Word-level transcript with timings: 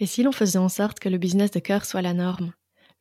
Et 0.00 0.06
si 0.06 0.22
l'on 0.22 0.32
faisait 0.32 0.58
en 0.58 0.68
sorte 0.68 1.00
que 1.00 1.08
le 1.08 1.18
business 1.18 1.50
de 1.50 1.58
cœur 1.58 1.84
soit 1.84 2.02
la 2.02 2.14
norme? 2.14 2.52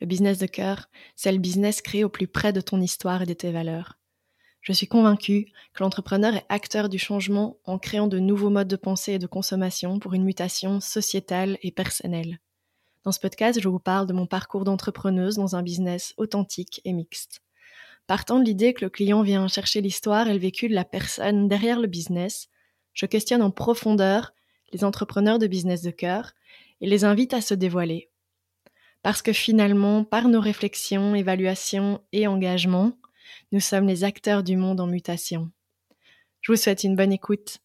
Le 0.02 0.08
business 0.08 0.40
de 0.40 0.48
cœur, 0.48 0.90
c'est 1.16 1.32
le 1.32 1.38
business 1.38 1.82
créé 1.82 2.04
au 2.04 2.10
plus 2.10 2.28
près 2.28 2.54
de 2.54 2.62
ton 2.62 2.82
histoire 2.82 3.22
et 3.22 3.28
de 3.28 3.34
tes 3.34 3.52
valeurs. 3.52 4.00
Je 4.62 4.74
suis 4.74 4.88
convaincue 4.88 5.46
que 5.74 5.84
l'entrepreneur 5.84 6.36
est 6.36 6.46
acteur 6.50 6.90
du 6.90 6.98
changement 6.98 7.58
en 7.66 7.78
créant 7.78 8.08
de 8.08 8.18
nouveaux 8.18 8.50
modes 8.50 8.68
de 8.68 8.76
pensée 8.76 9.14
et 9.14 9.20
de 9.20 9.28
consommation 9.28 10.00
pour 10.00 10.14
une 10.16 10.24
mutation 10.24 10.80
sociétale 10.80 11.60
et 11.62 11.72
personnelle. 11.72 12.40
Dans 13.04 13.12
ce 13.12 13.20
podcast, 13.20 13.62
je 13.62 13.70
vous 13.70 13.80
parle 13.80 14.08
de 14.08 14.14
mon 14.14 14.26
parcours 14.26 14.64
d'entrepreneuse 14.64 15.36
dans 15.36 15.56
un 15.56 15.64
business 15.64 16.14
authentique 16.18 16.82
et 16.84 16.94
mixte. 16.94 17.42
Partant 18.08 18.40
de 18.40 18.46
l'idée 18.46 18.74
que 18.74 18.84
le 18.84 18.90
client 18.90 19.22
vient 19.22 19.48
chercher 19.48 19.82
l'histoire 19.82 20.28
et 20.28 20.34
le 20.34 20.40
vécu 20.40 20.68
de 20.68 20.76
la 20.76 20.84
personne 20.84 21.48
derrière 21.48 21.80
le 21.80 21.88
business, 21.88 22.50
je 22.94 23.06
questionne 23.06 23.44
en 23.44 23.52
profondeur 23.52 24.34
les 24.74 24.84
entrepreneurs 24.84 25.40
de 25.40 25.48
business 25.48 25.82
de 25.82 25.92
cœur 25.92 26.34
et 26.82 26.88
les 26.88 27.04
invite 27.04 27.34
à 27.34 27.42
se 27.42 27.54
dévoiler. 27.54 28.10
Parce 29.04 29.22
que 29.22 29.34
finalement, 29.34 30.04
par 30.04 30.28
nos 30.28 30.42
réflexions, 30.42 31.16
évaluations 31.16 32.02
et 32.12 32.28
engagements, 32.28 32.94
nous 33.52 33.60
sommes 33.60 33.88
les 33.88 34.04
acteurs 34.04 34.44
du 34.44 34.58
monde 34.58 34.80
en 34.80 34.88
mutation. 34.88 35.52
Je 36.42 36.52
vous 36.52 36.58
souhaite 36.58 36.84
une 36.84 36.96
bonne 36.96 37.12
écoute. 37.12 37.60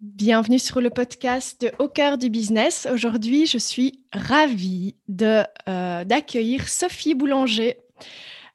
Bienvenue 0.00 0.60
sur 0.60 0.80
le 0.80 0.90
podcast 0.90 1.60
de 1.60 1.72
Au 1.80 1.88
cœur 1.88 2.18
du 2.18 2.30
business. 2.30 2.86
Aujourd'hui, 2.92 3.46
je 3.46 3.58
suis 3.58 4.04
ravie 4.12 4.94
euh, 5.20 6.04
d'accueillir 6.04 6.68
Sophie 6.68 7.14
Boulanger. 7.14 7.78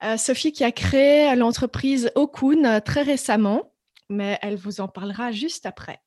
Euh, 0.04 0.16
Sophie 0.16 0.54
qui 0.54 0.64
a 0.64 0.72
créé 0.72 1.36
l'entreprise 1.36 2.12
Okun 2.16 2.66
euh, 2.66 2.80
très 2.80 3.02
récemment, 3.02 3.74
mais 4.10 4.40
elle 4.42 4.56
vous 4.56 4.80
en 4.80 4.88
parlera 4.88 5.32
juste 5.32 5.66
après. 5.66 6.00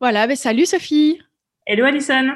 Voilà, 0.00 0.26
mais 0.26 0.36
salut 0.36 0.66
Sophie. 0.66 1.20
Hello 1.70 1.84
Alison. 1.84 2.30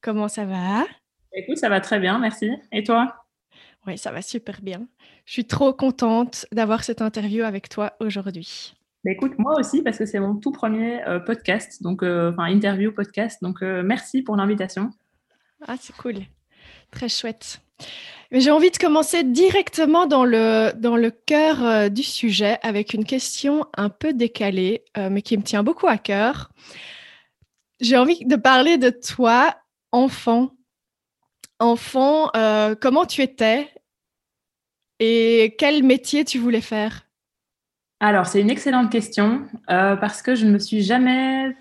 Comment 0.00 0.26
ça 0.26 0.44
va? 0.44 0.84
Écoute, 1.32 1.56
ça 1.56 1.68
va 1.68 1.80
très 1.80 2.00
bien, 2.00 2.18
merci. 2.18 2.50
Et 2.72 2.82
toi? 2.82 3.14
Oui, 3.86 3.96
ça 3.96 4.10
va 4.10 4.22
super 4.22 4.60
bien. 4.60 4.88
Je 5.24 5.34
suis 5.34 5.44
trop 5.44 5.72
contente 5.72 6.46
d'avoir 6.50 6.82
cette 6.82 7.00
interview 7.00 7.44
avec 7.44 7.68
toi 7.68 7.92
aujourd'hui. 8.00 8.74
Bah, 9.04 9.12
écoute, 9.12 9.38
moi 9.38 9.54
aussi, 9.56 9.82
parce 9.82 9.98
que 9.98 10.04
c'est 10.04 10.18
mon 10.18 10.34
tout 10.34 10.50
premier 10.50 11.00
euh, 11.06 11.20
podcast, 11.20 11.80
donc 11.80 12.02
euh, 12.02 12.32
enfin 12.32 12.46
interview 12.46 12.90
podcast. 12.90 13.40
Donc 13.40 13.62
euh, 13.62 13.84
merci 13.84 14.20
pour 14.20 14.34
l'invitation. 14.34 14.90
Ah, 15.68 15.76
c'est 15.78 15.94
cool. 15.94 16.16
Très 16.90 17.08
chouette. 17.08 17.60
Mais 18.32 18.40
j'ai 18.40 18.50
envie 18.50 18.72
de 18.72 18.78
commencer 18.78 19.22
directement 19.22 20.06
dans 20.06 20.24
le, 20.24 20.72
dans 20.74 20.96
le 20.96 21.12
cœur 21.12 21.88
du 21.88 22.02
sujet 22.02 22.58
avec 22.62 22.94
une 22.94 23.04
question 23.04 23.64
un 23.76 23.90
peu 23.90 24.12
décalée, 24.12 24.82
mais 24.96 25.22
qui 25.22 25.38
me 25.38 25.44
tient 25.44 25.62
beaucoup 25.62 25.86
à 25.86 25.98
cœur. 25.98 26.50
J'ai 27.80 27.96
envie 27.96 28.24
de 28.24 28.36
parler 28.36 28.76
de 28.76 28.90
toi, 28.90 29.56
enfant. 29.90 30.50
Enfant, 31.58 32.30
euh, 32.36 32.74
comment 32.78 33.06
tu 33.06 33.22
étais 33.22 33.68
et 34.98 35.56
quel 35.58 35.82
métier 35.82 36.24
tu 36.24 36.38
voulais 36.38 36.60
faire? 36.60 37.06
Alors, 38.00 38.26
c'est 38.26 38.40
une 38.40 38.50
excellente 38.50 38.90
question 38.90 39.46
euh, 39.70 39.96
parce 39.96 40.22
que 40.22 40.34
je 40.34 40.46
ne 40.46 40.52
me 40.52 40.58
suis 40.58 40.82
jamais 40.82 41.54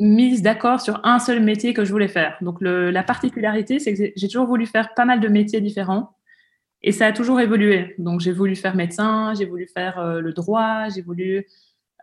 mise 0.00 0.42
d'accord 0.42 0.80
sur 0.80 1.00
un 1.04 1.18
seul 1.18 1.42
métier 1.42 1.74
que 1.74 1.84
je 1.84 1.92
voulais 1.92 2.08
faire. 2.08 2.36
Donc, 2.40 2.58
la 2.60 3.02
particularité, 3.02 3.78
c'est 3.78 3.94
que 3.94 4.12
j'ai 4.14 4.28
toujours 4.28 4.46
voulu 4.46 4.66
faire 4.66 4.94
pas 4.94 5.04
mal 5.04 5.20
de 5.20 5.28
métiers 5.28 5.60
différents 5.60 6.16
et 6.82 6.92
ça 6.92 7.06
a 7.06 7.12
toujours 7.12 7.40
évolué. 7.40 7.94
Donc, 7.98 8.20
j'ai 8.20 8.32
voulu 8.32 8.56
faire 8.56 8.74
médecin, 8.74 9.34
j'ai 9.34 9.44
voulu 9.44 9.66
faire 9.66 9.98
euh, 9.98 10.20
le 10.20 10.32
droit, 10.32 10.88
j'ai 10.88 11.02
voulu 11.02 11.46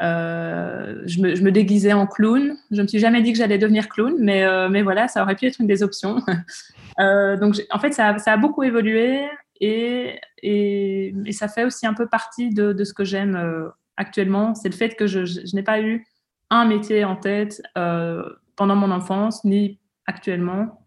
euh, 0.02 1.02
je, 1.06 1.22
me, 1.22 1.52
déguisais 1.52 1.94
en 1.94 2.08
clown. 2.08 2.56
Je 2.72 2.78
ne 2.78 2.84
me 2.84 2.88
suis 2.88 3.00
jamais 3.00 3.22
dit 3.22 3.34
que 3.34 3.38
j'allais 3.38 3.58
devenir 3.58 3.90
clown, 3.90 4.16
mais, 4.18 4.44
euh, 4.44 4.70
mais 4.70 4.82
voilà, 4.82 5.08
ça 5.08 5.22
aurait 5.24 5.36
pu 5.36 5.46
être 5.46 5.60
une 5.60 5.68
des 5.68 5.84
options. 5.84 6.22
euh, 7.00 7.38
donc, 7.38 7.62
en 7.70 7.80
fait, 7.80 7.92
ça, 7.92 8.16
a 8.26 8.38
beaucoup 8.38 8.64
évolué 8.64 9.28
et, 9.60 10.20
et, 10.42 11.14
ça 11.32 11.48
fait 11.48 11.66
aussi 11.66 11.86
un 11.86 11.94
peu 11.94 12.08
partie 12.08 12.50
de, 12.50 12.72
de 12.72 12.84
ce 12.84 12.94
que 12.94 13.04
j'aime 13.04 13.38
actuellement. 13.98 14.56
C'est 14.56 14.70
le 14.70 14.76
fait 14.76 14.96
que 14.96 15.06
je, 15.06 15.26
je, 15.26 15.56
n'ai 15.56 15.64
pas 15.64 15.82
eu 15.82 16.06
un 16.50 16.66
métier 16.66 17.04
en 17.04 17.18
tête 17.18 17.62
pendant 17.76 18.76
mon 18.76 18.92
enfance, 18.92 19.44
ni 19.44 19.80
actuellement. 20.06 20.86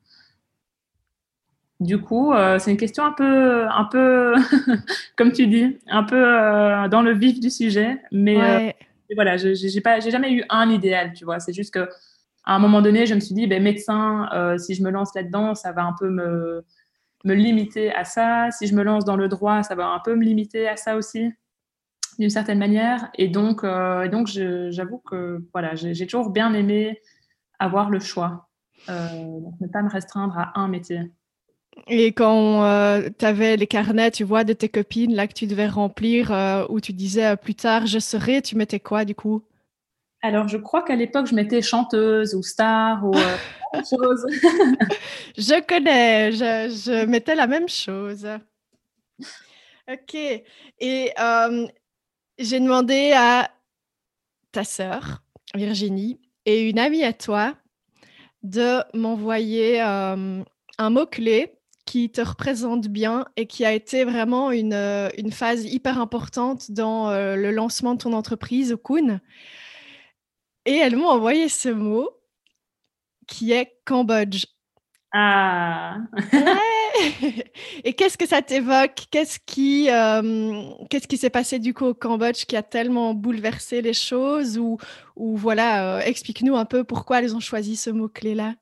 Du 1.81 2.01
coup, 2.01 2.33
c'est 2.59 2.71
une 2.71 2.77
question 2.79 3.05
un 3.05 3.13
peu, 3.13 3.67
un 3.69 3.85
peu 3.85 4.35
comme 5.17 5.33
tu 5.33 5.47
dis, 5.49 5.79
un 5.89 6.05
peu 6.05 6.23
dans 6.89 7.03
le 7.03 7.13
vif 7.13 7.41
du 7.41 7.51
sujet, 7.51 8.01
mais 8.11 8.75
voilà, 9.15 9.37
j'ai 9.37 9.81
jamais 9.81 10.33
eu 10.33 10.45
un 10.49 10.71
idéal, 10.71 11.13
tu 11.13 11.25
vois. 11.25 11.41
C'est 11.41 11.53
juste 11.53 11.73
que 11.75 11.89
un 12.45 12.59
moment 12.59 12.83
donné, 12.83 13.07
je 13.07 13.15
me 13.15 13.21
suis 13.21 13.35
dit, 13.35 13.47
ben, 13.47 13.63
médecin, 13.63 14.29
euh, 14.33 14.59
si 14.59 14.75
je 14.75 14.83
me 14.83 14.91
lance 14.91 15.15
là-dedans, 15.15 15.55
ça 15.55 15.73
va 15.73 15.85
un 15.85 15.95
peu 15.99 16.09
me, 16.09 16.65
limiter 17.25 17.95
à 17.95 18.05
ça. 18.05 18.51
Si 18.51 18.67
je 18.67 18.75
me 18.75 18.83
lance 18.83 19.05
dans 19.05 19.17
le 19.17 19.29
droit, 19.29 19.63
ça 19.63 19.75
va 19.75 19.87
un 19.89 20.01
peu 20.01 20.17
me 20.17 20.25
limiter 20.25 20.69
à 20.69 20.77
ça 20.77 20.97
aussi, 20.97 21.33
d'une 22.19 22.31
certaine 22.31 22.59
manière. 22.59 23.11
Et 23.17 23.29
donc, 23.29 23.63
euh, 23.65 24.09
j'avoue 24.71 24.99
que 24.99 25.45
voilà, 25.53 25.75
j'ai 25.75 26.07
toujours 26.07 26.31
bien 26.31 26.53
aimé 26.55 27.01
avoir 27.59 27.91
le 27.91 28.01
choix, 28.01 28.49
euh, 28.89 29.39
ne 29.61 29.69
pas 29.69 29.83
me 29.83 29.91
restreindre 29.91 30.37
à 30.37 30.59
un 30.59 30.67
métier. 30.67 31.13
Et 31.89 32.13
quand 32.13 32.65
euh, 32.65 33.09
tu 33.19 33.25
avais 33.25 33.57
les 33.57 33.67
carnets, 33.67 34.11
tu 34.11 34.25
vois, 34.25 34.45
de 34.45 34.53
tes 34.53 34.69
copines, 34.69 35.15
là, 35.15 35.27
que 35.27 35.33
tu 35.33 35.47
devais 35.47 35.67
remplir, 35.67 36.33
euh, 36.33 36.65
où 36.69 36.81
tu 36.81 36.93
disais 36.93 37.27
euh, 37.27 37.37
plus 37.37 37.55
tard, 37.55 37.87
je 37.87 37.99
serai, 37.99 38.43
tu 38.43 38.57
mettais 38.57 38.81
quoi 38.81 39.05
du 39.05 39.15
coup? 39.15 39.43
Alors, 40.23 40.47
je 40.47 40.57
crois 40.57 40.83
qu'à 40.83 40.95
l'époque, 40.95 41.27
je 41.27 41.35
mettais 41.35 41.63
chanteuse 41.63 42.35
ou 42.35 42.43
star 42.43 43.05
ou 43.05 43.11
autre 43.75 43.89
chose. 43.89 44.27
je 45.37 45.61
connais, 45.67 46.33
je, 46.33 46.71
je, 46.71 47.07
mettais 47.07 47.35
la 47.35 47.49
même 47.49 47.69
chose. 47.69 48.29
Ok. 49.91 50.15
Et 50.15 51.13
j'ai 52.39 52.61
demandé 52.61 53.13
à 53.17 53.51
ta 54.53 54.63
sœur, 54.63 55.23
Virginie, 55.55 56.21
et 56.47 56.69
une 56.69 56.79
amie 56.79 57.03
à 57.03 57.13
toi 57.13 57.55
de 58.45 58.81
m'envoyer 58.97 59.81
un 59.81 60.45
mot-clé 60.79 61.53
qui 61.85 62.11
te 62.11 62.21
représente 62.21 62.89
bien 62.89 63.27
et 63.37 63.47
qui 63.47 63.65
a 63.65 63.73
été 63.73 64.05
vraiment 64.05 64.51
une, 64.51 64.73
euh, 64.73 65.09
une 65.19 65.33
phase 65.33 65.65
hyper 65.65 66.01
importante 66.01 66.71
dans 66.71 67.11
euh, 67.11 67.37
le 67.37 67.51
lancement 67.51 67.95
de 67.95 67.99
ton 67.99 68.13
entreprise, 68.13 68.73
Okun. 68.73 69.21
Et 70.65 70.77
elles 70.77 70.97
m'ont 70.97 71.09
envoyé 71.09 71.49
ce 71.49 71.69
mot 71.69 72.11
qui 73.27 73.53
est 73.53 73.81
Cambodge. 73.85 74.47
Ah 75.13 75.99
ouais 76.33 76.73
Et 77.85 77.93
qu'est-ce 77.95 78.19
que 78.19 78.27
ça 78.27 78.43
t'évoque? 78.43 79.07
Qu'est-ce 79.11 79.39
qui 79.45 79.91
euh, 79.91 80.71
qu'est-ce 80.91 81.09
qui 81.09 81.17
s'est 81.17 81.31
passé 81.31 81.59
du 81.59 81.75
coup 81.75 81.87
au 81.87 81.95
Cambodge 81.95 82.45
qui 82.47 82.57
a 82.57 82.63
tellement 82.63 83.15
bouleversé 83.15 83.83
les 83.83 83.93
choses? 83.93 84.59
Ou, 84.59 84.79
ou 85.17 85.37
voilà, 85.37 85.97
euh, 85.97 86.01
explique-nous 86.01 86.57
un 86.57 86.65
peu 86.65 86.85
pourquoi 86.85 87.21
elles 87.21 87.35
ont 87.35 87.41
choisi 87.41 87.77
ce 87.77 87.91
mot-clé-là. 87.91 88.55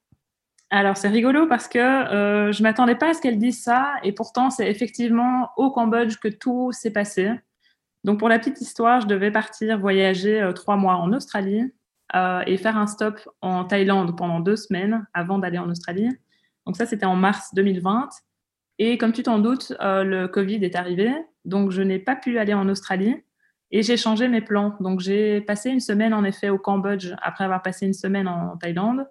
Alors, 0.73 0.97
c'est 0.97 1.09
rigolo 1.09 1.49
parce 1.49 1.67
que 1.67 1.79
euh, 1.79 2.53
je 2.53 2.63
m'attendais 2.63 2.95
pas 2.95 3.11
à 3.11 3.15
ce 3.15 3.21
qu'elle 3.21 3.39
dise 3.39 3.61
ça, 3.61 3.95
et 4.05 4.13
pourtant, 4.13 4.51
c'est 4.51 4.71
effectivement 4.71 5.51
au 5.57 5.71
Cambodge 5.73 6.19
que 6.19 6.29
tout 6.29 6.71
s'est 6.71 6.93
passé. 6.93 7.33
Donc, 8.05 8.21
pour 8.21 8.29
la 8.29 8.39
petite 8.39 8.61
histoire, 8.61 9.01
je 9.01 9.09
devais 9.09 9.33
partir 9.33 9.79
voyager 9.81 10.41
euh, 10.41 10.53
trois 10.53 10.77
mois 10.77 10.95
en 10.95 11.13
Australie 11.13 11.65
euh, 12.15 12.43
et 12.47 12.57
faire 12.57 12.77
un 12.77 12.87
stop 12.87 13.19
en 13.41 13.65
Thaïlande 13.65 14.17
pendant 14.17 14.39
deux 14.39 14.55
semaines 14.55 15.07
avant 15.13 15.39
d'aller 15.39 15.59
en 15.59 15.69
Australie. 15.69 16.09
Donc, 16.67 16.77
ça, 16.77 16.87
c'était 16.87 17.07
en 17.07 17.17
mars 17.17 17.53
2020. 17.55 18.09
Et 18.79 18.97
comme 18.97 19.13
tu 19.13 19.25
t'en 19.25 19.41
doutes, 19.41 19.75
le 19.81 20.27
Covid 20.27 20.65
est 20.65 20.75
arrivé, 20.75 21.13
donc 21.45 21.71
je 21.71 21.83
n'ai 21.83 21.99
pas 21.99 22.17
pu 22.17 22.39
aller 22.39 22.55
en 22.55 22.67
Australie. 22.69 23.17
Et 23.73 23.83
j'ai 23.83 23.97
changé 23.97 24.29
mes 24.29 24.41
plans. 24.41 24.77
Donc, 24.81 25.01
j'ai 25.01 25.41
passé 25.43 25.71
une 25.71 25.81
semaine, 25.81 26.15
en 26.15 26.25
effet, 26.25 26.49
au 26.49 26.59
Cambodge 26.59 27.13
après 27.21 27.45
avoir 27.45 27.61
passé 27.61 27.87
une 27.87 27.93
semaine 27.93 28.27
en 28.27 28.57
Thaïlande. 28.57 29.07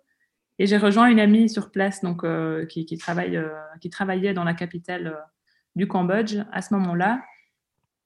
Et 0.59 0.67
j'ai 0.67 0.77
rejoint 0.77 1.07
une 1.07 1.21
amie 1.21 1.49
sur 1.49 1.71
place 1.71 2.01
donc, 2.01 2.25
euh, 2.25 2.65
euh, 2.65 2.65
qui 2.65 3.89
travaillait 3.89 4.33
dans 4.33 4.43
la 4.43 4.53
capitale 4.53 5.07
euh, 5.07 5.15
du 5.77 5.87
Cambodge 5.87 6.35
à 6.51 6.61
ce 6.61 6.73
moment-là. 6.73 7.21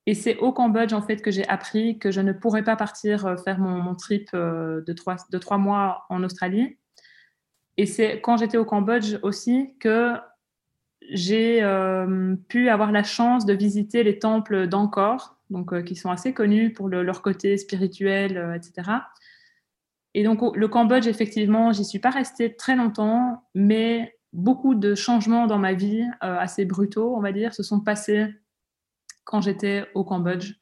Et 0.06 0.14
c'est 0.14 0.38
au 0.38 0.52
Cambodge 0.52 0.94
en 0.94 1.02
fait 1.02 1.18
que 1.18 1.32
j'ai 1.32 1.48
appris 1.48 1.98
que 1.98 2.12
je 2.12 2.22
ne 2.22 2.32
pourrais 2.32 2.64
pas 2.64 2.76
partir 2.76 3.38
faire 3.44 3.58
mon, 3.58 3.96
trip 3.96 4.30
de, 4.34 4.94
trois, 4.94 5.58
mois 5.58 6.06
en 6.10 6.24
Australie. 6.24 6.78
Et 7.78 7.86
c'est 7.86 8.20
quand 8.22 8.38
j'étais 8.38 8.58
au 8.58 8.66
Cambodge 8.66 9.18
aussi 9.24 9.74
que 9.80 10.16
j'ai 11.10 11.62
pu 12.50 12.68
avoir 12.68 12.92
la 12.92 13.04
chance 13.04 13.46
de 13.46 13.54
visiter 13.54 14.04
les 14.04 14.20
temples 14.20 14.68
d'Angkor, 14.68 15.38
donc 15.50 15.86
qui 15.86 15.96
sont 15.96 16.12
assez 16.12 16.34
connus 16.34 16.74
pour 16.74 16.90
le, 16.90 17.02
leur 17.02 17.22
côté 17.22 17.56
spirituel, 17.58 18.54
etc. 18.58 18.92
Et 20.14 20.24
donc, 20.24 20.56
le 20.56 20.68
Cambodge, 20.68 21.08
effectivement, 21.08 21.72
j'y 21.72 21.86
suis 21.86 22.00
pas 22.00 22.12
restée 22.12 22.56
très 22.56 22.76
longtemps, 22.76 23.44
mais 23.56 24.18
beaucoup 24.32 24.76
de 24.76 24.96
changements 24.96 25.48
dans 25.48 25.58
ma 25.58 25.74
vie, 25.74 26.04
euh, 26.24 26.38
assez 26.38 26.66
brutaux, 26.66 27.16
on 27.16 27.22
va 27.22 27.32
dire, 27.32 27.54
se 27.54 27.64
sont 27.64 27.80
passés 27.80 28.28
quand 29.24 29.42
j'étais 29.42 29.86
au 29.96 30.04
Cambodge. 30.04 30.54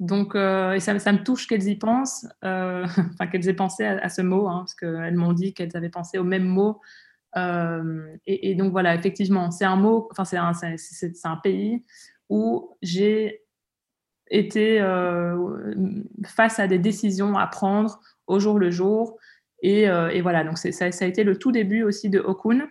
Donc, 0.00 0.34
et 0.34 0.80
ça, 0.80 0.94
me 0.94 1.22
touche 1.22 1.46
qu'elles 1.46 1.68
y 1.68 1.76
pensent, 1.76 2.26
enfin 2.42 3.26
qu'elles 3.30 3.48
aient 3.48 3.54
pensé 3.54 3.84
à, 3.84 4.08
ce 4.08 4.22
mot, 4.22 4.48
hein, 4.48 4.60
parce 4.60 4.74
qu'elles 4.74 5.14
m'ont 5.14 5.32
dit 5.32 5.54
qu'elles 5.54 5.76
avaient 5.76 5.88
pensé 5.88 6.18
au 6.18 6.24
même 6.24 6.44
mot. 6.44 6.80
Et, 8.26 8.54
donc 8.56 8.72
voilà, 8.72 8.94
effectivement, 8.94 9.50
c'est 9.50 9.64
un 9.64 9.76
mot, 9.76 10.08
enfin 10.10 10.24
c'est 10.24 10.36
un, 10.36 11.36
pays 11.36 11.84
où 12.28 12.76
j'ai 12.82 13.42
été 14.30 14.80
face 16.26 16.58
à 16.58 16.66
des 16.66 16.78
décisions 16.78 17.36
à 17.36 17.46
prendre 17.46 18.00
au 18.26 18.38
jour 18.38 18.58
le 18.58 18.70
jour. 18.70 19.18
Et, 19.62 19.84
et 19.84 20.20
voilà, 20.20 20.44
donc 20.44 20.58
ça, 20.58 20.84
a 20.84 21.06
été 21.06 21.24
le 21.24 21.38
tout 21.38 21.50
début 21.50 21.84
aussi 21.84 22.10
de 22.10 22.18
Okun 22.18 22.68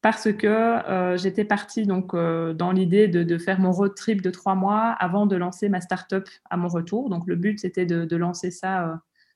parce 0.00 0.32
que 0.32 0.46
euh, 0.46 1.16
j'étais 1.16 1.44
partie 1.44 1.84
donc 1.84 2.14
euh, 2.14 2.52
dans 2.52 2.70
l'idée 2.70 3.08
de, 3.08 3.38
faire 3.38 3.58
mon 3.58 3.72
road 3.72 3.94
trip 3.96 4.22
de 4.22 4.30
trois 4.30 4.54
mois 4.54 4.90
avant 4.90 5.26
de 5.26 5.36
lancer 5.36 5.68
ma 5.68 5.80
start-up 5.80 6.28
à 6.50 6.56
mon 6.56 6.68
retour. 6.68 7.10
Donc 7.10 7.26
le 7.26 7.36
but 7.36 7.58
c'était 7.58 7.86
de, 7.86 8.16
lancer 8.16 8.50
ça, 8.50 8.84
euh, 8.84 8.94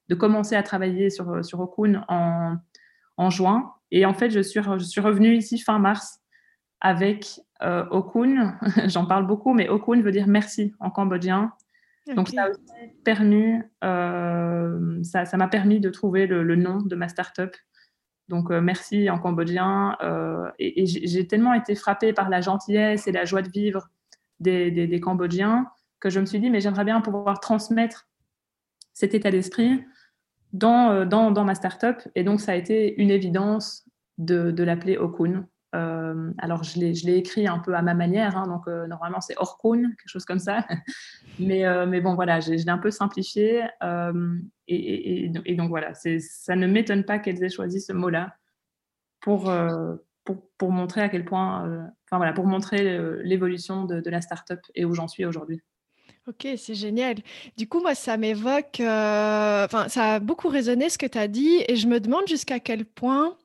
de 0.08 0.14
commencer 0.14 0.54
à 0.54 0.62
travailler 0.62 1.10
sur 1.10 1.60
Okun 1.60 2.04
en, 2.08 2.56
en 3.16 3.30
juin. 3.30 3.72
Et 3.90 4.06
en 4.06 4.14
fait 4.14 4.30
je 4.30 4.40
suis 4.40 4.60
je 4.62 4.84
suis 4.84 5.00
revenue 5.00 5.34
ici 5.34 5.58
fin 5.58 5.78
mars 5.78 6.20
avec 6.80 7.40
Okun. 7.60 8.56
J'en 8.86 9.06
parle 9.06 9.26
beaucoup, 9.26 9.54
mais 9.54 9.68
Okun 9.68 10.00
veut 10.00 10.12
dire 10.12 10.26
merci 10.28 10.74
en 10.80 10.90
cambodgien. 10.90 11.52
Donc 12.14 12.28
ça 12.28 12.44
a 12.44 12.50
aussi 12.50 12.60
permis, 13.04 13.58
ça 13.80 15.36
m'a 15.36 15.48
permis 15.48 15.80
de 15.80 15.90
trouver 15.90 16.26
le, 16.26 16.42
le 16.42 16.56
nom 16.56 16.78
de 16.78 16.96
ma 16.96 17.08
start-up 17.08 17.54
donc 18.32 18.50
euh, 18.50 18.60
merci 18.62 19.10
en 19.10 19.18
cambodgien. 19.18 19.96
Euh, 20.02 20.50
et, 20.58 20.86
j'ai 20.86 21.26
tellement 21.26 21.52
été 21.54 21.74
frappée 21.74 22.14
par 22.14 22.30
la 22.30 22.40
gentillesse 22.40 23.06
et 23.06 23.12
la 23.12 23.26
joie 23.26 23.42
de 23.42 23.50
vivre 23.50 23.88
des, 24.40 25.00
Cambodgiens 25.00 25.66
que 26.00 26.10
je 26.10 26.18
me 26.18 26.26
suis 26.26 26.40
dit, 26.40 26.50
mais 26.50 26.60
j'aimerais 26.60 26.84
bien 26.84 27.00
pouvoir 27.00 27.40
transmettre 27.40 28.08
cet 28.92 29.14
état 29.14 29.30
d'esprit 29.30 29.84
dans, 30.52 30.90
euh, 30.90 31.04
dans, 31.04 31.30
dans, 31.30 31.44
ma 31.44 31.54
startup. 31.54 31.96
Et 32.14 32.24
donc, 32.24 32.40
ça 32.40 32.52
a 32.52 32.54
été 32.54 33.00
une 33.00 33.10
évidence 33.10 33.86
de, 34.16 34.50
de 34.50 34.64
l'appeler 34.64 34.96
Okun. 34.96 35.46
Euh, 35.74 36.32
alors, 36.38 36.62
je 36.64 36.78
l'ai 36.78 37.16
écrit 37.16 37.46
un 37.46 37.58
peu 37.58 37.74
à 37.74 37.82
ma 37.82 37.94
manière, 37.94 38.36
hein, 38.36 38.46
donc 38.46 38.68
euh, 38.68 38.86
normalement 38.86 39.20
c'est 39.20 39.36
Orkun, 39.38 39.82
quelque 39.82 40.08
chose 40.08 40.24
comme 40.24 40.38
ça. 40.38 40.66
mais, 41.38 41.64
euh, 41.64 41.86
mais 41.86 42.00
bon, 42.00 42.14
voilà, 42.14 42.40
je, 42.40 42.52
l'ai 42.52 42.68
un 42.68 42.78
peu 42.78 42.90
simplifié. 42.90 43.64
Et, 44.68 45.28
donc 45.56 45.68
voilà, 45.68 45.94
ça 45.94 46.56
ne 46.56 46.66
m'étonne 46.66 47.04
pas 47.04 47.18
qu'elles 47.18 47.42
aient 47.42 47.48
choisi 47.48 47.80
ce 47.80 47.92
mot-là 47.92 48.36
pour, 49.20 49.50
pour, 50.58 50.72
montrer 50.72 51.00
à 51.02 51.08
quel 51.08 51.24
point, 51.24 51.62
enfin 52.06 52.16
voilà, 52.16 52.32
pour 52.32 52.46
montrer 52.46 52.98
l'évolution 53.22 53.84
de, 53.84 54.00
de, 54.00 54.10
la 54.10 54.20
startup 54.20 54.60
et 54.74 54.84
où 54.84 54.94
j'en 54.94 55.08
suis 55.08 55.24
aujourd'hui. 55.24 55.62
Ok, 56.28 56.46
c'est 56.56 56.74
génial. 56.74 57.16
Du 57.56 57.68
coup, 57.68 57.80
moi, 57.80 57.94
ça 57.94 58.16
m'évoque, 58.16 58.80
enfin, 58.80 59.88
ça 59.88 60.14
a 60.14 60.20
beaucoup 60.20 60.48
résonné 60.48 60.90
ce 60.90 60.98
que 60.98 61.06
tu 61.06 61.18
as 61.18 61.28
dit, 61.28 61.64
et 61.66 61.76
je 61.76 61.88
me 61.88 61.98
demande 61.98 62.28
jusqu'à 62.28 62.60
quel 62.60 62.84
point 62.84 63.36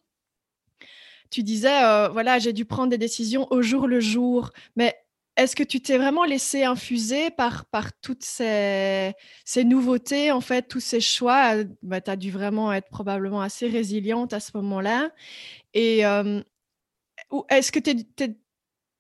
tu 1.30 1.44
disais, 1.44 1.84
euh, 1.84 2.10
voilà, 2.10 2.40
j'ai 2.40 2.54
dû 2.54 2.66
prendre 2.66 2.90
des 2.90 2.98
décisions 2.98 3.48
au 3.52 3.62
jour 3.62 3.88
le 3.88 4.00
jour, 4.00 4.52
mais 4.76 4.96
est-ce 5.38 5.56
que 5.56 5.64
tu 5.64 5.82
t'es 5.82 5.98
vraiment 5.98 6.24
laissé 6.26 6.64
infuser 6.64 7.30
par, 7.30 7.66
par 7.66 7.94
toutes 8.02 8.24
ces, 8.24 9.14
ces 9.46 9.64
nouveautés, 9.64 10.32
en 10.32 10.42
fait, 10.42 10.64
tous 10.68 10.80
ces 10.80 11.00
choix? 11.00 11.54
Bah, 11.84 12.02
Tu 12.02 12.10
as 12.12 12.16
dû 12.16 12.32
vraiment 12.32 12.74
être 12.74 12.90
probablement 12.90 13.42
assez 13.42 13.68
résiliente 13.68 14.34
à 14.34 14.40
ce 14.40 14.52
moment-là. 14.56 15.12
Et 15.76 16.06
euh, 16.06 16.42
est-ce 17.50 17.72
que 17.72 17.80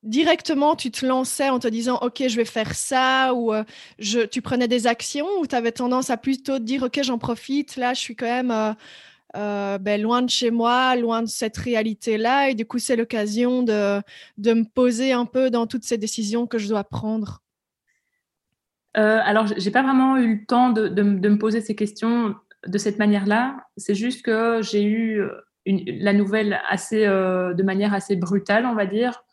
directement, 0.03 0.75
tu 0.75 0.91
te 0.91 1.05
lançais 1.05 1.49
en 1.49 1.59
te 1.59 1.67
disant, 1.67 1.97
OK, 2.01 2.23
je 2.27 2.35
vais 2.35 2.45
faire 2.45 2.75
ça, 2.75 3.33
ou 3.33 3.53
euh, 3.53 3.63
je, 3.99 4.19
tu 4.21 4.41
prenais 4.41 4.67
des 4.67 4.87
actions, 4.87 5.27
ou 5.39 5.47
tu 5.47 5.55
avais 5.55 5.71
tendance 5.71 6.09
à 6.09 6.17
plutôt 6.17 6.59
te 6.59 6.63
dire, 6.63 6.83
OK, 6.83 6.99
j'en 7.03 7.17
profite, 7.17 7.75
là, 7.77 7.93
je 7.93 7.99
suis 7.99 8.15
quand 8.15 8.25
même 8.25 8.51
euh, 8.51 8.73
ben, 9.37 10.01
loin 10.01 10.21
de 10.21 10.29
chez 10.29 10.51
moi, 10.51 10.95
loin 10.95 11.21
de 11.21 11.27
cette 11.27 11.57
réalité-là. 11.57 12.49
Et 12.49 12.55
du 12.55 12.65
coup, 12.65 12.79
c'est 12.79 12.95
l'occasion 12.95 13.63
de, 13.63 14.01
de, 14.37 14.53
me 14.53 14.63
poser 14.63 15.11
un 15.13 15.25
peu 15.25 15.49
dans 15.49 15.67
toutes 15.67 15.83
ces 15.83 15.97
décisions 15.97 16.47
que 16.47 16.57
je 16.57 16.67
dois 16.67 16.83
prendre. 16.83 17.41
Euh, 18.97 19.19
alors, 19.23 19.47
j'ai 19.57 19.71
pas 19.71 19.83
vraiment 19.83 20.17
eu 20.17 20.39
le 20.39 20.45
temps 20.45 20.71
de, 20.71 20.87
de, 20.87 21.03
me 21.03 21.37
poser 21.37 21.61
ces 21.61 21.75
questions 21.75 22.35
de 22.65 22.77
cette 22.77 22.97
manière-là. 22.97 23.57
C'est 23.77 23.95
juste 23.95 24.23
que 24.25 24.61
j'ai 24.63 24.83
eu 24.83 25.21
une, 25.65 25.83
la 25.99 26.13
nouvelle 26.13 26.59
assez, 26.67 27.05
euh, 27.05 27.53
de 27.53 27.63
manière 27.63 27.93
assez 27.93 28.15
brutale, 28.15 28.65
on 28.65 28.73
va 28.73 28.87
dire. 28.87 29.23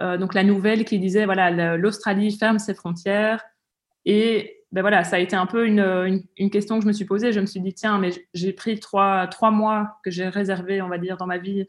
Euh, 0.00 0.16
donc, 0.16 0.34
la 0.34 0.44
nouvelle 0.44 0.84
qui 0.84 0.98
disait 0.98 1.24
voilà, 1.24 1.76
l'Australie 1.76 2.36
ferme 2.36 2.58
ses 2.58 2.74
frontières 2.74 3.42
et 4.04 4.59
ben 4.72 4.82
voilà, 4.82 5.02
ça 5.02 5.16
a 5.16 5.18
été 5.18 5.34
un 5.34 5.46
peu 5.46 5.66
une, 5.66 6.22
une, 6.36 6.50
question 6.50 6.76
que 6.76 6.82
je 6.82 6.86
me 6.88 6.92
suis 6.92 7.04
posée. 7.04 7.32
Je 7.32 7.40
me 7.40 7.46
suis 7.46 7.60
dit, 7.60 7.74
tiens, 7.74 7.98
mais 7.98 8.10
j'ai 8.34 8.52
pris 8.52 8.78
trois, 8.78 9.26
trois 9.26 9.50
mois 9.50 9.98
que 10.04 10.10
j'ai 10.12 10.28
réservé, 10.28 10.80
on 10.80 10.88
va 10.88 10.98
dire, 10.98 11.16
dans 11.16 11.26
ma 11.26 11.38
vie 11.38 11.66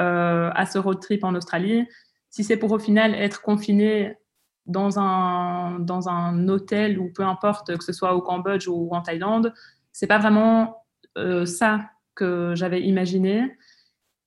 euh, 0.00 0.50
à 0.54 0.66
ce 0.66 0.78
road 0.78 1.00
trip 1.00 1.22
en 1.22 1.34
Australie. 1.34 1.86
Si 2.28 2.42
c'est 2.42 2.56
pour 2.56 2.72
au 2.72 2.78
final 2.78 3.14
être 3.14 3.40
confiné 3.40 4.16
dans 4.66 4.98
un, 4.98 5.78
dans 5.78 6.08
un 6.08 6.48
hôtel 6.48 6.98
ou 6.98 7.12
peu 7.12 7.22
importe, 7.22 7.76
que 7.76 7.84
ce 7.84 7.92
soit 7.92 8.14
au 8.14 8.20
Cambodge 8.20 8.66
ou 8.66 8.88
en 8.92 9.00
Thaïlande, 9.00 9.54
c'est 9.92 10.06
pas 10.08 10.18
vraiment 10.18 10.84
euh, 11.18 11.46
ça 11.46 11.90
que 12.16 12.54
j'avais 12.56 12.82
imaginé. 12.82 13.56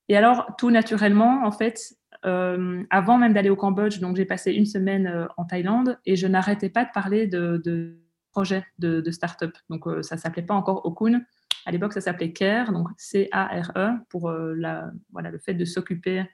Et 0.08 0.16
alors, 0.16 0.48
tout 0.58 0.70
naturellement, 0.70 1.46
en 1.46 1.52
fait, 1.52 1.94
euh, 2.26 2.84
avant 2.90 3.18
même 3.18 3.34
d'aller 3.34 3.50
au 3.50 3.58
Cambodge, 3.58 4.00
donc 4.00 4.16
j'ai 4.16 4.26
passé 4.26 4.54
une 4.54 4.66
semaine 4.66 5.28
en 5.36 5.44
Thaïlande 5.44 6.00
et 6.06 6.16
je 6.16 6.28
n'arrêtais 6.28 6.70
pas 6.70 6.86
de 6.86 6.92
parler 6.94 7.28
de, 7.28 7.62
de 7.64 8.03
projet 8.34 8.66
de, 8.80 9.00
de 9.00 9.12
start-up. 9.12 9.56
Donc, 9.70 9.88
euh, 9.88 10.02
ça 10.02 10.18
s'appelait 10.18 10.44
pas 10.44 10.56
encore 10.56 10.86
Okun. 10.86 11.22
À 11.66 11.72
l'époque, 11.72 11.94
ça 11.94 12.02
s'appelait 12.02 12.34
CARE, 12.34 12.74
donc 12.74 12.90
C-A-R-E, 12.98 13.92
pour 14.10 14.30
euh, 14.30 14.54
la, 14.58 14.92
voilà, 15.12 15.30
le 15.30 15.38
fait 15.38 15.54
de 15.54 15.64
s'occuper 15.64 16.26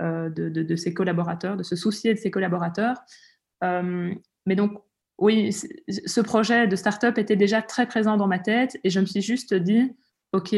euh, 0.00 0.28
de, 0.28 0.48
de, 0.48 0.76
ses 0.76 0.92
collaborateurs, 0.92 1.56
de 1.56 1.62
se 1.62 1.76
soucier 1.76 2.12
de 2.12 2.18
ses 2.18 2.30
collaborateurs. 2.30 2.98
mais 3.62 4.56
donc, 4.56 4.82
oui, 5.18 5.52
ce 5.52 6.20
projet 6.22 6.66
de 6.66 6.76
start-up 6.76 7.18
était 7.18 7.36
déjà 7.36 7.60
très 7.60 7.86
présent 7.86 8.16
dans 8.16 8.26
ma 8.26 8.38
tête 8.38 8.78
et 8.84 8.90
je 8.90 9.00
me 9.00 9.04
suis 9.04 9.20
juste 9.20 9.52
dit, 9.52 9.94
OK, 10.32 10.56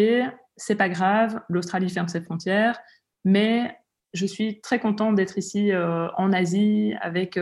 c'est 0.56 0.76
pas 0.76 0.88
grave, 0.88 1.40
l'Australie 1.48 1.90
ferme 1.90 2.06
ses 2.06 2.20
frontières, 2.20 2.78
mais 3.24 3.76
je 4.14 4.24
suis 4.24 4.60
très 4.60 4.78
contente 4.78 5.16
d'être 5.16 5.36
ici 5.36 5.72
en 5.74 6.32
Asie 6.32 6.94
avec, 7.00 7.40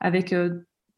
avec 0.00 0.34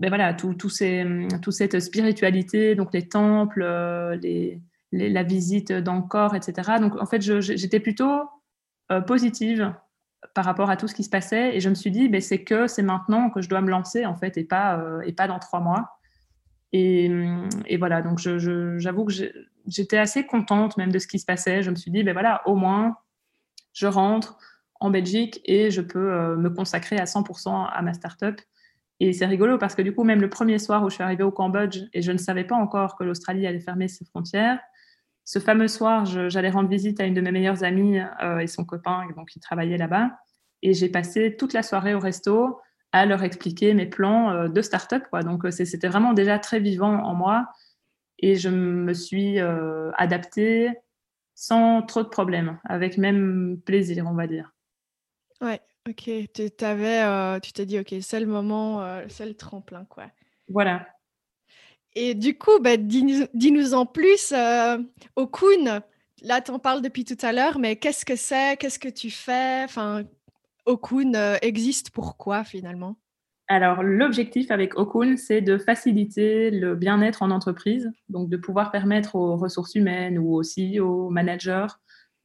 ben 0.01 0.09
voilà, 0.09 0.33
tout, 0.33 0.55
tout 0.55 0.71
ces, 0.71 1.07
toute 1.43 1.53
cette 1.53 1.79
spiritualité, 1.79 2.75
donc 2.75 2.93
les 2.95 3.07
temples, 3.07 3.63
euh, 3.63 4.17
les, 4.17 4.61
la 4.93 5.23
visite 5.23 5.73
corps, 6.09 6.35
etc. 6.35 6.79
Donc 6.81 7.01
en 7.01 7.07
fait, 7.07 7.21
j'étais 7.21 7.81
plutôt 7.81 8.23
euh, 8.91 9.03
positive 9.03 9.75
par 10.35 10.47
rapport 10.47 10.71
à 10.71 10.77
tout 10.77 10.89
ce 10.89 10.95
qui 10.95 11.05
se 11.05 11.11
passait 11.11 11.55
et 11.55 11.61
je 11.61 11.69
me 11.69 11.75
suis 11.75 11.91
dit, 11.91 12.09
ben, 12.09 12.21
c'est 12.23 12.43
que 12.43 12.67
c'est 12.67 12.83
maintenant 12.83 13.29
que 13.29 13.43
je 13.43 13.49
dois 13.49 13.61
me 13.61 13.71
lancer 13.71 14.07
en 14.07 14.17
fait 14.17 14.39
et 14.39 14.45
pas, 14.45 14.79
euh, 14.79 15.03
et 15.03 15.13
pas 15.13 15.29
dans 15.29 15.39
trois 15.39 15.61
mois. 15.61 15.99
Et, 16.73 17.11
et 17.67 17.77
voilà, 17.77 18.01
donc 18.01 18.19
j'avoue 18.19 19.05
que 19.05 19.13
j'étais 19.67 19.99
assez 19.99 20.25
contente 20.25 20.77
même 20.77 20.93
de 20.93 20.99
ce 20.99 21.09
qui 21.09 21.19
se 21.19 21.27
passait. 21.27 21.63
Je 21.63 21.71
me 21.71 21.75
suis 21.75 21.91
dit, 21.91 22.05
ben 22.05 22.13
voilà, 22.13 22.47
au 22.47 22.55
moins, 22.55 22.97
je 23.73 23.87
rentre 23.87 24.39
en 24.79 24.89
Belgique 24.89 25.41
et 25.45 25.71
je 25.71 25.81
peux 25.81 26.37
me 26.37 26.49
consacrer 26.49 26.97
à 26.97 27.05
100% 27.05 27.69
à 27.71 27.83
ma 27.83 27.93
start-up 27.93 28.41
et 29.01 29.13
c'est 29.15 29.27
rigolo 29.27 29.57
parce 29.57 29.75
que 29.75 29.83
du 29.83 29.95
coup, 29.95 30.05
même 30.05 30.21
le 30.21 30.29
premier 30.29 30.59
soir 30.59 30.85
où 30.85 30.91
je 30.91 30.95
suis 30.95 31.03
arrivée 31.03 31.25
au 31.25 31.33
Cambodge 31.33 31.81
et 31.95 32.03
je 32.03 32.13
ne 32.13 32.19
savais 32.19 32.45
pas 32.45 32.57
encore 32.57 32.97
que 32.97 33.05
l'Australie 33.05 33.47
allait 33.47 33.61
fermer 33.61 33.89
ses 33.89 34.05
frontières, 34.05 34.61
ce 35.25 35.39
fameux 35.39 35.69
soir, 35.69 36.07
j'allais 36.07 36.51
rendre 36.51 36.69
visite 36.69 37.01
à 37.01 37.05
une 37.05 37.15
de 37.15 37.21
mes 37.21 37.31
meilleures 37.31 37.63
amies 37.63 38.01
euh, 38.23 38.41
et 38.41 38.47
son 38.47 38.65
copain, 38.65 39.07
donc 39.17 39.37
il 39.37 39.41
travaillait 39.41 39.77
là-bas. 39.77 40.11
Et 40.63 40.75
j'ai 40.75 40.89
passé 40.89 41.37
toute 41.39 41.53
la 41.53 41.63
soirée 41.63 41.95
au 41.95 42.01
resto 42.01 42.61
à 42.93 43.07
leur 43.07 43.23
expliquer 43.23 43.73
mes 43.73 43.87
plans 43.87 44.33
euh, 44.33 44.49
de 44.49 44.61
start-up. 44.61 45.05
Quoi. 45.09 45.23
Donc 45.23 45.45
euh, 45.45 45.51
c'était 45.53 45.87
vraiment 45.87 46.15
déjà 46.15 46.41
très 46.41 46.59
vivant 46.59 47.05
en 47.05 47.15
moi. 47.15 47.47
Et 48.19 48.35
je 48.35 48.49
me 48.49 48.93
suis 48.93 49.39
adaptée 49.39 50.69
sans 51.35 51.81
trop 51.81 52.03
de 52.03 52.09
problèmes, 52.09 52.59
avec 52.65 52.99
même 52.99 53.59
plaisir, 53.65 54.07
on 54.07 54.15
va 54.15 54.27
dire. 54.27 54.53
Ouais, 55.41 55.61
OK, 55.91 56.11
tu 56.33 56.51
t'avais, 56.51 57.03
euh, 57.03 57.41
tu 57.41 57.53
t'es 57.53 57.67
dit: 57.67 57.79
«OK, 57.79 57.95
c'est 58.01 58.21
le 58.21 58.27
moment, 58.27 58.83
euh, 58.83 59.05
c'est 59.09 59.27
le 59.27 59.35
tremplin, 59.35 59.85
quoi». 59.85 60.07
Voilà. 60.49 60.87
Et 61.95 62.15
du 62.15 62.39
coup, 62.39 62.61
bah, 62.61 62.77
dis-nous 62.77 63.75
en 63.75 63.87
plus, 63.87 64.33
heu, 64.33 64.89
Okun, 65.17 65.83
là, 66.23 66.41
tu 66.41 66.51
en 66.53 66.61
parles 66.61 66.83
depuis 66.83 67.05
tout 67.05 67.17
à 67.23 67.33
l'heure, 67.33 67.59
mais 67.59 67.77
qu'est-ce 67.77 68.05
que 68.05 68.15
c'est? 68.15 68.57
Qu'est-ce 68.59 68.79
que 68.79 68.89
tu 68.89 69.11
fais? 69.11 69.63
Enfin, 69.65 70.05
Okun, 70.67 71.15
euh, 71.17 71.37
existe 71.43 71.91
pourquoi, 71.91 72.45
finalement? 72.45 72.97
Alors, 73.49 73.83
l'objectif 73.83 74.53
avec 74.53 74.77
Okun, 74.77 75.17
c'est 75.17 75.41
de 75.41 75.59
faciliter 75.59 76.53
le 76.53 76.77
bien-être 76.77 77.23
en 77.23 77.33
entreprise, 77.33 77.91
donc 78.09 78.29
de 78.29 78.37
pouvoir 78.37 78.71
permettre 78.71 79.17
aux 79.17 79.37
ressources 79.37 79.75
humaines 79.75 80.19
ou 80.19 80.35
aussi 80.37 80.79
aux 80.79 81.11
managers 81.11 81.67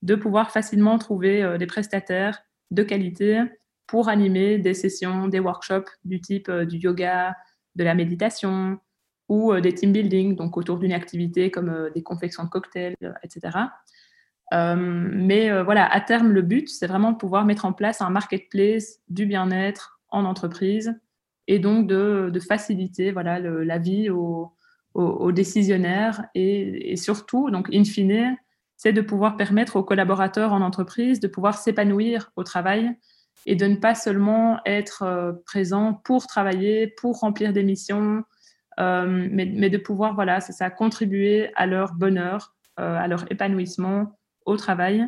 de 0.04 0.14
pouvoir 0.14 0.52
facilement 0.52 1.00
trouver, 1.00 1.58
des 1.58 1.66
prestataires 1.66 2.44
de 2.72 2.84
qualité 2.84 3.42
pour 3.88 4.10
animer 4.10 4.58
des 4.58 4.74
sessions, 4.74 5.28
des 5.28 5.40
workshops 5.40 5.90
du 6.04 6.20
type 6.20 6.50
euh, 6.50 6.66
du 6.66 6.78
yoga, 6.78 7.36
de 7.76 7.84
la 7.84 7.94
méditation 7.94 8.80
ou 9.28 9.54
des 9.60 9.74
team 9.74 9.92
building, 9.92 10.36
donc 10.36 10.56
autour 10.56 10.78
d'une 10.78 10.94
activité 10.94 11.50
comme 11.50 11.90
des 11.96 12.04
confections 12.04 12.44
de 12.44 12.50
cocktails, 12.50 12.96
etc. 13.24 13.58
mais 14.52 15.64
voilà, 15.64 15.92
à 15.92 16.00
terme, 16.00 16.32
le 16.32 16.44
but, 16.44 16.70
c'est 16.70 16.86
vraiment 16.86 17.12
de 17.12 17.18
pouvoir 17.18 17.44
mettre 17.44 17.66
en 17.66 17.74
place 17.74 18.02
un 18.02 18.12
marketplace 18.12 19.00
du 19.10 19.26
bien-être 19.26 20.00
en 20.10 20.26
entreprise 20.26 20.94
et 21.48 21.60
donc 21.60 21.88
de, 21.88 22.32
faciliter 22.40 23.12
voilà, 23.12 23.40
la 23.40 23.78
vie 23.78 24.10
aux, 24.10 24.52
décisionnaires 25.34 26.26
et, 26.36 26.96
surtout, 26.96 27.50
donc 27.52 27.68
in 27.74 27.84
fine, 27.84 28.38
c'est 28.78 28.94
de 28.94 29.02
pouvoir 29.02 29.38
permettre 29.38 29.78
aux 29.78 29.84
collaborateurs 29.84 30.54
en 30.54 30.62
entreprise 30.62 31.20
de 31.20 31.28
pouvoir 31.28 31.58
s'épanouir 31.58 32.32
au 32.36 32.44
travail 32.44 32.96
et 33.46 33.56
de 33.56 33.66
ne 33.66 33.76
pas 33.76 33.96
seulement 33.96 34.60
être 34.66 35.04
euh, 35.04 35.34
présent 35.46 35.94
pour 36.04 36.28
travailler, 36.28 36.88
pour 36.88 37.20
remplir 37.20 37.54
des 37.54 37.64
missions, 37.64 38.24
euh, 38.80 39.28
mais, 39.32 39.70
de 39.70 39.78
pouvoir, 39.78 40.16
voilà, 40.16 40.42
c'est 40.42 40.54
ça, 40.54 40.70
contribuer 40.70 41.52
à 41.56 41.66
leur 41.66 41.94
bonheur, 41.94 42.56
euh, 42.80 42.98
à 42.98 43.08
leur 43.08 43.32
épanouissement 43.32 44.18
au 44.46 44.58
travail 44.58 45.06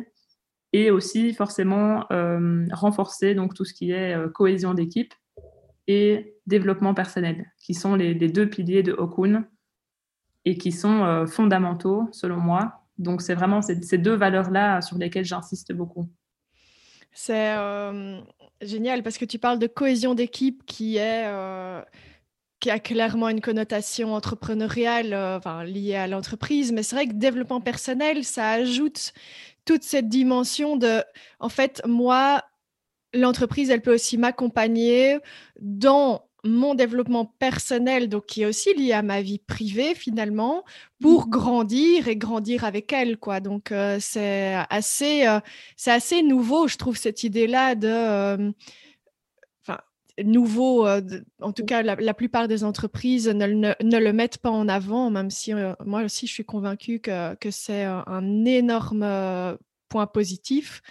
et 0.74 0.90
aussi 0.90 1.32
forcément 1.32 2.04
renforcer 2.72 3.34
donc 3.34 3.54
tout 3.54 3.64
ce 3.64 3.72
qui 3.72 3.90
est 3.90 4.14
cohésion 4.34 4.74
d'équipe 4.74 5.14
et 5.86 6.34
développement 6.46 6.92
personnel, 6.92 7.50
qui 7.58 7.72
sont 7.72 7.94
les, 7.94 8.14
deux 8.14 8.50
piliers 8.50 8.82
de 8.82 8.92
Okun 8.92 9.46
et 10.44 10.58
qui 10.58 10.70
sont 10.70 11.24
fondamentaux 11.26 12.06
selon 12.12 12.36
moi 12.36 12.77
donc, 12.98 13.22
c'est 13.22 13.34
vraiment 13.34 13.62
ces, 13.62 13.98
deux 13.98 14.14
valeurs-là 14.14 14.80
sur 14.82 14.98
lesquelles 14.98 15.24
j'insiste 15.24 15.72
beaucoup. 15.72 16.08
C'est 17.12 17.56
euh, 17.56 18.20
génial 18.60 19.02
parce 19.02 19.18
que 19.18 19.24
tu 19.24 19.38
parles 19.38 19.58
de 19.58 19.66
cohésion 19.66 20.14
d'équipe 20.14 20.64
qui 20.66 20.96
est 20.96 21.26
euh, 21.26 21.80
qui 22.60 22.70
a 22.70 22.80
clairement 22.80 23.28
une 23.28 23.40
connotation 23.40 24.14
entrepreneuriale 24.14 25.12
euh, 25.12 25.38
enfin, 25.38 25.64
liée 25.64 25.94
à 25.94 26.08
l'entreprise, 26.08 26.72
mais 26.72 26.82
c'est 26.82 26.96
vrai 26.96 27.06
que 27.06 27.14
développement 27.14 27.60
personnel, 27.60 28.24
ça 28.24 28.50
ajoute 28.50 29.12
toute 29.64 29.84
cette 29.84 30.08
dimension 30.08 30.76
de, 30.76 31.02
en 31.38 31.48
fait, 31.48 31.82
moi, 31.86 32.42
l'entreprise, 33.14 33.70
elle 33.70 33.82
peut 33.82 33.94
aussi 33.94 34.18
m'accompagner 34.18 35.18
dans 35.60 36.27
mon 36.44 36.74
développement 36.74 37.24
personnel, 37.24 38.08
donc 38.08 38.26
qui 38.26 38.42
est 38.42 38.46
aussi 38.46 38.72
lié 38.74 38.92
à 38.92 39.02
ma 39.02 39.22
vie 39.22 39.38
privée 39.38 39.94
finalement, 39.94 40.64
pour 41.00 41.26
mmh. 41.26 41.30
grandir 41.30 42.08
et 42.08 42.16
grandir 42.16 42.64
avec 42.64 42.92
elle, 42.92 43.18
quoi. 43.18 43.40
Donc 43.40 43.72
euh, 43.72 43.98
c'est 44.00 44.54
assez, 44.70 45.26
euh, 45.26 45.40
c'est 45.76 45.90
assez 45.90 46.22
nouveau, 46.22 46.68
je 46.68 46.76
trouve 46.76 46.96
cette 46.96 47.24
idée-là 47.24 47.74
de, 47.74 47.88
euh, 47.88 48.52
enfin 49.66 49.80
nouveau. 50.24 50.86
en 50.86 51.52
tout 51.52 51.64
cas, 51.64 51.82
la, 51.82 52.14
plupart 52.14 52.48
des 52.48 52.64
entreprises 52.64 53.28
ne, 53.28 53.46
ne, 53.46 53.98
le 53.98 54.12
mettent 54.12 54.38
pas 54.38 54.50
en 54.50 54.68
avant, 54.68 55.10
même 55.10 55.30
si 55.30 55.52
moi 55.84 56.02
aussi 56.02 56.26
je 56.26 56.32
suis 56.32 56.44
convaincue 56.44 57.00
que, 57.00 57.34
que 57.36 57.50
c'est 57.50 57.84
un 57.84 58.44
énorme 58.44 59.58
point 59.88 60.06
positif. 60.06 60.82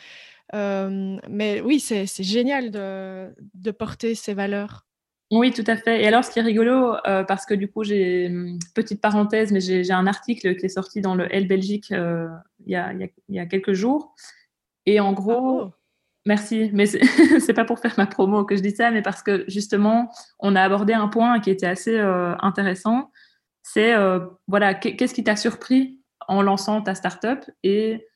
mais 0.54 1.62
oui, 1.62 1.80
c'est 1.80 2.24
génial 2.24 2.72
de, 2.72 3.34
de 3.54 3.72
porter 3.72 4.16
ces 4.16 4.34
valeurs. 4.34 4.87
Oui, 5.32 5.52
tout 5.52 5.64
à 5.68 5.76
fait. 5.76 6.02
Et 6.02 6.08
alors, 6.08 6.24
ce 6.24 6.32
qui 6.32 6.40
est 6.40 6.42
rigolo, 6.42 6.96
euh, 7.06 7.24
parce 7.24 7.46
que 7.46 7.54
du 7.54 7.68
coup, 7.70 7.84
j'ai 7.84 8.28
hum, 8.28 8.60
petite 8.74 9.02
parenthèse, 9.02 9.52
mais 9.52 9.60
j'ai 9.60 9.92
un 9.92 10.08
article 10.08 10.56
qui 10.56 10.66
est 10.66 10.70
sorti 10.70 11.02
dans 11.02 11.16
le 11.16 11.34
L 11.34 11.48
Belgique 11.48 11.92
euh, 11.92 12.30
il, 12.66 12.72
y 12.72 12.76
a, 12.76 12.94
il, 12.94 13.36
y 13.36 13.40
a, 13.40 13.46
quelques 13.46 13.74
jours. 13.74 14.16
Et 14.86 15.02
en 15.02 15.12
gros, 15.12 15.74
merci, 16.26 16.70
mais 16.74 16.86
c'est 17.40 17.54
pas 17.54 17.66
pour 17.66 17.80
faire 17.80 17.96
ma 17.98 18.08
promo 18.08 18.46
que 18.46 18.56
je 18.56 18.62
dis 18.62 18.72
ça, 18.72 18.90
mais 18.92 19.02
parce 19.02 19.22
que 19.22 19.44
justement, 19.50 20.10
on 20.40 20.56
a 20.56 20.62
abordé 20.64 20.94
un 20.94 21.10
point 21.10 21.40
qui 21.42 21.50
était 21.50 21.68
assez 21.68 21.98
euh, 21.98 22.36
intéressant. 22.40 23.12
C'est 23.64 23.94
voilà, 24.48 24.74
qu'est-ce 24.76 25.14
qui 25.14 25.26
t'a 25.26 25.36
surpris 25.36 26.00
en 26.30 26.42
lançant 26.42 26.82
ta 26.82 26.96
startup? 26.96 27.40
Et 27.64 28.08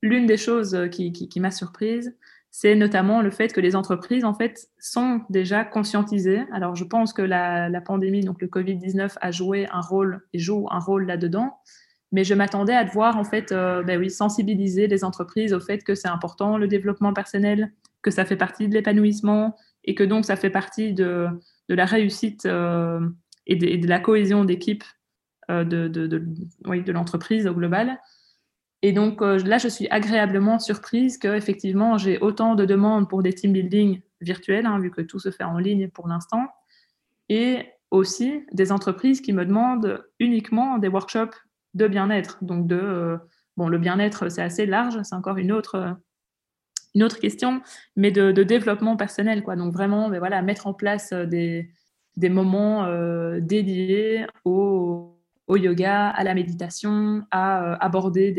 l'une 0.00 0.26
des 0.26 0.36
choses 0.36 0.88
qui, 0.92 1.12
qui, 1.12 1.28
qui 1.28 1.40
m'a 1.40 1.50
surprise, 1.50 2.16
c'est 2.50 2.74
notamment 2.74 3.22
le 3.22 3.30
fait 3.30 3.52
que 3.52 3.60
les 3.60 3.76
entreprises, 3.76 4.24
en 4.24 4.34
fait, 4.34 4.68
sont 4.80 5.20
déjà 5.30 5.64
conscientisées. 5.64 6.42
Alors, 6.52 6.74
je 6.74 6.84
pense 6.84 7.12
que 7.12 7.22
la, 7.22 7.80
pandémie, 7.80 8.24
donc 8.24 8.42
le 8.42 8.48
Covid-19, 8.48 9.16
a 9.20 9.30
joué 9.30 9.68
un 9.70 9.80
rôle 9.80 10.22
et 10.32 10.38
joue 10.38 10.66
un 10.70 10.80
rôle 10.80 11.06
là-dedans. 11.06 11.58
Mais 12.12 12.24
je 12.24 12.34
m'attendais 12.34 12.74
à 12.74 12.84
devoir, 12.84 13.16
en 13.16 13.24
fait, 13.24 13.52
euh, 13.52 13.84
ben 13.84 14.00
oui, 14.00 14.10
sensibiliser 14.10 14.88
les 14.88 15.04
entreprises 15.04 15.52
au 15.52 15.60
fait 15.60 15.84
que 15.84 15.94
c'est 15.94 16.08
important 16.08 16.58
le 16.58 16.66
développement 16.66 17.12
personnel, 17.12 17.72
que 18.02 18.10
ça 18.10 18.24
fait 18.24 18.36
partie 18.36 18.66
de 18.66 18.74
l'épanouissement 18.74 19.54
et 19.84 19.94
que 19.94 20.02
donc 20.02 20.24
ça 20.24 20.34
fait 20.34 20.50
partie 20.50 20.92
de, 20.92 21.28
la 21.68 21.84
réussite 21.84 22.46
euh, 22.46 23.00
et, 23.46 23.54
de, 23.54 23.86
la 23.86 24.00
cohésion 24.00 24.44
d'équipe 24.44 24.82
euh, 25.52 25.62
de, 25.62 25.86
de 25.86 26.92
l'entreprise 26.92 27.46
au 27.46 27.54
global. 27.54 28.00
Et 28.82 28.92
donc 28.92 29.20
euh, 29.20 29.38
là, 29.38 29.58
je 29.58 29.68
suis 29.68 29.88
agréablement 29.90 30.58
surprise 30.58 31.18
qu'effectivement, 31.18 31.98
j'ai 31.98 32.18
autant 32.18 32.54
de 32.54 32.64
demandes 32.64 33.08
pour 33.08 33.22
des 33.22 33.32
team 33.32 33.52
building 33.52 34.00
virtuels, 34.20 34.66
hein, 34.66 34.78
vu 34.78 34.90
que 34.90 35.02
tout 35.02 35.18
se 35.18 35.30
fait 35.30 35.44
en 35.44 35.58
ligne 35.58 35.88
pour 35.88 36.08
l'instant, 36.08 36.46
et 37.28 37.66
aussi 37.90 38.46
des 38.52 38.72
entreprises 38.72 39.20
qui 39.20 39.32
me 39.32 39.44
demandent 39.44 40.04
uniquement 40.18 40.78
des 40.78 40.88
workshops 40.88 41.36
de 41.74 41.86
bien-être. 41.88 42.38
Donc 42.42 42.66
de, 42.66 42.76
euh, 42.76 43.18
bon, 43.56 43.68
le 43.68 43.78
bien-être, 43.78 44.28
c'est 44.30 44.42
assez 44.42 44.66
large, 44.66 44.98
c'est 45.02 45.14
encore 45.14 45.36
une 45.36 45.52
autre, 45.52 45.96
une 46.94 47.02
autre 47.02 47.18
question, 47.18 47.60
mais 47.96 48.10
de, 48.10 48.32
développement 48.42 48.96
personnel, 48.96 49.42
quoi. 49.42 49.56
Donc 49.56 49.72
vraiment, 49.72 50.08
mais 50.08 50.16
ben 50.16 50.20
voilà, 50.20 50.42
mettre 50.42 50.66
en 50.66 50.74
place 50.74 51.12
des, 51.12 51.70
des 52.16 52.28
moments 52.28 52.84
euh, 52.84 53.40
dédiés 53.40 54.26
aux 54.44 55.19
au 55.50 55.56
yoga, 55.56 56.08
à 56.08 56.22
la 56.22 56.32
méditation, 56.34 57.26
à 57.32 57.64
euh, 57.64 57.76
aborder 57.80 58.30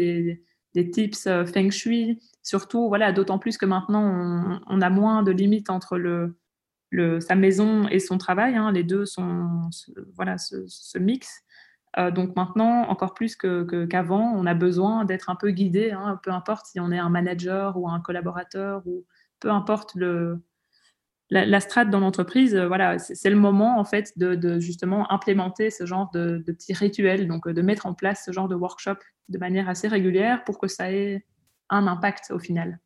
des, 0.73 0.91
tips 0.91 1.27
euh, 1.27 1.45
feng 1.45 1.69
shui. 1.69 2.21
Surtout, 2.41 2.87
voilà, 2.87 3.11
d'autant 3.11 3.37
plus 3.37 3.57
que 3.57 3.65
maintenant, 3.65 4.61
on, 4.65 4.81
a 4.81 4.89
moins 4.89 5.21
de 5.21 5.31
limites 5.31 5.69
entre 5.69 5.97
le, 5.97 6.37
le, 6.89 7.19
sa 7.19 7.35
maison 7.35 7.85
et 7.89 7.99
son 7.99 8.17
travail. 8.17 8.55
Hein. 8.55 8.71
les 8.71 8.83
deux 8.83 9.05
sont, 9.05 9.69
voilà, 10.15 10.37
se, 10.37 10.97
mixent. 10.97 11.43
Euh, 11.97 12.11
donc 12.11 12.33
maintenant, 12.37 12.83
encore 12.87 13.13
plus 13.13 13.35
qu'avant, 13.35 14.33
on 14.33 14.45
a 14.45 14.53
besoin 14.53 15.03
d'être 15.03 15.29
un 15.29 15.35
peu 15.35 15.51
guidé, 15.51 15.91
hein, 15.91 16.17
peu 16.23 16.31
importe 16.31 16.67
si 16.67 16.79
on 16.79 16.93
est 16.93 16.99
un 16.99 17.09
manager 17.09 17.75
ou 17.75 17.89
un 17.89 17.99
collaborateur, 17.99 18.83
ou 18.85 19.05
peu 19.41 19.51
importe 19.51 19.95
le, 19.95 20.41
la, 21.31 21.59
strate 21.61 21.89
dans 21.89 22.01
l'entreprise, 22.01 22.55
euh, 22.55 22.67
voilà, 22.67 23.00
c'est 23.00 23.29
le 23.29 23.38
moment 23.38 23.79
en 23.79 23.85
fait 23.85 24.17
de, 24.17 24.59
justement 24.59 25.11
implémenter 25.11 25.69
ce 25.71 25.85
genre 25.85 26.11
de, 26.13 26.43
petits 26.45 26.73
rituels, 26.73 27.27
donc 27.27 27.47
euh, 27.47 27.53
de 27.53 27.61
mettre 27.61 27.85
en 27.85 27.93
place 27.93 28.23
ce 28.25 28.31
genre 28.31 28.50
de 28.50 28.55
workshop 28.55 28.97
de 29.29 29.38
manière 29.38 29.69
assez 29.69 29.88
régulière 29.88 30.43
pour 30.43 30.59
que 30.59 30.67
ça 30.67 30.91
ait 30.91 31.25
un 31.69 31.88
impact 31.88 32.31
au 32.31 32.39
final. 32.39 32.79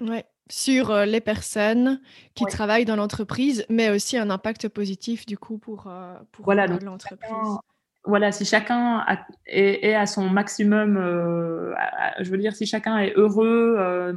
Ouais, 0.00 0.24
sur 0.50 0.90
euh, 0.90 1.04
les 1.04 1.20
personnes 1.20 2.00
qui 2.34 2.44
travaillent 2.46 2.84
dans 2.84 2.96
l'entreprise, 2.96 3.64
mais 3.68 3.90
aussi 3.90 4.18
un 4.18 4.28
impact 4.28 4.68
positif 4.68 5.24
du 5.24 5.38
coup 5.38 5.58
pour, 5.58 5.88
pour 6.32 6.44
voilà, 6.44 6.66
l'entreprise. 6.66 7.30
Voilà, 8.06 8.32
si 8.32 8.44
chacun 8.44 9.06
est, 9.46 9.94
à 9.94 10.04
son 10.04 10.28
maximum, 10.28 10.98
je 12.20 12.30
veux 12.30 12.36
dire, 12.36 12.54
si 12.54 12.66
chacun 12.66 12.98
est 12.98 13.14
heureux, 13.16 13.76
euh, 13.78 14.12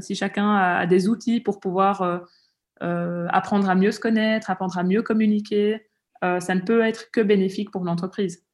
si 0.00 0.14
chacun 0.14 0.54
a, 0.54 0.86
des 0.86 1.08
outils 1.08 1.40
pour 1.40 1.60
pouvoir 1.60 2.02
euh, 2.02 2.18
euh, 2.82 3.26
apprendre 3.30 3.68
à 3.68 3.74
mieux 3.74 3.92
se 3.92 4.00
connaître, 4.00 4.50
apprendre 4.50 4.78
à 4.78 4.82
mieux 4.82 5.02
communiquer, 5.02 5.86
ça 6.22 6.54
ne 6.54 6.60
peut 6.60 6.82
être 6.82 7.10
que 7.10 7.20
bénéfique 7.20 7.72
pour 7.72 7.82
l'entreprise. 7.82 8.44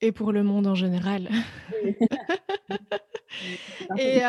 Et 0.00 0.10
pour 0.10 0.32
le 0.32 0.42
monde 0.42 0.66
en 0.66 0.74
général. 0.74 1.28
Et 3.96 4.20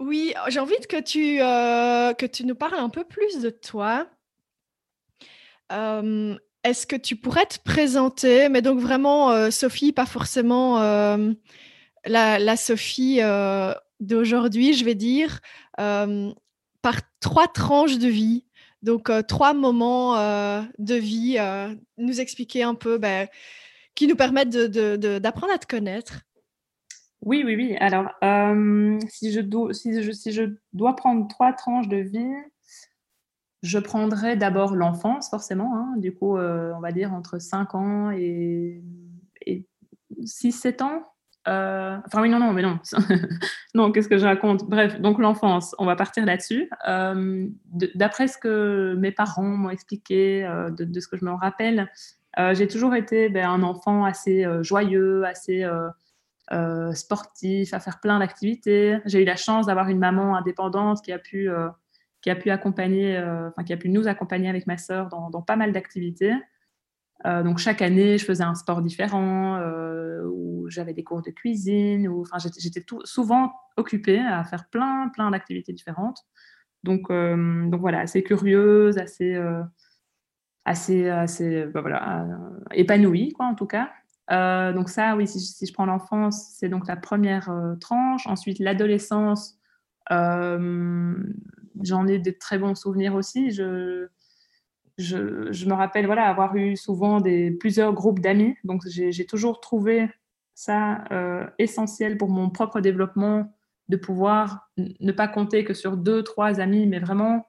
oui, 0.00 0.34
j'ai 0.48 0.58
envie 0.58 0.74
que 0.88 1.00
tu, 1.00 1.38
que 1.38 2.26
tu 2.26 2.44
nous 2.44 2.56
parles 2.56 2.80
un 2.80 2.88
peu 2.88 3.04
plus 3.04 3.40
de 3.40 3.50
toi. 3.50 4.08
Est-ce 5.70 6.86
que 6.88 6.96
tu 6.96 7.14
pourrais 7.14 7.46
te 7.46 7.60
présenter, 7.60 8.48
mais 8.48 8.60
donc 8.60 8.80
vraiment 8.80 9.52
Sophie, 9.52 9.92
pas 9.92 10.06
forcément 10.06 10.80
la, 12.06 12.56
Sophie 12.56 13.18
euh, 13.20 13.72
d'aujourd'hui, 14.00 14.74
je 14.74 14.84
vais 14.84 14.94
dire, 14.94 15.40
euh, 15.80 16.32
par 16.82 16.96
trois 17.20 17.48
tranches 17.48 17.98
de 17.98 18.08
vie. 18.08 18.44
Donc, 18.82 19.10
euh, 19.10 19.22
trois 19.22 19.54
moments 19.54 20.14
de 20.78 20.94
vie, 20.94 21.38
nous 21.98 22.20
expliquer 22.20 22.62
un 22.62 22.74
peu, 22.74 22.98
ben, 22.98 23.28
qui 23.94 24.06
nous 24.06 24.16
permettent 24.16 24.50
d'apprendre 24.50 25.52
à 25.52 25.58
te 25.58 25.66
connaître. 25.66 26.20
Oui, 27.22 27.42
oui, 27.44 27.56
oui. 27.56 27.76
Alors, 27.80 28.10
si, 29.10 29.32
je 29.32 29.40
dois, 30.72 30.96
prendre 30.96 31.26
trois 31.28 31.52
tranches 31.52 31.88
de 31.88 31.96
vie, 31.96 32.34
je 33.62 33.78
prendrai 33.78 34.36
d'abord 34.36 34.76
l'enfance, 34.76 35.30
forcément. 35.30 35.74
Hein. 35.74 35.94
du 35.96 36.14
coup, 36.14 36.36
on 36.36 36.80
va 36.80 36.92
dire 36.92 37.12
entre 37.12 37.38
5 37.40 37.74
ans 37.74 38.10
et, 38.12 38.82
et 39.44 39.66
6-7 40.20 40.84
ans. 40.84 41.02
Euh, 41.48 41.96
enfin 42.06 42.22
oui, 42.22 42.28
non, 42.28 42.38
non, 42.38 42.52
mais 42.52 42.62
non. 42.62 42.78
non, 43.74 43.92
qu'est-ce 43.92 44.08
que 44.08 44.18
je 44.18 44.24
raconte? 44.24 44.68
Bref, 44.68 45.00
donc 45.00 45.18
l'enfance, 45.18 45.74
on 45.78 45.86
va 45.86 45.96
partir 45.96 46.24
là-dessus. 46.24 46.68
Euh, 46.88 47.46
d'après 47.94 48.26
ce 48.28 48.38
que 48.38 48.94
mes 48.98 49.12
parents 49.12 49.42
m'ont 49.42 49.70
expliqué, 49.70 50.44
euh, 50.44 50.70
de, 50.70 51.00
ce 51.00 51.08
que 51.08 51.16
je 51.16 51.24
me 51.24 51.32
rappelle, 51.32 51.90
j'ai 52.52 52.68
toujours 52.68 52.94
été 52.94 53.30
ben, 53.30 53.48
un 53.48 53.62
enfant 53.62 54.04
assez 54.04 54.44
joyeux, 54.60 55.24
assez 55.24 55.66
sportif, 56.92 57.72
à 57.72 57.80
faire 57.80 57.98
plein 57.98 58.18
d'activités. 58.18 58.98
J'ai 59.06 59.22
eu 59.22 59.24
la 59.24 59.36
chance 59.36 59.66
d'avoir 59.66 59.88
une 59.88 59.98
maman 59.98 60.36
indépendante 60.36 61.00
qui 61.02 61.12
a 61.12 61.18
pu, 61.18 61.48
qui 62.20 62.28
a 62.28 62.36
pu 62.36 62.50
accompagner, 62.50 63.18
enfin 63.48 63.64
qui 63.64 63.72
a 63.72 63.78
pu 63.78 63.88
nous 63.88 64.06
accompagner 64.06 64.50
avec 64.50 64.66
ma 64.66 64.76
sœur 64.76 65.08
dans, 65.08 65.30
dans 65.30 65.40
pas 65.40 65.56
mal 65.56 65.72
d'activités. 65.72 66.34
Euh, 67.24 67.42
donc 67.42 67.58
chaque 67.58 67.80
année, 67.82 68.18
je 68.18 68.24
faisais 68.24 68.44
un 68.44 68.54
sport 68.54 68.82
différent, 68.82 69.56
euh, 69.56 70.22
ou 70.26 70.68
j'avais 70.68 70.92
des 70.92 71.04
cours 71.04 71.22
de 71.22 71.30
cuisine, 71.30 72.08
ou 72.08 72.20
enfin 72.22 72.36
j'étais 72.38 72.84
souvent 73.04 73.52
occupée 73.76 74.18
à 74.18 74.44
faire 74.44 74.68
plein 74.68 75.08
plein 75.08 75.30
d'activités 75.30 75.72
différentes. 75.72 76.18
Donc 76.84 77.10
euh, 77.10 77.70
voilà, 77.78 78.00
assez 78.00 78.22
curieuse, 78.22 78.98
assez 78.98 79.40
assez 80.64 81.08
assez 81.08 81.66
bah 81.66 81.80
voilà, 81.80 82.26
épanouie 82.72 83.32
quoi 83.32 83.46
en 83.46 83.54
tout 83.54 83.66
cas. 83.66 83.90
donc 84.72 84.88
ça, 84.90 85.16
oui, 85.16 85.26
si, 85.26 85.66
je 85.66 85.72
prends 85.72 85.86
l'enfance, 85.86 86.54
c'est 86.58 86.68
donc 86.68 86.86
la 86.86 86.96
première 86.96 87.50
tranche. 87.80 88.26
Ensuite, 88.26 88.58
l'adolescence, 88.58 89.58
j'en 90.10 92.06
ai 92.06 92.18
des 92.18 92.36
très 92.36 92.58
bons 92.58 92.74
souvenirs 92.74 93.14
aussi. 93.14 93.50
Je, 94.98 95.68
me 95.68 95.74
rappelle 95.74 96.06
voilà, 96.06 96.26
avoir 96.28 96.56
eu 96.56 96.76
souvent 96.76 97.20
des, 97.20 97.50
plusieurs 97.50 97.92
groupes 97.92 98.20
d'amis. 98.20 98.56
Donc, 98.64 98.82
j'ai 98.86 99.26
toujours 99.26 99.60
trouvé 99.60 100.08
ça 100.54 101.04
euh, 101.12 101.46
essentiel 101.58 102.16
pour 102.16 102.30
mon 102.30 102.48
propre 102.48 102.80
développement 102.80 103.52
de 103.88 103.96
pouvoir 103.96 104.70
ne 104.78 105.12
pas 105.12 105.28
compter 105.28 105.64
que 105.64 105.74
sur 105.74 105.96
deux, 105.96 106.22
trois 106.22 106.60
amis, 106.60 106.86
mais 106.86 106.98
vraiment 106.98 107.46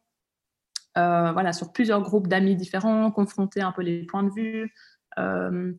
euh, 0.98 1.32
voilà, 1.32 1.54
sur 1.54 1.72
plusieurs 1.72 2.01
groupes 2.01 2.27
d'amis 2.27 2.56
différents, 2.56 3.12
confronter 3.12 3.62
un 3.62 3.72
peu 3.72 3.82
les 3.82 4.04
points 4.04 4.24
de 4.24 4.30
vue 4.30 4.74
euh, 5.20 5.74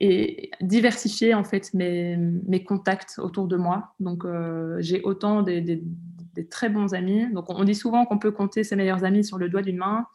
et 0.00 0.50
diversifier 0.60 1.34
en 1.34 1.44
fait 1.44 1.74
mes, 1.74 2.64
contacts 2.64 3.18
autour 3.18 3.48
de 3.48 3.56
moi. 3.56 3.94
Donc, 3.98 4.24
j'ai 4.78 5.02
autant 5.02 5.42
des, 5.42 5.60
des, 5.60 5.82
des, 6.34 6.48
très 6.48 6.68
bons 6.68 6.94
amis. 6.94 7.32
Donc, 7.32 7.46
on 7.48 7.64
dit 7.64 7.74
souvent 7.74 8.06
qu'on 8.06 8.18
peut 8.18 8.32
compter 8.32 8.64
ses 8.64 8.76
meilleurs 8.76 9.04
amis 9.04 9.24
sur 9.24 9.38
le 9.38 9.48
doigt 9.48 9.62
d'une 9.62 9.78
main 9.78 10.06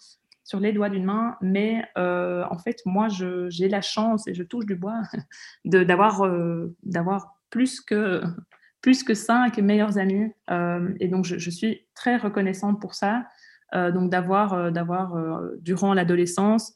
sur 0.49 0.59
les 0.59 0.73
doigts 0.73 0.89
d'une 0.89 1.05
main, 1.05 1.37
mais 1.41 1.83
euh, 1.95 2.43
en 2.49 2.57
fait, 2.57 2.81
moi, 2.83 3.07
j'ai 3.49 3.69
la 3.69 3.81
chance, 3.81 4.27
et 4.27 4.33
je 4.33 4.41
touche 4.41 4.65
du 4.65 4.75
bois, 4.75 5.03
d'avoir 5.65 6.25
euh, 6.25 6.75
d'avoir 6.81 7.39
plus 7.51 7.81
que, 7.81 8.23
plus 8.81 9.03
que 9.03 9.13
cinq 9.13 9.59
meilleurs 9.59 9.99
amis. 9.99 10.31
Euh, 10.49 10.91
et 10.99 11.07
donc, 11.07 11.23
je, 11.25 11.49
suis 11.51 11.85
très 11.93 12.17
reconnaissante 12.17 12.81
pour 12.81 12.95
ça, 12.95 13.27
donc 13.73 14.09
d'avoir, 14.09 14.71
durant 15.61 15.93
l'adolescence, 15.93 16.73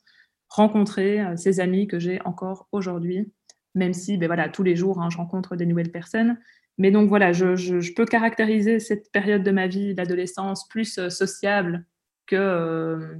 rencontré 0.50 1.26
ces 1.36 1.60
amis 1.60 1.88
que 1.88 1.98
j'ai 1.98 2.22
encore 2.26 2.68
aujourd'hui, 2.72 3.34
même 3.74 3.94
si, 3.94 4.20
ben 4.20 4.28
voilà, 4.28 4.50
tous 4.50 4.62
les 4.62 4.76
jours, 4.76 5.02
hein, 5.02 5.10
je 5.10 5.18
rencontre 5.18 5.56
des 5.56 5.66
nouvelles 5.66 5.92
personnes. 5.92 6.38
Mais 6.78 6.92
donc 6.92 7.10
voilà, 7.10 7.34
je, 7.34 7.56
je, 7.56 7.94
peux 7.96 8.06
caractériser 8.06 8.80
cette 8.80 9.12
période 9.12 9.42
de 9.42 9.50
ma 9.50 9.66
vie, 9.66 9.96
l'adolescence, 9.96 10.68
plus 10.68 11.00
sociable 11.10 11.88
que, 12.28 13.20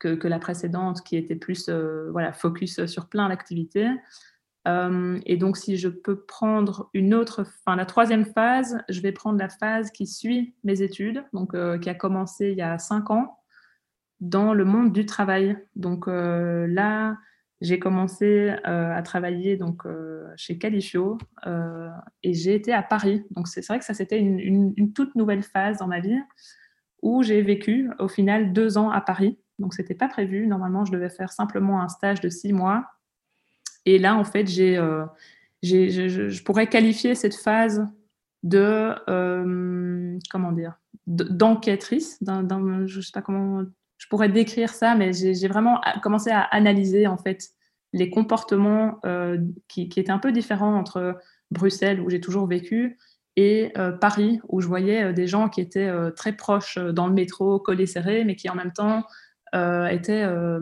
que, 0.00 0.26
la 0.26 0.38
précédente, 0.38 1.02
qui 1.02 1.16
était 1.16 1.36
plus 1.36 1.68
euh, 1.68 2.10
voilà, 2.10 2.32
focus 2.32 2.86
sur 2.86 3.08
plein 3.08 3.28
d'activités. 3.28 3.88
Euh, 4.66 5.18
et 5.24 5.36
donc, 5.36 5.56
si 5.56 5.76
je 5.76 5.88
peux 5.88 6.20
prendre 6.20 6.90
une 6.92 7.14
autre, 7.14 7.42
enfin 7.64 7.76
la 7.76 7.86
troisième 7.86 8.24
phase, 8.24 8.78
je 8.88 9.00
vais 9.00 9.12
prendre 9.12 9.38
la 9.38 9.48
phase 9.48 9.90
qui 9.90 10.06
suit 10.06 10.54
mes 10.64 10.82
études, 10.82 11.24
donc 11.32 11.54
euh, 11.54 11.78
qui 11.78 11.88
a 11.88 11.94
commencé 11.94 12.50
il 12.50 12.58
y 12.58 12.62
a 12.62 12.78
cinq 12.78 13.10
ans 13.10 13.38
dans 14.20 14.52
le 14.52 14.64
monde 14.64 14.92
du 14.92 15.06
travail. 15.06 15.56
Donc 15.76 16.06
là, 16.06 17.16
j'ai 17.62 17.78
commencé 17.78 18.54
à 18.64 19.00
travailler 19.00 19.56
donc 19.56 19.84
chez 20.36 20.58
Califio 20.58 21.16
et 22.22 22.34
j'ai 22.34 22.54
été 22.54 22.74
à 22.74 22.82
Paris. 22.82 23.24
Donc 23.30 23.48
c'est 23.48 23.66
vrai 23.66 23.78
que 23.78 23.84
ça 23.86 23.94
c'était 23.94 24.18
une, 24.18 24.92
toute 24.92 25.14
nouvelle 25.14 25.42
phase 25.42 25.78
dans 25.78 25.86
ma 25.86 26.00
vie 26.00 26.20
où 27.02 27.22
j'ai 27.22 27.40
vécu 27.40 27.90
au 27.98 28.08
final 28.08 28.52
deux 28.52 28.78
ans 28.78 28.90
à 28.90 29.00
Paris. 29.00 29.38
Donc, 29.60 29.74
ce 29.74 29.82
n'était 29.82 29.94
pas 29.94 30.08
prévu. 30.08 30.46
Normalement, 30.46 30.84
je 30.84 30.90
devais 30.90 31.10
faire 31.10 31.30
simplement 31.32 31.80
un 31.82 31.88
stage 31.88 32.20
de 32.20 32.30
six 32.30 32.52
mois. 32.52 32.86
Et 33.84 33.98
là, 33.98 34.16
en 34.16 34.24
fait, 34.24 34.46
j'ai, 34.46 34.76
euh, 34.76 35.04
je, 35.62 36.42
pourrais 36.42 36.66
qualifier 36.66 37.14
cette 37.14 37.36
phase 37.36 37.86
de, 38.42 38.94
euh, 39.08 40.18
comment 40.30 40.52
dire, 40.52 40.78
d'enquêtrice. 41.06 42.18
je 42.26 42.96
ne 42.96 43.02
sais 43.02 43.12
pas 43.12 43.22
comment 43.22 43.64
je 43.98 44.06
pourrais 44.08 44.30
décrire 44.30 44.70
ça, 44.70 44.94
mais 44.94 45.12
j'ai, 45.12 45.48
vraiment 45.48 45.78
commencé 46.02 46.30
à 46.30 46.40
analyser, 46.40 47.06
en 47.06 47.18
fait, 47.18 47.50
les 47.92 48.08
comportements 48.08 48.98
euh, 49.04 49.38
qui, 49.68 49.90
qui, 49.90 50.00
étaient 50.00 50.10
un 50.10 50.18
peu 50.18 50.32
différents 50.32 50.74
entre 50.74 51.18
Bruxelles, 51.50 52.00
où 52.00 52.08
j'ai 52.08 52.20
toujours 52.20 52.46
vécu, 52.46 52.98
et 53.36 53.72
Paris, 54.00 54.40
où 54.48 54.60
je 54.60 54.66
voyais 54.66 55.14
des 55.14 55.26
gens 55.26 55.48
qui 55.48 55.60
étaient 55.60 55.90
très 56.14 56.32
proches 56.32 56.76
dans 56.76 57.06
le 57.06 57.14
métro, 57.14 57.58
collés 57.58 57.86
serrés, 57.86 58.24
mais 58.24 58.36
qui 58.36 58.50
en 58.50 58.54
même 58.54 58.72
temps 58.72 58.98
euh, 58.98 59.02
était 59.54 60.22
euh, 60.22 60.60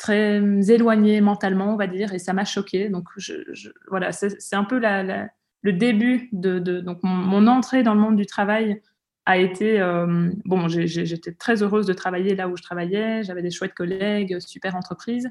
très 0.00 0.40
éloigné 0.70 1.20
mentalement, 1.20 1.74
on 1.74 1.76
va 1.76 1.86
dire, 1.86 2.14
et 2.14 2.18
ça 2.18 2.32
m'a 2.32 2.44
choqué. 2.44 2.88
Donc 2.88 3.08
voilà, 3.88 4.12
c'est 4.12 4.56
un 4.56 4.64
peu 4.64 4.80
le 4.80 5.72
début 5.72 6.28
de, 6.32 6.58
donc 6.58 7.00
mon, 7.02 7.46
entrée 7.46 7.82
dans 7.82 7.94
le 7.94 8.00
monde 8.00 8.16
du 8.16 8.26
travail 8.26 8.80
a 9.26 9.36
été 9.36 9.80
euh, 9.80 10.30
bon. 10.46 10.68
J'étais 10.68 11.32
très 11.32 11.62
heureuse 11.62 11.86
de 11.86 11.92
travailler 11.92 12.34
là 12.34 12.48
où 12.48 12.56
je 12.56 12.62
travaillais. 12.62 13.22
J'avais 13.22 13.42
des 13.42 13.50
chouettes 13.50 13.74
collègues, 13.74 14.40
super 14.40 14.74
entreprise, 14.74 15.30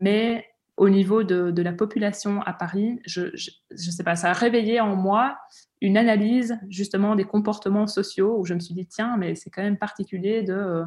mais 0.00 0.46
au 0.76 0.88
niveau 0.88 1.24
de, 1.24 1.50
de 1.50 1.62
la 1.62 1.72
population 1.72 2.42
à 2.42 2.52
Paris, 2.52 3.00
je, 3.06 3.22
ne 3.22 3.76
sais 3.76 4.04
pas, 4.04 4.14
ça 4.14 4.30
a 4.30 4.32
réveillé 4.34 4.78
en 4.78 4.94
moi 4.94 5.36
une 5.80 5.96
analyse 5.96 6.58
justement 6.68 7.16
des 7.16 7.24
comportements 7.24 7.86
sociaux 7.86 8.36
où 8.38 8.44
je 8.44 8.54
me 8.54 8.60
suis 8.60 8.74
dit 8.74 8.86
tiens, 8.86 9.16
mais 9.16 9.34
c'est 9.34 9.50
quand 9.50 9.62
même 9.62 9.78
particulier 9.78 10.42
de 10.42 10.84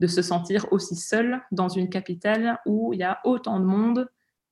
de 0.00 0.06
se 0.06 0.22
sentir 0.22 0.66
aussi 0.72 0.96
seul 0.96 1.40
dans 1.52 1.68
une 1.68 1.88
capitale 1.88 2.58
où 2.66 2.92
il 2.92 3.00
y 3.00 3.04
a 3.04 3.20
autant 3.24 3.60
de 3.60 3.64
monde. 3.64 4.08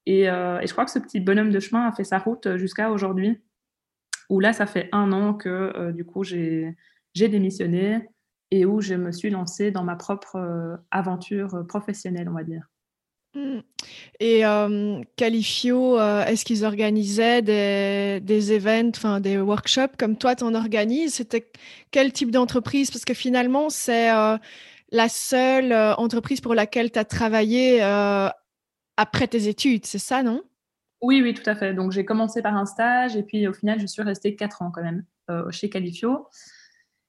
Euh, 0.09 0.61
et, 0.61 0.67
je 0.67 0.73
crois 0.73 0.85
que 0.85 0.91
ce 0.91 0.99
petit 0.99 1.21
bonhomme 1.21 1.51
de 1.51 1.61
chemin 1.61 1.87
a 1.87 1.93
fait 1.93 2.05
sa 2.05 2.19
route 2.19 2.57
jusqu'à 2.57 2.91
aujourd'hui, 2.91 3.41
où 4.31 4.41
là, 4.41 4.53
ça 4.53 4.67
fait 4.67 4.89
un 4.93 5.13
an 5.13 5.35
que 5.35 5.49
euh, 5.49 5.93
du 5.93 6.05
coup, 6.05 6.25
j'ai 6.25 6.77
démissionné 7.15 8.09
et 8.51 8.65
où 8.65 8.81
je 8.81 8.95
me 8.95 9.13
suis 9.13 9.31
lancée 9.31 9.71
dans 9.71 9.85
ma 9.85 9.97
propre 9.97 10.37
euh, 10.37 10.77
aventure 10.91 11.65
professionnelle, 11.67 12.29
on 12.29 12.35
va 12.35 12.45
dire. 12.45 12.67
Mmh. 13.35 13.61
Et 14.21 14.43
Califio, 15.17 15.99
est-ce 15.99 16.45
qu'ils 16.45 16.65
organisaient 16.65 17.43
des, 17.43 18.21
des 18.21 18.53
events, 18.53 19.19
des 19.21 19.41
workshops 19.41 19.97
comme 19.99 20.17
toi, 20.17 20.37
tu 20.37 20.45
en 20.45 20.55
organises? 20.55 21.15
C'était 21.15 21.51
quel 21.91 22.13
type 22.13 22.31
d'entreprise? 22.31 22.93
Parce 22.93 23.05
que 23.05 23.13
finalement, 23.13 23.71
c'est 23.71 24.09
la 24.95 25.09
seule 25.09 25.73
euh, 25.73 25.93
entreprise 25.97 26.41
pour 26.41 26.55
laquelle 26.55 26.93
tu 26.93 27.01
as 27.01 27.05
travaillé 27.05 27.83
euh, 27.83 28.29
après 28.97 29.27
tes 29.27 29.49
études, 29.49 29.85
c'est 29.87 29.99
ça, 29.99 30.23
non? 30.23 30.43
Oui, 31.03 31.21
oui, 31.21 31.35
tout 31.35 31.49
à 31.51 31.57
fait. 31.57 31.75
Donc, 31.75 31.91
j'ai 31.91 32.05
commencé 32.05 32.43
par 32.43 32.57
un 32.57 32.65
stage 32.65 33.17
et 33.17 33.25
puis 33.25 33.49
au 33.49 33.53
final, 33.53 33.81
je 33.81 33.87
suis 33.87 34.03
restée 34.03 34.37
quatre 34.37 34.63
ans 34.63 34.71
quand 34.73 34.83
même 34.83 35.05
euh, 35.31 35.51
chez 35.51 35.69
Califio. 35.69 36.29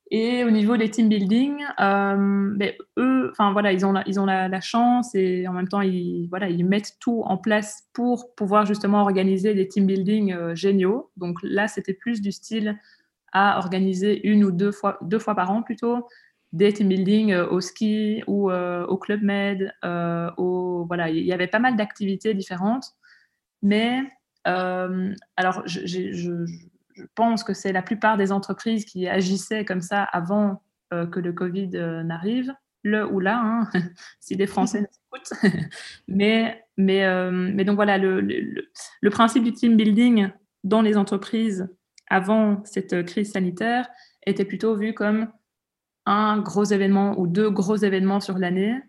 Et 0.09 0.43
au 0.43 0.49
niveau 0.49 0.77
des 0.77 0.89
team 0.89 1.09
building, 1.09 1.63
ben, 1.77 2.73
eux, 2.97 3.29
enfin 3.31 3.51
voilà, 3.53 3.71
ils 3.71 3.85
ont, 3.85 3.91
la, 3.91 4.03
ils 4.07 4.19
ont 4.19 4.25
la, 4.25 4.61
chance 4.61 5.15
et 5.15 5.47
en 5.47 5.53
même 5.53 5.67
temps, 5.67 5.81
ils, 5.81 6.27
voilà, 6.29 6.47
ils 6.47 6.63
mettent 6.63 6.97
tout 6.99 7.23
en 7.25 7.37
place 7.37 7.83
pour 7.91 8.35
pouvoir 8.35 8.67
justement 8.67 9.01
organiser 9.01 9.55
des 9.55 9.67
team 9.67 9.87
building 9.87 10.53
géniaux. 10.53 11.09
Donc 11.17 11.39
là, 11.41 11.67
c'était 11.67 11.95
plus 11.95 12.21
du 12.21 12.31
style 12.31 12.79
à 13.31 13.57
organiser 13.57 14.27
une 14.27 14.43
ou 14.43 14.51
deux 14.51 14.71
fois, 14.71 14.99
deux 15.01 15.19
fois 15.19 15.33
par 15.33 15.49
an 15.49 15.63
plutôt, 15.63 16.07
des 16.55 16.71
team 16.71 16.87
building 16.87 17.33
euh, 17.33 17.47
au 17.49 17.59
ski 17.59 18.23
ou 18.27 18.49
euh, 18.49 18.85
au 18.85 18.97
Club 18.97 19.21
Med. 19.21 19.73
Euh, 19.83 20.31
voilà, 20.87 21.09
il 21.09 21.25
y 21.25 21.33
avait 21.33 21.47
pas 21.47 21.59
mal 21.59 21.75
d'activités 21.75 22.33
différentes. 22.33 22.85
Mais 23.61 24.01
alors, 24.45 25.63
je, 25.65 26.45
pense 27.15 27.43
que 27.43 27.53
c'est 27.53 27.73
la 27.73 27.81
plupart 27.81 28.15
des 28.15 28.31
entreprises 28.31 28.85
qui 28.85 29.07
agissaient 29.07 29.65
comme 29.65 29.81
ça 29.81 30.03
avant 30.03 30.61
que 30.91 31.19
le 31.19 31.33
Covid 31.33 31.69
n'arrive, 32.05 32.53
le 32.83 33.05
ou 33.11 33.19
là, 33.19 33.41
hein, 33.43 33.69
si 34.19 34.35
des 34.37 34.45
Français 34.45 34.81
nous 34.81 35.17
écoutent. 35.17 35.53
mais, 36.07 36.63
mais, 36.77 37.31
mais 37.31 37.65
donc 37.65 37.75
voilà, 37.75 37.97
le, 37.97 39.09
principe 39.09 39.43
du 39.43 39.51
team 39.51 39.75
building 39.75 40.29
dans 40.63 40.83
les 40.83 40.95
entreprises 40.95 41.67
avant 42.07 42.63
cette 42.65 43.03
crise 43.07 43.31
sanitaire 43.31 43.89
était 44.27 44.45
plutôt 44.45 44.75
vu 44.75 44.93
comme 44.93 45.27
un 46.05 46.39
gros 46.39 46.63
événement 46.63 47.19
ou 47.19 47.27
deux 47.27 47.49
gros 47.49 47.75
événements 47.75 48.19
sur 48.19 48.37
l'année, 48.37 48.79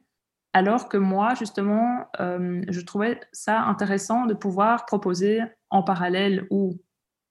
alors 0.53 0.89
que 0.89 0.97
moi, 0.97 1.35
justement, 1.35 2.07
euh, 2.21 2.63
je 2.69 2.81
trouvais 2.81 3.21
ça 3.33 3.61
intéressant 3.63 4.27
de 4.27 4.35
pouvoir 4.35 4.87
proposer 4.87 5.43
en 5.71 5.83
parallèle 5.83 6.47
ou 6.51 6.81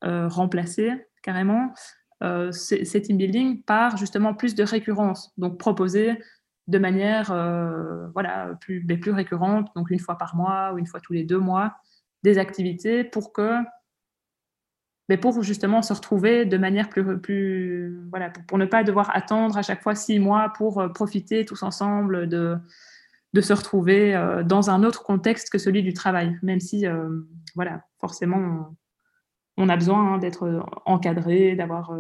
remplacer 0.03 0.91
carrément 1.23 1.73
ces 2.51 3.01
team 3.01 3.17
building 3.17 3.63
par 3.63 3.97
justement 3.97 4.35
plus 4.35 4.53
de 4.53 4.63
récurrence. 4.63 5.33
Donc 5.37 5.57
proposer 5.57 6.21
de 6.67 6.77
manière 6.77 7.29
voilà, 8.13 8.55
plus, 8.61 8.85
plus 8.85 9.11
récurrente, 9.11 9.69
donc 9.75 9.89
une 9.89 9.97
fois 9.97 10.15
par 10.19 10.35
mois 10.35 10.73
ou 10.73 10.77
une 10.77 10.85
fois 10.85 10.99
tous 10.99 11.13
les 11.13 11.23
deux 11.23 11.39
mois, 11.39 11.75
des 12.21 12.37
activités 12.37 13.03
pour 13.03 13.33
que 13.33 13.63
mais 15.09 15.17
pour 15.17 15.41
justement 15.43 15.81
se 15.81 15.93
retrouver 15.93 16.45
de 16.45 16.57
manière 16.57 16.89
plus, 16.89 17.97
voilà, 18.09 18.31
pour, 18.47 18.57
ne 18.57 18.65
pas 18.65 18.83
devoir 18.83 19.15
attendre 19.15 19.57
à 19.57 19.61
chaque 19.61 19.83
fois 19.83 19.93
six 19.95 20.19
mois 20.19 20.51
pour 20.57 20.81
euh, 20.81 20.89
profiter 20.89 21.45
tous 21.45 21.61
ensemble 21.63 22.27
de, 22.27 22.57
se 23.39 23.53
retrouver 23.53 24.15
euh, 24.15 24.43
dans 24.43 24.69
un 24.69 24.83
autre 24.83 25.03
contexte 25.03 25.51
que 25.51 25.57
celui 25.57 25.83
du 25.83 25.93
travail, 25.93 26.37
même 26.41 26.59
si, 26.59 26.87
euh, 26.87 27.21
voilà, 27.53 27.83
forcément, 27.99 28.75
on, 29.57 29.69
a 29.69 29.75
besoin 29.75 30.13
hein, 30.13 30.17
d'être 30.17 30.65
encadré, 30.85 31.55
d'avoir 31.55 31.91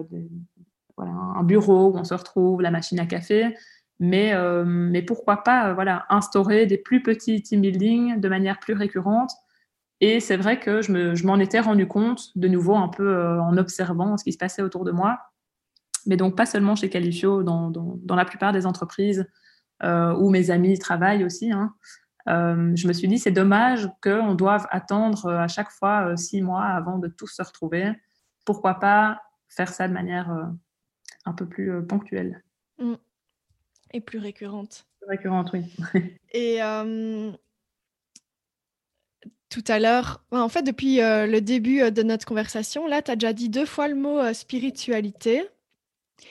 un 0.97 1.43
bureau 1.43 1.91
où 1.91 1.97
on 1.97 2.03
se 2.03 2.13
retrouve, 2.13 2.61
la 2.61 2.71
machine 2.71 2.99
à 2.99 3.05
café, 3.05 3.55
mais, 3.99 4.33
mais 4.65 5.01
pourquoi 5.03 5.43
pas, 5.43 5.73
voilà, 5.73 6.05
instaurer 6.09 6.65
des 6.65 6.77
plus 6.77 7.01
petits 7.01 7.41
team 7.41 7.61
building 7.61 8.19
de 8.19 8.27
manière 8.27 8.59
plus 8.59 8.73
récurrente 8.73 9.31
et 10.01 10.19
c'est 10.19 10.37
vrai 10.37 10.59
que 10.59 10.81
je 10.81 11.25
m'en 11.25 11.39
étais 11.39 11.59
rendu 11.59 11.87
compte, 11.87 12.37
de 12.37 12.47
nouveau 12.47 12.75
un 12.75 12.89
peu 12.89 13.07
euh, 13.07 13.41
en 13.41 13.57
observant 13.57 14.17
ce 14.17 14.23
qui 14.23 14.33
se 14.33 14.37
passait 14.37 14.61
autour 14.61 14.83
de 14.83 14.91
moi. 14.91 15.19
Mais 16.05 16.17
donc 16.17 16.35
pas 16.35 16.45
seulement 16.45 16.75
chez 16.75 16.89
Califio, 16.89 17.43
dans, 17.43 17.71
dans, 17.71 18.15
la 18.15 18.25
plupart 18.25 18.51
des 18.51 18.65
entreprises 18.65 19.25
euh, 19.83 20.13
où 20.15 20.29
mes 20.29 20.51
amis 20.51 20.77
travaillent 20.77 21.23
aussi. 21.23 21.51
Hein. 21.51 21.73
Euh, 22.27 22.75
je 22.75 22.87
me 22.87 22.93
suis 22.93 23.07
dit, 23.07 23.17
c'est 23.17 23.31
dommage 23.31 23.89
qu'on 24.03 24.35
doive 24.35 24.67
attendre 24.69 25.31
à 25.31 25.47
chaque 25.47 25.71
fois 25.71 26.15
six 26.17 26.41
mois 26.41 26.63
avant 26.63 26.99
de 26.99 27.07
tous 27.07 27.27
se 27.27 27.41
retrouver. 27.41 27.91
Pourquoi 28.43 28.75
pas 28.75 29.21
faire 29.49 29.69
ça 29.69 29.87
de 29.87 29.93
manière 29.93 30.29
un 31.25 31.33
peu 31.33 31.47
plus 31.47 31.83
ponctuelle? 31.87 32.43
Mmh. 32.77 32.95
Et 33.93 34.01
plus 34.01 34.19
récurrente. 34.19 34.85
Plus 34.99 35.09
récurrente, 35.09 35.51
oui. 35.53 35.73
Et 36.33 36.59
tout 39.55 39.71
à 39.71 39.79
l'heure. 39.79 40.21
En 40.31 40.49
fait, 40.49 40.63
depuis 40.63 41.01
euh, 41.01 41.27
le 41.27 41.39
début 41.39 41.81
euh, 41.81 41.89
de 41.89 42.03
notre 42.03 42.25
conversation, 42.25 42.87
là, 42.87 43.01
tu 43.01 43.11
as 43.11 43.15
déjà 43.15 43.31
dit 43.31 43.47
deux 43.47 43.65
fois 43.65 43.87
le 43.87 43.95
mot 43.95 44.19
euh, 44.19 44.33
spiritualité. 44.33 45.45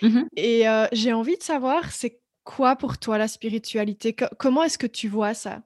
Mmh 0.02 0.24
Et 0.36 0.64
j'ai 0.92 1.12
envie 1.12 1.36
de 1.36 1.42
savoir, 1.42 1.90
c'est 1.90 2.20
quoi 2.42 2.74
pour 2.76 2.98
toi 2.98 3.16
la 3.18 3.28
spiritualité? 3.28 4.16
Comment 4.38 4.62
est-ce 4.64 4.78
que 4.78 4.86
tu 4.86 5.08
vois 5.08 5.34
ça? 5.34 5.62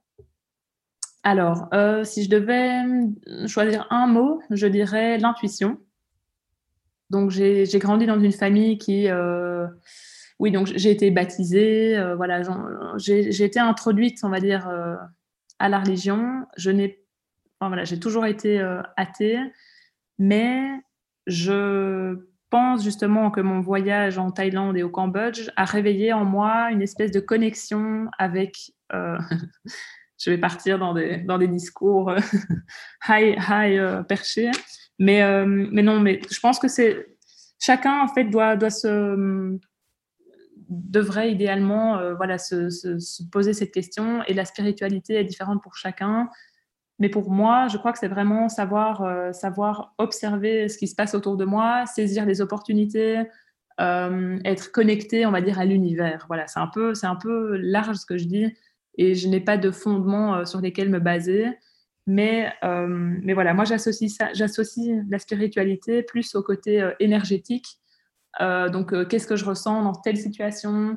Alors, 1.22 1.68
si 2.04 2.24
je 2.24 2.28
devais 2.28 2.82
choisir 3.46 3.86
un 3.90 4.08
mot, 4.08 4.40
je 4.50 4.66
dirais 4.66 5.18
l'intuition. 5.18 5.78
Donc, 7.10 7.30
j'ai 7.30 7.64
grandi 7.74 8.06
dans 8.06 8.20
une 8.20 8.32
famille 8.32 8.76
qui... 8.76 9.06
oui, 10.40 10.50
donc 10.50 10.66
j'ai 10.66 10.90
été 10.90 11.10
baptisée, 11.12 11.96
voilà, 12.16 12.42
j'ai 12.96 13.44
été 13.44 13.60
introduite, 13.60 14.18
on 14.24 14.30
va 14.30 14.40
dire, 14.40 14.68
à 15.60 15.68
la 15.68 15.78
religion. 15.78 16.44
Je 16.56 16.70
n'ai 16.72 17.04
voilà, 17.66 17.84
j'ai 17.84 17.98
toujours 17.98 18.26
été 18.26 18.60
euh, 18.60 18.82
athée, 18.96 19.38
mais 20.18 20.64
je 21.26 22.16
pense 22.50 22.84
justement 22.84 23.30
que 23.30 23.40
mon 23.40 23.60
voyage 23.60 24.16
en 24.16 24.30
Thaïlande 24.30 24.76
et 24.76 24.82
au 24.82 24.90
Cambodge 24.90 25.50
a 25.56 25.64
réveillé 25.64 26.12
en 26.12 26.24
moi 26.24 26.70
une 26.70 26.82
espèce 26.82 27.10
de 27.10 27.20
connexion 27.20 28.08
avec. 28.18 28.72
Euh, 28.92 29.18
je 30.20 30.30
vais 30.30 30.38
partir 30.38 30.78
dans 30.78 30.94
des, 30.94 31.18
dans 31.18 31.38
des 31.38 31.48
discours 31.48 32.10
euh, 32.10 32.18
high, 33.08 33.36
high 33.48 34.06
perchés, 34.06 34.50
mais, 34.98 35.22
mais 35.46 35.82
non, 35.82 36.00
mais 36.00 36.20
je 36.30 36.40
pense 36.40 36.58
que 36.58 36.68
c'est. 36.68 37.06
Chacun, 37.60 38.00
en 38.00 38.08
fait, 38.08 38.24
doit, 38.24 38.54
doit 38.54 38.70
se 38.70 39.58
devrait 40.68 41.32
idéalement 41.32 42.14
voilà, 42.14 42.38
se, 42.38 42.68
se, 42.70 43.22
poser 43.32 43.52
cette 43.52 43.72
question 43.72 44.22
et 44.24 44.34
la 44.34 44.44
spiritualité 44.44 45.14
est 45.14 45.24
différente 45.24 45.62
pour 45.62 45.74
chacun. 45.74 46.28
Mais 46.98 47.08
pour 47.08 47.30
moi, 47.30 47.68
je 47.68 47.78
crois 47.78 47.92
que 47.92 47.98
c'est 47.98 48.08
vraiment 48.08 48.48
savoir, 48.48 49.02
euh, 49.02 49.32
savoir 49.32 49.94
observer 49.98 50.68
ce 50.68 50.78
qui 50.78 50.88
se 50.88 50.96
passe 50.96 51.14
autour 51.14 51.36
de 51.36 51.44
moi, 51.44 51.86
saisir 51.86 52.26
les 52.26 52.40
opportunités, 52.40 53.22
euh, 53.80 54.38
être 54.44 54.72
connecté, 54.72 55.24
on 55.24 55.30
va 55.30 55.40
dire, 55.40 55.60
à 55.60 55.64
l'univers. 55.64 56.24
Voilà, 56.26 56.48
c'est 56.48 56.58
un 56.58 56.66
peu, 56.66 56.94
c'est 56.94 57.06
un 57.06 57.14
peu 57.14 57.56
large 57.56 57.96
ce 57.96 58.06
que 58.06 58.18
je 58.18 58.24
dis, 58.24 58.52
et 58.96 59.14
je 59.14 59.28
n'ai 59.28 59.40
pas 59.40 59.56
de 59.56 59.70
fondement 59.70 60.34
euh, 60.34 60.44
sur 60.44 60.60
lesquels 60.60 60.90
me 60.90 60.98
baser. 60.98 61.46
Mais, 62.10 62.50
mais 62.62 63.34
voilà, 63.34 63.52
moi 63.52 63.66
j'associe 63.66 64.10
ça, 64.10 64.32
j'associe 64.32 65.04
la 65.10 65.18
spiritualité 65.18 66.02
plus 66.02 66.34
au 66.36 66.42
côté 66.42 66.90
énergétique. 67.00 67.66
donc, 68.40 69.08
qu'est-ce 69.08 69.26
que 69.26 69.36
je 69.36 69.44
ressens 69.44 69.82
dans 69.82 69.92
telle 69.92 70.16
situation 70.16 70.96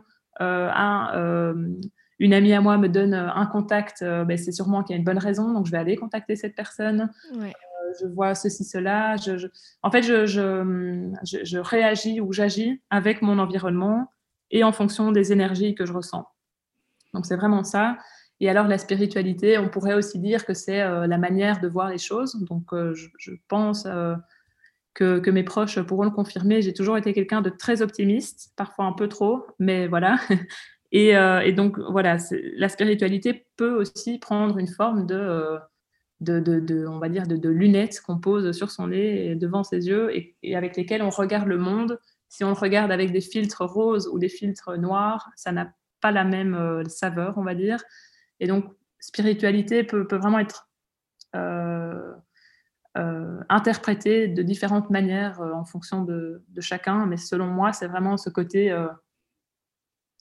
une 2.21 2.35
amie 2.35 2.53
à 2.53 2.61
moi 2.61 2.77
me 2.77 2.87
donne 2.87 3.15
euh, 3.15 3.33
un 3.33 3.47
contact, 3.47 4.03
euh, 4.03 4.23
ben, 4.23 4.37
c'est 4.37 4.51
sûrement 4.51 4.83
qu'il 4.83 4.93
y 4.93 4.95
a 4.95 4.99
une 4.99 5.03
bonne 5.03 5.17
raison, 5.17 5.51
donc 5.51 5.65
je 5.65 5.71
vais 5.71 5.79
aller 5.79 5.95
contacter 5.95 6.35
cette 6.35 6.55
personne. 6.55 7.09
Euh, 7.33 7.47
je 7.99 8.05
vois 8.05 8.35
ceci, 8.35 8.63
cela. 8.63 9.15
Je, 9.17 9.47
En 9.81 9.89
fait, 9.89 10.03
je, 10.03 10.27
je, 10.27 11.57
réagis 11.57 12.21
ou 12.21 12.31
j'agis 12.31 12.79
avec 12.91 13.23
mon 13.23 13.39
environnement 13.39 14.11
et 14.51 14.63
en 14.63 14.71
fonction 14.71 15.11
des 15.11 15.31
énergies 15.31 15.73
que 15.73 15.87
je 15.87 15.93
ressens. 15.93 16.27
Donc 17.15 17.25
c'est 17.25 17.35
vraiment 17.35 17.63
ça. 17.63 17.97
Et 18.39 18.49
alors 18.49 18.67
la 18.67 18.77
spiritualité, 18.77 19.57
on 19.57 19.67
pourrait 19.67 19.95
aussi 19.95 20.19
dire 20.19 20.45
que 20.45 20.53
c'est 20.53 20.79
la 20.79 21.17
manière 21.17 21.59
de 21.59 21.67
voir 21.67 21.89
les 21.89 21.97
choses. 21.97 22.35
Donc 22.47 22.69
je, 22.71 23.33
pense 23.47 23.87
que, 24.93 25.19
que, 25.19 25.29
mes 25.29 25.43
proches 25.43 25.81
pourront 25.81 26.05
le 26.05 26.11
confirmer. 26.11 26.61
J'ai 26.61 26.73
toujours 26.73 26.97
été 26.97 27.13
quelqu'un 27.13 27.41
de 27.41 27.49
très 27.49 27.81
optimiste, 27.81 28.53
parfois 28.55 28.85
un 28.85 28.93
peu 28.93 29.09
trop, 29.09 29.45
mais 29.59 29.87
voilà. 29.87 30.17
Euh, 30.93 31.39
et, 31.39 31.53
donc, 31.53 31.79
voilà, 31.79 32.17
la 32.55 32.69
spiritualité 32.69 33.47
peut 33.55 33.73
aussi 33.73 34.19
prendre 34.19 34.57
une 34.57 34.67
forme 34.67 35.05
de, 35.05 35.15
euh, 35.15 36.87
on 36.87 36.99
va 36.99 37.09
dire, 37.09 37.27
de, 37.27 37.49
lunettes 37.49 38.01
qu'on 38.01 38.19
pose 38.19 38.51
sur 38.51 38.71
son 38.71 38.87
nez 38.87 39.27
et 39.27 39.35
devant 39.35 39.63
ses 39.63 39.87
yeux 39.87 40.11
et, 40.15 40.55
avec 40.55 40.75
lesquelles 40.75 41.01
on 41.01 41.09
regarde 41.09 41.47
le 41.47 41.57
monde. 41.57 41.99
Si 42.29 42.43
on 42.43 42.49
le 42.49 42.53
regarde 42.53 42.91
avec 42.91 43.11
des 43.11 43.21
filtres 43.21 43.65
roses 43.65 44.09
ou 44.11 44.19
des 44.19 44.29
filtres 44.29 44.77
noirs, 44.77 45.29
ça 45.35 45.51
n'a 45.51 45.73
pas 46.01 46.11
la 46.11 46.23
même 46.23 46.55
euh, 46.55 46.83
saveur, 46.85 47.37
on 47.37 47.43
va 47.43 47.55
dire. 47.55 47.81
Et 48.39 48.47
donc, 48.47 48.65
spiritualité 48.99 49.83
peut 49.83 50.05
vraiment 50.11 50.39
être 50.39 50.67
interprétée 53.49 54.27
de 54.27 54.41
différentes 54.41 54.89
manières 54.89 55.39
en 55.39 55.63
fonction 55.63 56.03
de, 56.03 56.43
chacun. 56.59 57.05
Mais 57.05 57.17
selon 57.17 57.47
moi, 57.47 57.71
c'est 57.71 57.87
vraiment 57.87 58.17
ce 58.17 58.29
côté 58.29 58.69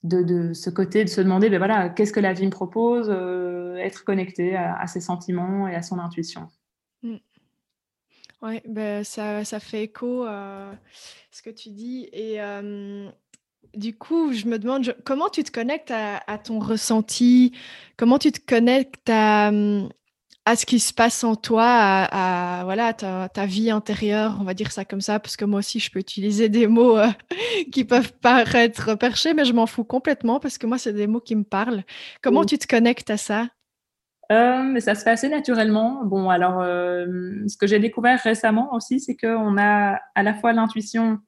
de, 0.02 0.52
ce 0.54 0.70
côté 0.70 1.04
de 1.04 1.08
se 1.08 1.20
demander 1.20 1.50
ben 1.50 1.58
voilà, 1.58 1.88
qu'est-ce 1.88 2.12
que 2.12 2.20
la 2.20 2.32
vie 2.32 2.46
me 2.46 2.50
propose, 2.50 3.08
euh, 3.10 3.76
être 3.76 4.04
connecté 4.04 4.56
à, 4.56 4.86
ses 4.86 5.00
sentiments 5.00 5.68
et 5.68 5.74
à 5.74 5.82
son 5.82 5.98
intuition. 5.98 6.48
Mm. 7.02 7.16
Oui, 8.42 8.60
ben 8.66 9.04
ça, 9.04 9.44
ça, 9.44 9.60
fait 9.60 9.84
écho 9.84 10.24
à 10.24 10.72
ce 11.30 11.42
que 11.42 11.50
tu 11.50 11.68
dis. 11.68 12.08
Et 12.12 12.40
euh, 12.40 13.10
du 13.74 13.94
coup, 13.94 14.32
je 14.32 14.46
me 14.46 14.58
demande 14.58 14.96
comment 15.04 15.28
tu 15.28 15.44
te 15.44 15.50
connectes 15.50 15.90
à, 15.90 16.22
à, 16.26 16.38
ton 16.38 16.58
ressenti, 16.58 17.54
comment 17.98 18.18
tu 18.18 18.32
te 18.32 18.40
connectes 18.40 19.10
à, 19.10 19.50
à 20.50 20.56
ce 20.56 20.66
qui 20.66 20.80
se 20.80 20.92
passe 20.92 21.22
en 21.22 21.36
toi, 21.36 21.64
à, 21.64 22.64
voilà, 22.64 22.92
ta, 22.92 23.28
ta, 23.28 23.46
vie 23.46 23.70
intérieure, 23.70 24.36
on 24.40 24.44
va 24.44 24.52
dire 24.52 24.72
ça 24.72 24.84
comme 24.84 25.00
ça, 25.00 25.20
parce 25.20 25.36
que 25.36 25.44
moi 25.44 25.60
aussi, 25.60 25.78
je 25.78 25.92
peux 25.92 26.00
utiliser 26.00 26.48
des 26.48 26.66
mots 26.66 26.98
euh, 26.98 27.06
qui 27.72 27.84
peuvent 27.84 28.12
paraître 28.14 28.96
perchés, 28.96 29.32
mais 29.32 29.44
je 29.44 29.52
m'en 29.52 29.66
fous 29.66 29.84
complètement 29.84 30.40
parce 30.40 30.58
que 30.58 30.66
moi, 30.66 30.76
c'est 30.76 30.92
des 30.92 31.06
mots 31.06 31.20
qui 31.20 31.36
me 31.36 31.44
parlent. 31.44 31.84
Comment 32.20 32.44
tu 32.44 32.58
te 32.58 32.66
connectes 32.66 33.10
à 33.10 33.16
ça? 33.16 33.46
Euh, 34.32 34.80
ça 34.80 34.96
se 34.96 35.04
fait 35.04 35.10
assez 35.10 35.28
naturellement. 35.28 36.04
Bon, 36.04 36.30
alors, 36.30 36.60
euh, 36.60 37.06
ce 37.46 37.56
que 37.56 37.68
j'ai 37.68 37.78
découvert 37.78 38.18
récemment 38.18 38.74
aussi, 38.74 38.98
c'est 38.98 39.16
qu'on 39.16 39.56
a 39.56 40.00
à 40.16 40.22
la 40.24 40.34
fois 40.34 40.52
l'intuition 40.52 41.18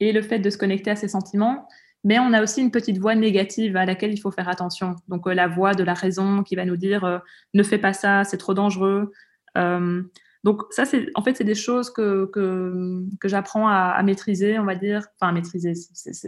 et 0.00 0.12
le 0.12 0.20
fait 0.20 0.38
de 0.38 0.50
se 0.50 0.58
connecter 0.58 0.90
à 0.90 0.96
ses 0.96 1.08
sentiments, 1.08 1.66
mais 2.04 2.18
on 2.18 2.32
a 2.32 2.42
aussi 2.42 2.60
une 2.60 2.70
petite 2.70 2.98
voix 2.98 3.14
négative 3.14 3.76
à 3.76 3.86
laquelle 3.86 4.12
il 4.12 4.18
faut 4.18 4.30
faire 4.30 4.48
attention. 4.48 4.96
Donc 5.08 5.26
euh, 5.26 5.34
la 5.34 5.46
voix 5.46 5.74
de 5.74 5.84
la 5.84 5.94
raison 5.94 6.42
qui 6.42 6.56
va 6.56 6.64
nous 6.64 6.76
dire 6.76 7.04
euh, 7.04 7.18
ne 7.54 7.62
fais 7.62 7.78
pas 7.78 7.92
ça, 7.92 8.24
c'est 8.24 8.38
trop 8.38 8.54
dangereux. 8.54 9.12
Euh, 9.56 10.02
donc 10.42 10.62
ça, 10.70 10.84
c'est 10.84 11.06
en 11.14 11.22
fait 11.22 11.36
c'est 11.36 11.44
des 11.44 11.54
choses 11.54 11.90
que, 11.90 12.26
que, 12.26 13.04
que 13.20 13.28
j'apprends 13.28 13.68
à, 13.68 14.02
maîtriser, 14.02 14.58
on 14.58 14.64
va 14.64 14.74
dire. 14.74 15.06
Enfin 15.20 15.30
à 15.30 15.32
maîtriser. 15.32 15.74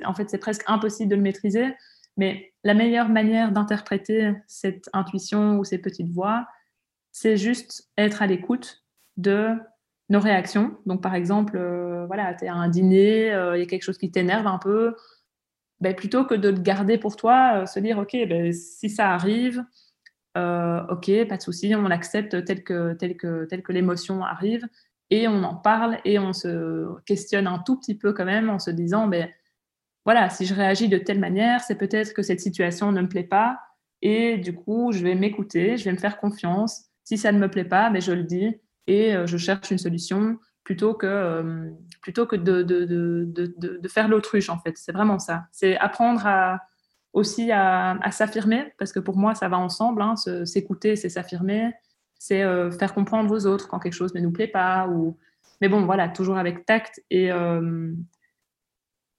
en 0.04 0.14
fait, 0.14 0.30
c'est 0.30 0.38
presque 0.38 0.62
impossible 0.68 1.10
de 1.10 1.16
le 1.16 1.22
maîtriser. 1.22 1.74
Mais 2.16 2.52
la 2.62 2.74
meilleure 2.74 3.08
manière 3.08 3.50
d'interpréter 3.50 4.34
cette 4.46 4.88
intuition 4.92 5.58
ou 5.58 5.64
ces 5.64 5.78
petites 5.78 6.12
voix, 6.12 6.46
c'est 7.10 7.36
juste 7.36 7.90
être 7.98 8.22
à 8.22 8.28
l'écoute 8.28 8.84
de 9.16 9.48
nos 10.10 10.20
réactions. 10.20 10.76
Donc 10.86 11.02
par 11.02 11.16
exemple, 11.16 11.58
voilà, 12.06 12.34
tu 12.34 12.44
es 12.44 12.48
à 12.48 12.54
un 12.54 12.68
dîner, 12.68 13.30
il 13.54 13.58
y 13.58 13.62
a 13.62 13.66
quelque 13.66 13.82
chose 13.82 13.98
qui 13.98 14.12
t'énerve 14.12 14.46
un 14.46 14.58
peu 14.58 14.94
ben, 15.80 15.94
plutôt 15.94 16.24
que 16.24 16.34
de 16.34 16.48
le 16.48 16.58
garder 16.58 16.98
pour 16.98 17.16
toi, 17.16 17.62
euh, 17.62 17.66
se 17.66 17.80
dire, 17.80 17.98
OK, 17.98 18.12
ben, 18.12 18.52
si 18.52 18.88
ça 18.88 19.10
arrive, 19.10 19.64
ok, 20.36 21.28
pas 21.28 21.36
de 21.36 21.42
souci, 21.42 21.74
on 21.76 21.82
l'accepte 21.82 22.44
tel 22.44 22.64
que, 22.64 22.94
tel 22.94 23.16
que, 23.16 23.44
tel 23.44 23.62
que 23.62 23.72
l'émotion 23.72 24.24
arrive 24.24 24.66
et 25.10 25.28
on 25.28 25.44
en 25.44 25.54
parle 25.54 25.98
et 26.04 26.18
on 26.18 26.32
se 26.32 26.88
questionne 27.04 27.46
un 27.46 27.60
tout 27.60 27.78
petit 27.78 27.94
peu 27.96 28.12
quand 28.12 28.24
même 28.24 28.50
en 28.50 28.58
se 28.58 28.70
disant, 28.70 29.06
ben 29.06 29.30
voilà, 30.04 30.30
si 30.30 30.44
je 30.44 30.54
réagis 30.54 30.88
de 30.88 30.98
telle 30.98 31.20
manière, 31.20 31.60
c'est 31.60 31.76
peut-être 31.76 32.14
que 32.14 32.22
cette 32.22 32.40
situation 32.40 32.90
ne 32.90 33.02
me 33.02 33.08
plaît 33.08 33.22
pas 33.22 33.60
et 34.02 34.36
du 34.38 34.54
coup, 34.54 34.90
je 34.90 35.04
vais 35.04 35.14
m'écouter, 35.14 35.76
je 35.76 35.84
vais 35.84 35.92
me 35.92 35.98
faire 35.98 36.18
confiance. 36.18 36.86
Si 37.04 37.16
ça 37.16 37.30
ne 37.30 37.38
me 37.38 37.48
plaît 37.48 37.64
pas, 37.64 37.90
mais 37.90 38.00
ben, 38.00 38.02
je 38.02 38.12
le 38.12 38.24
dis 38.24 38.56
et 38.88 39.14
je 39.26 39.36
cherche 39.36 39.70
une 39.70 39.78
solution 39.78 40.38
plutôt 40.64 40.94
que, 40.94 41.70
plutôt 42.02 42.26
que 42.26 42.36
de, 42.36 42.62
de, 42.62 42.84
de, 42.84 43.54
de 43.56 43.88
faire 43.88 44.08
l'autruche, 44.08 44.48
en 44.48 44.58
fait. 44.58 44.76
C'est 44.76 44.92
vraiment 44.92 45.18
ça. 45.18 45.44
C'est 45.52 45.76
apprendre 45.76 46.26
à, 46.26 46.60
aussi 47.14 47.52
à, 47.52 47.98
s'affirmer, 48.10 48.74
parce 48.76 48.92
que 48.92 49.00
pour 49.00 49.16
moi, 49.16 49.34
ça 49.34 49.48
va 49.48 49.56
ensemble. 49.56 50.02
Hein, 50.02 50.16
s'écouter, 50.44 50.96
c'est 50.96 51.08
s'affirmer. 51.08 51.72
C'est 52.18 52.42
euh, 52.42 52.70
faire 52.70 52.92
comprendre 52.92 53.32
aux 53.32 53.46
autres 53.46 53.68
quand 53.68 53.78
quelque 53.78 53.94
chose 53.94 54.14
ne 54.14 54.20
nous 54.20 54.32
plaît 54.32 54.48
pas. 54.48 54.88
Ou... 54.88 55.16
Mais 55.60 55.68
bon, 55.68 55.86
voilà, 55.86 56.08
toujours 56.08 56.36
avec 56.36 56.66
tact 56.66 57.02
et, 57.10 57.30
euh, 57.30 57.92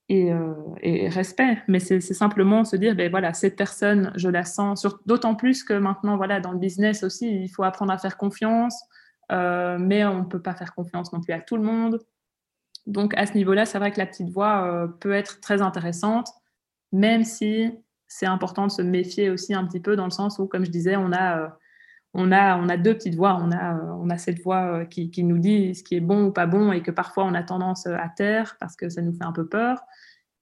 et, 0.10 0.34
euh, 0.34 0.53
et, 0.81 1.08
respect. 1.08 1.58
Mais 1.69 1.79
c'est 1.79 2.01
simplement 2.01 2.65
se 2.65 2.75
dire, 2.75 2.95
ben 2.95 3.10
voilà, 3.10 3.34
cette 3.34 3.55
personne, 3.55 4.12
je 4.15 4.27
la 4.27 4.43
sens. 4.43 4.86
D'autant 5.05 5.36
plus 5.36 5.63
que 5.63 5.73
maintenant, 5.73 6.17
voilà, 6.17 6.41
dans 6.41 6.51
le 6.51 6.60
business 6.60 7.03
aussi, 7.03 7.43
il 7.43 7.47
faut 7.47 7.63
apprendre 7.63 7.93
à 7.93 7.97
faire 7.97 8.17
confiance. 8.17 8.77
Euh, 9.31 9.77
mais 9.79 10.05
on 10.05 10.19
ne 10.19 10.25
peut 10.25 10.41
pas 10.41 10.53
faire 10.53 10.73
confiance 10.73 11.11
non 11.13 11.21
plus 11.21 11.33
à 11.33 11.39
tout 11.39 11.57
le 11.57 11.63
monde. 11.63 11.99
Donc 12.85 13.17
à 13.17 13.25
ce 13.25 13.33
niveau-là, 13.33 13.65
c'est 13.65 13.79
vrai 13.79 13.91
que 13.91 13.97
la 13.97 14.05
petite 14.05 14.29
voix 14.29 14.67
euh, 14.67 14.88
peut 14.88 15.13
être 15.13 15.41
très 15.41 15.61
intéressante, 15.61 16.29
même 16.91 17.23
si 17.23 17.71
c'est 18.07 18.27
important 18.27 18.67
de 18.67 18.71
se 18.71 18.83
méfier 18.83 19.29
aussi 19.29 19.53
un 19.53 19.65
petit 19.65 19.79
peu 19.79 19.95
dans 19.95 20.05
le 20.05 20.11
sens 20.11 20.38
où, 20.38 20.45
comme 20.45 20.65
je 20.65 20.69
disais, 20.69 20.95
on 20.95 21.11
a, 21.11 21.39
euh, 21.39 21.47
on 22.13 22.31
a, 22.31 22.57
on 22.57 22.69
a 22.69 22.77
deux 22.77 22.93
petites 22.93 23.15
voix. 23.15 23.39
On 23.41 23.51
a, 23.51 23.73
on 23.99 24.09
a 24.09 24.17
cette 24.17 24.39
voix 24.41 24.85
qui, 24.85 25.09
qui, 25.09 25.23
nous 25.23 25.39
dit 25.39 25.73
ce 25.73 25.83
qui 25.83 25.95
est 25.95 26.01
bon 26.01 26.25
ou 26.25 26.31
pas 26.31 26.45
bon 26.45 26.71
et 26.71 26.83
que 26.83 26.91
parfois 26.91 27.25
on 27.25 27.33
a 27.33 27.43
tendance 27.43 27.88
à 27.88 28.07
taire 28.09 28.55
parce 28.59 28.75
que 28.75 28.89
ça 28.89 29.01
nous 29.01 29.13
fait 29.13 29.25
un 29.25 29.33
peu 29.33 29.47
peur. 29.47 29.81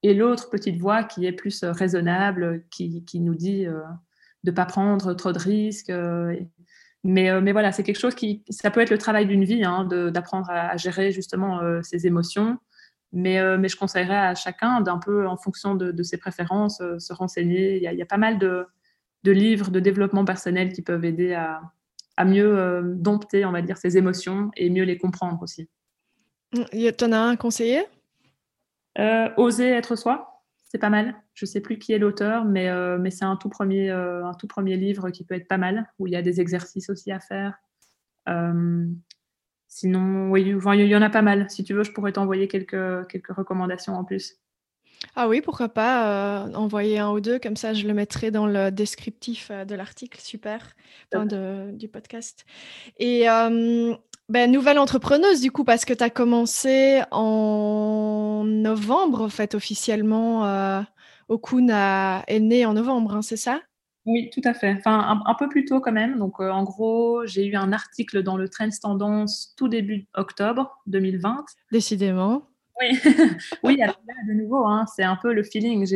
Et 0.02 0.12
l'autre 0.12 0.50
petite 0.50 0.78
voix 0.78 1.02
qui 1.02 1.24
est 1.24 1.32
plus 1.32 1.64
raisonnable, 1.64 2.64
qui, 2.70 3.04
qui 3.06 3.20
nous 3.20 3.34
dit 3.34 3.64
de 3.64 4.50
ne 4.50 4.50
pas 4.50 4.66
prendre 4.66 5.14
trop 5.14 5.32
de 5.32 5.38
risques 5.38 5.90
mais, 7.04 7.30
euh, 7.30 7.40
mais 7.40 7.52
voilà, 7.52 7.70
c'est 7.70 7.82
quelque 7.82 8.00
chose 8.00 8.14
qui, 8.14 8.42
ça 8.48 8.70
peut 8.70 8.80
être 8.80 8.90
le 8.90 8.98
travail 8.98 9.26
d'une 9.26 9.44
vie, 9.44 9.62
hein, 9.62 9.84
d'apprendre 9.84 10.50
à, 10.50 10.76
gérer 10.76 11.12
justement 11.12 11.60
euh, 11.60 11.82
ses 11.82 12.06
émotions. 12.06 12.58
Mais, 13.12 13.38
euh, 13.38 13.58
mais, 13.58 13.68
je 13.68 13.76
conseillerais 13.76 14.16
à 14.16 14.34
chacun 14.34 14.80
d'un 14.80 14.98
peu, 14.98 15.28
en 15.28 15.36
fonction 15.36 15.74
de, 15.76 16.02
ses 16.02 16.16
préférences, 16.16 16.82
se 16.98 17.12
renseigner. 17.12 17.76
Il 17.76 17.82
y, 17.82 17.86
a, 17.86 17.92
il 17.92 17.98
y, 17.98 18.02
a, 18.02 18.06
pas 18.06 18.16
mal 18.16 18.38
de, 18.38 18.66
de, 19.22 19.30
livres 19.30 19.70
de 19.70 19.78
développement 19.78 20.24
personnel 20.24 20.72
qui 20.72 20.82
peuvent 20.82 21.04
aider 21.04 21.34
à, 21.34 21.60
à 22.16 22.24
mieux 22.24 22.82
dompter, 22.96 23.44
on 23.44 23.52
va 23.52 23.62
dire, 23.62 23.76
ses 23.76 23.96
émotions 23.96 24.50
et 24.56 24.68
mieux 24.70 24.82
les 24.82 24.98
comprendre 24.98 25.40
aussi. 25.42 25.68
Tu 26.72 27.04
en 27.04 27.12
as 27.12 27.18
un 27.18 27.36
conseiller? 27.36 27.84
Oser 29.36 29.70
être 29.70 29.94
soi 29.94 30.34
c'est 30.74 30.78
pas 30.78 30.90
mal. 30.90 31.14
Je 31.34 31.46
sais 31.46 31.60
plus 31.60 31.78
qui 31.78 31.92
est 31.92 31.98
l'auteur, 31.98 32.44
mais, 32.44 32.68
euh, 32.68 32.96
mais 32.98 33.10
c'est 33.10 33.24
un, 33.24 33.36
tout 33.36 33.48
premier, 33.48 33.90
euh, 33.90 34.24
un 34.24 34.34
tout 34.34 34.46
premier 34.46 34.76
livre 34.76 35.10
qui 35.10 35.24
peut 35.24 35.34
être 35.34 35.48
pas 35.48 35.58
mal, 35.58 35.90
où 35.98 36.06
il 36.06 36.12
y 36.12 36.16
a 36.16 36.22
des 36.22 36.40
exercices 36.40 36.88
aussi 36.90 37.10
à 37.10 37.18
faire. 37.18 37.54
Euh, 38.28 38.86
sinon, 39.66 40.30
oui, 40.30 40.42
il 40.42 40.86
y 40.86 40.96
en 40.96 41.02
a 41.02 41.10
pas 41.10 41.22
mal. 41.22 41.50
Si 41.50 41.64
tu 41.64 41.74
veux, 41.74 41.82
je 41.82 41.90
pourrais 41.90 42.12
t'envoyer 42.12 42.46
quelques, 42.46 43.08
quelques 43.08 43.32
recommandations 43.32 43.94
en 43.94 44.04
plus. 44.04 44.36
Ah 45.16 45.28
oui, 45.28 45.40
pourquoi 45.40 45.68
pas 45.68 46.48
envoyer 46.54 47.00
un 47.00 47.10
ou 47.10 47.20
deux, 47.20 47.38
comme 47.38 47.56
ça 47.56 47.74
je 47.74 47.86
le 47.86 47.92
mettrai 47.92 48.30
dans 48.30 48.46
le 48.46 48.70
descriptif 48.70 49.50
de 49.50 49.74
l'article, 49.74 50.18
super, 50.20 50.74
de, 51.12 51.72
du 51.72 51.88
podcast. 51.88 52.46
Et 52.98 53.24
ben, 54.30 54.50
nouvelle 54.50 54.78
entrepreneuse 54.78 55.42
du 55.42 55.50
coup, 55.50 55.64
parce 55.64 55.84
que 55.84 55.92
tu 55.92 56.02
as 56.02 56.08
commencé 56.08 57.02
en 57.10 58.44
novembre, 58.46 59.20
en 59.20 59.28
fait, 59.28 59.54
officiellement. 59.54 60.84
Okun 61.28 61.68
est 62.26 62.40
né 62.40 62.66
en 62.66 62.74
novembre, 62.74 63.14
hein, 63.14 63.22
c'est 63.22 63.36
ça? 63.36 63.60
Oui, 64.06 64.28
tout 64.30 64.42
à 64.44 64.52
fait. 64.52 64.74
Enfin, 64.76 65.22
un, 65.24 65.34
peu 65.34 65.48
plus 65.48 65.64
tôt 65.64 65.80
quand 65.80 65.92
même. 65.92 66.18
Donc, 66.18 66.34
euh, 66.38 66.50
en 66.50 66.62
gros, 66.62 67.24
j'ai 67.24 67.46
eu 67.46 67.56
un 67.56 67.72
article 67.72 68.22
dans 68.22 68.36
le 68.36 68.48
Trends 68.48 68.68
Tendance 68.82 69.54
tout 69.56 69.68
début 69.68 70.06
octobre 70.14 70.78
2020. 70.86 71.44
Décidément. 71.72 72.48
Oui, 72.80 72.98
oui 73.62 73.82
alors 73.82 74.00
là, 74.06 74.14
de 74.28 74.34
nouveau, 74.34 74.66
hein, 74.66 74.84
c'est 74.94 75.04
un 75.04 75.16
peu 75.16 75.32
le 75.32 75.42
feeling. 75.42 75.86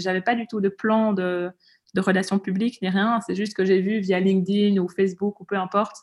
J'avais 0.00 0.22
pas 0.22 0.34
du 0.34 0.48
tout 0.48 0.60
de 0.60 0.68
plan 0.68 1.12
de, 1.12 1.50
de 1.94 2.00
relations 2.00 2.40
publiques 2.40 2.80
ni 2.82 2.88
rien. 2.88 3.20
C'est 3.26 3.36
juste 3.36 3.54
que 3.54 3.64
j'ai 3.64 3.80
vu 3.80 4.00
via 4.00 4.18
LinkedIn 4.18 4.80
ou 4.80 4.88
Facebook 4.88 5.40
ou 5.40 5.44
peu 5.44 5.56
importe 5.56 5.96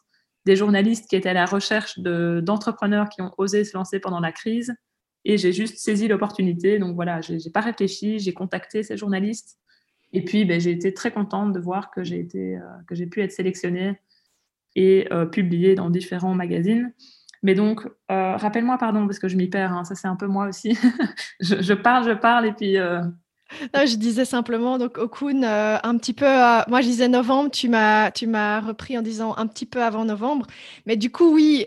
des 0.45 0.55
journalistes 0.55 1.09
qui 1.09 1.17
étaient 1.17 1.29
à 1.29 1.33
la 1.33 1.45
recherche 1.45 1.99
d'entrepreneurs 1.99 3.09
qui 3.09 3.21
ont 3.21 3.33
osé 3.37 3.65
se 3.65 3.75
lancer 3.75 3.99
pendant 3.99 4.21
la 4.21 4.31
crise. 4.31 4.73
Et 5.25 5.37
j'ai 5.37 5.51
juste 5.51 5.77
saisi 5.77 6.07
l'opportunité. 6.07 6.79
Donc 6.79 6.95
voilà, 6.95 7.21
je 7.21 7.33
n'ai 7.33 7.51
pas 7.53 7.61
réfléchi, 7.61 8.19
j'ai 8.19 8.33
contacté 8.33 8.83
ces 8.83 8.97
journalistes. 8.97 9.59
Et 10.13 10.23
puis, 10.23 10.45
ben, 10.45 10.59
j'ai 10.59 10.71
été 10.71 10.93
très 10.93 11.11
contente 11.11 11.53
de 11.53 11.59
voir 11.59 11.91
que 11.91 12.03
j'ai 12.03 12.27
euh, 12.35 13.05
pu 13.11 13.21
être 13.21 13.31
sélectionnée 13.31 13.99
et 14.75 15.07
euh, 15.11 15.25
publiée 15.25 15.75
dans 15.75 15.89
différents 15.89 16.33
magazines. 16.33 16.93
Mais 17.43 17.55
donc, 17.55 17.85
euh, 18.11 18.35
rappelle-moi, 18.35 18.77
pardon, 18.77 19.05
parce 19.05 19.19
que 19.19 19.27
je 19.27 19.37
m'y 19.37 19.47
perds, 19.47 19.71
hein, 19.71 19.83
ça 19.85 19.95
c'est 19.95 20.07
un 20.07 20.15
peu 20.15 20.27
moi 20.27 20.47
aussi. 20.47 20.77
je, 21.39 21.73
parle, 21.73 22.05
je 22.09 22.13
parle, 22.13 22.47
et 22.47 22.51
puis 22.51 22.75
je 22.75 23.95
disais 23.95 24.25
simplement, 24.25 24.77
donc 24.77 24.97
Okun, 24.97 25.43
un 25.43 25.97
petit 25.97 26.13
peu, 26.13 26.25
moi 26.25 26.81
je 26.81 26.87
disais 26.87 27.07
novembre, 27.07 27.49
tu 27.49 27.69
m'as, 27.69 28.11
tu 28.11 28.27
m'as 28.27 28.59
repris 28.59 28.97
en 28.97 29.01
disant 29.01 29.35
un 29.37 29.47
petit 29.47 29.65
peu 29.65 29.81
avant 29.81 30.03
novembre. 30.03 30.47
Mais 30.85 30.97
du 30.97 31.11
coup, 31.11 31.33
oui, 31.33 31.65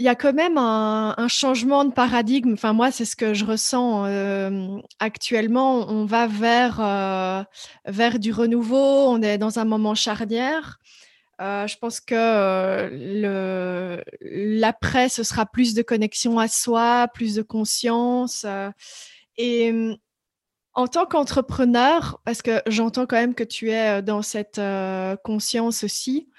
il 0.00 0.04
y 0.04 0.08
a 0.08 0.14
quand 0.14 0.32
même 0.32 0.56
un, 0.56 1.28
changement 1.28 1.84
de 1.84 1.92
paradigme. 1.92 2.54
Enfin, 2.54 2.72
moi, 2.72 2.90
c'est 2.90 3.04
ce 3.04 3.16
que 3.16 3.34
je 3.34 3.44
ressens 3.44 4.06
euh, 4.06 4.78
actuellement. 4.98 5.90
On 5.90 6.06
va 6.06 6.26
vers, 6.26 7.46
vers 7.84 8.18
du 8.18 8.32
renouveau, 8.32 9.10
on 9.10 9.20
est 9.20 9.36
dans 9.36 9.58
un 9.58 9.66
moment 9.66 9.94
charnière. 9.94 10.78
je 11.38 11.76
pense 11.76 12.00
que 12.00 12.88
l'après, 14.22 15.10
ce 15.10 15.22
sera 15.22 15.44
plus 15.44 15.74
de 15.74 15.82
connexion 15.82 16.38
à 16.38 16.48
soi, 16.48 17.06
plus 17.12 17.34
de 17.34 17.42
conscience. 17.42 18.46
Et 19.36 19.98
en 20.72 20.86
tant 20.86 21.04
qu'entrepreneur, 21.04 22.22
parce 22.24 22.40
que 22.40 22.62
j'entends 22.66 23.04
quand 23.04 23.16
même 23.16 23.34
que 23.34 23.44
tu 23.44 23.70
es 23.70 24.00
dans 24.00 24.22
cette 24.22 24.62
conscience 25.24 25.84
aussi, 25.84 26.30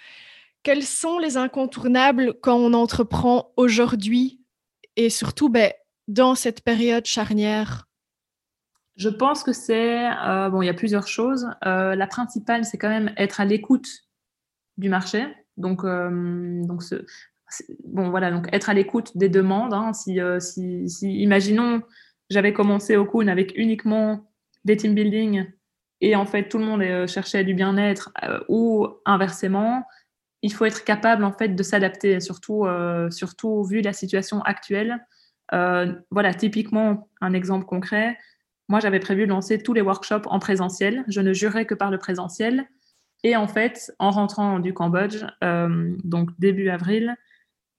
quels 0.63 0.84
sont 0.84 1.19
les 1.19 1.38
incontournables 1.38 2.36
quand 2.41 2.58
on 2.58 2.74
entreprend 2.74 3.52
aujourd'hui 3.58 4.41
et 4.95 5.10
surtout 5.10 5.50
ben, 5.50 5.71
dans 6.08 6.36
cette 6.36 6.63
période 6.63 7.06
charnière? 7.06 7.88
Je 8.97 9.10
pense 9.10 9.43
que 9.43 9.54
c'est, 9.54 10.10
bon, 10.52 10.62
il 10.62 10.65
y 10.65 10.69
a 10.69 10.74
plusieurs 10.74 11.08
choses. 11.08 11.47
la 11.63 12.08
principale, 12.08 12.65
c'est 12.65 12.78
quand 12.78 12.89
même 12.89 13.13
être 13.17 13.39
à 13.39 13.45
l'écoute 13.45 13.88
du 14.78 14.89
marché. 14.89 15.26
Donc, 15.58 15.84
donc 15.84 16.84
bon, 17.86 18.10
voilà, 18.10 18.32
donc 18.32 18.47
être 18.52 18.69
à 18.69 18.74
l'écoute 18.74 19.15
des 19.15 19.30
demandes. 19.30 19.74
Hein. 19.74 19.93
si, 19.93 20.19
si, 20.39 20.89
si, 20.89 21.21
imaginons, 21.21 21.82
j'avais 22.30 22.54
commencé 22.54 22.95
au 22.95 23.06
Kuhn 23.06 23.30
avec 23.30 23.54
uniquement 23.56 24.32
des 24.65 24.78
team 24.78 24.93
building 24.93 25.45
et 26.00 26.15
en 26.15 26.26
fait 26.26 26.50
tout 26.50 26.58
le 26.58 26.65
monde 26.65 26.82
euh, 26.82 27.08
cherchait 27.08 27.43
du 27.43 27.54
bien-être 27.54 28.12
euh, 28.24 28.39
ou 28.50 28.88
inversement, 29.06 29.84
il 30.41 30.54
faut 30.54 30.65
être 30.65 30.84
capable 30.84 31.23
en 31.23 31.32
fait 31.32 31.49
de 31.49 31.63
s'adapter, 31.63 32.19
surtout, 32.19 32.65
euh, 32.65 33.10
surtout 33.12 33.63
vu 33.63 33.82
la 33.82 33.93
situation 33.93 34.41
actuelle. 34.41 35.06
voilà, 35.51 36.34
typiquement 36.34 37.10
un 37.19 37.34
exemple 37.34 37.65
concret. 37.65 38.17
Moi, 38.69 38.80
j'avais 38.80 38.99
prévu 38.99 39.25
de 39.25 39.32
lancer 39.32 39.62
tous 39.62 39.73
les 39.73 39.82
workshops 39.82 40.25
en 40.25 40.39
présentiel. 40.39 41.04
Je 41.08 41.19
ne 41.19 41.34
jurais 41.34 41.65
que 41.65 41.75
par 41.75 41.91
le 41.91 41.97
présentiel. 41.97 42.67
Et 43.23 43.36
en 43.36 43.47
fait, 43.47 43.93
en 43.99 44.12
rentrant 44.12 44.60
du 44.60 44.73
Cambodge, 44.73 45.25
donc 45.41 46.30
début 46.39 46.69
avril, 46.69 47.15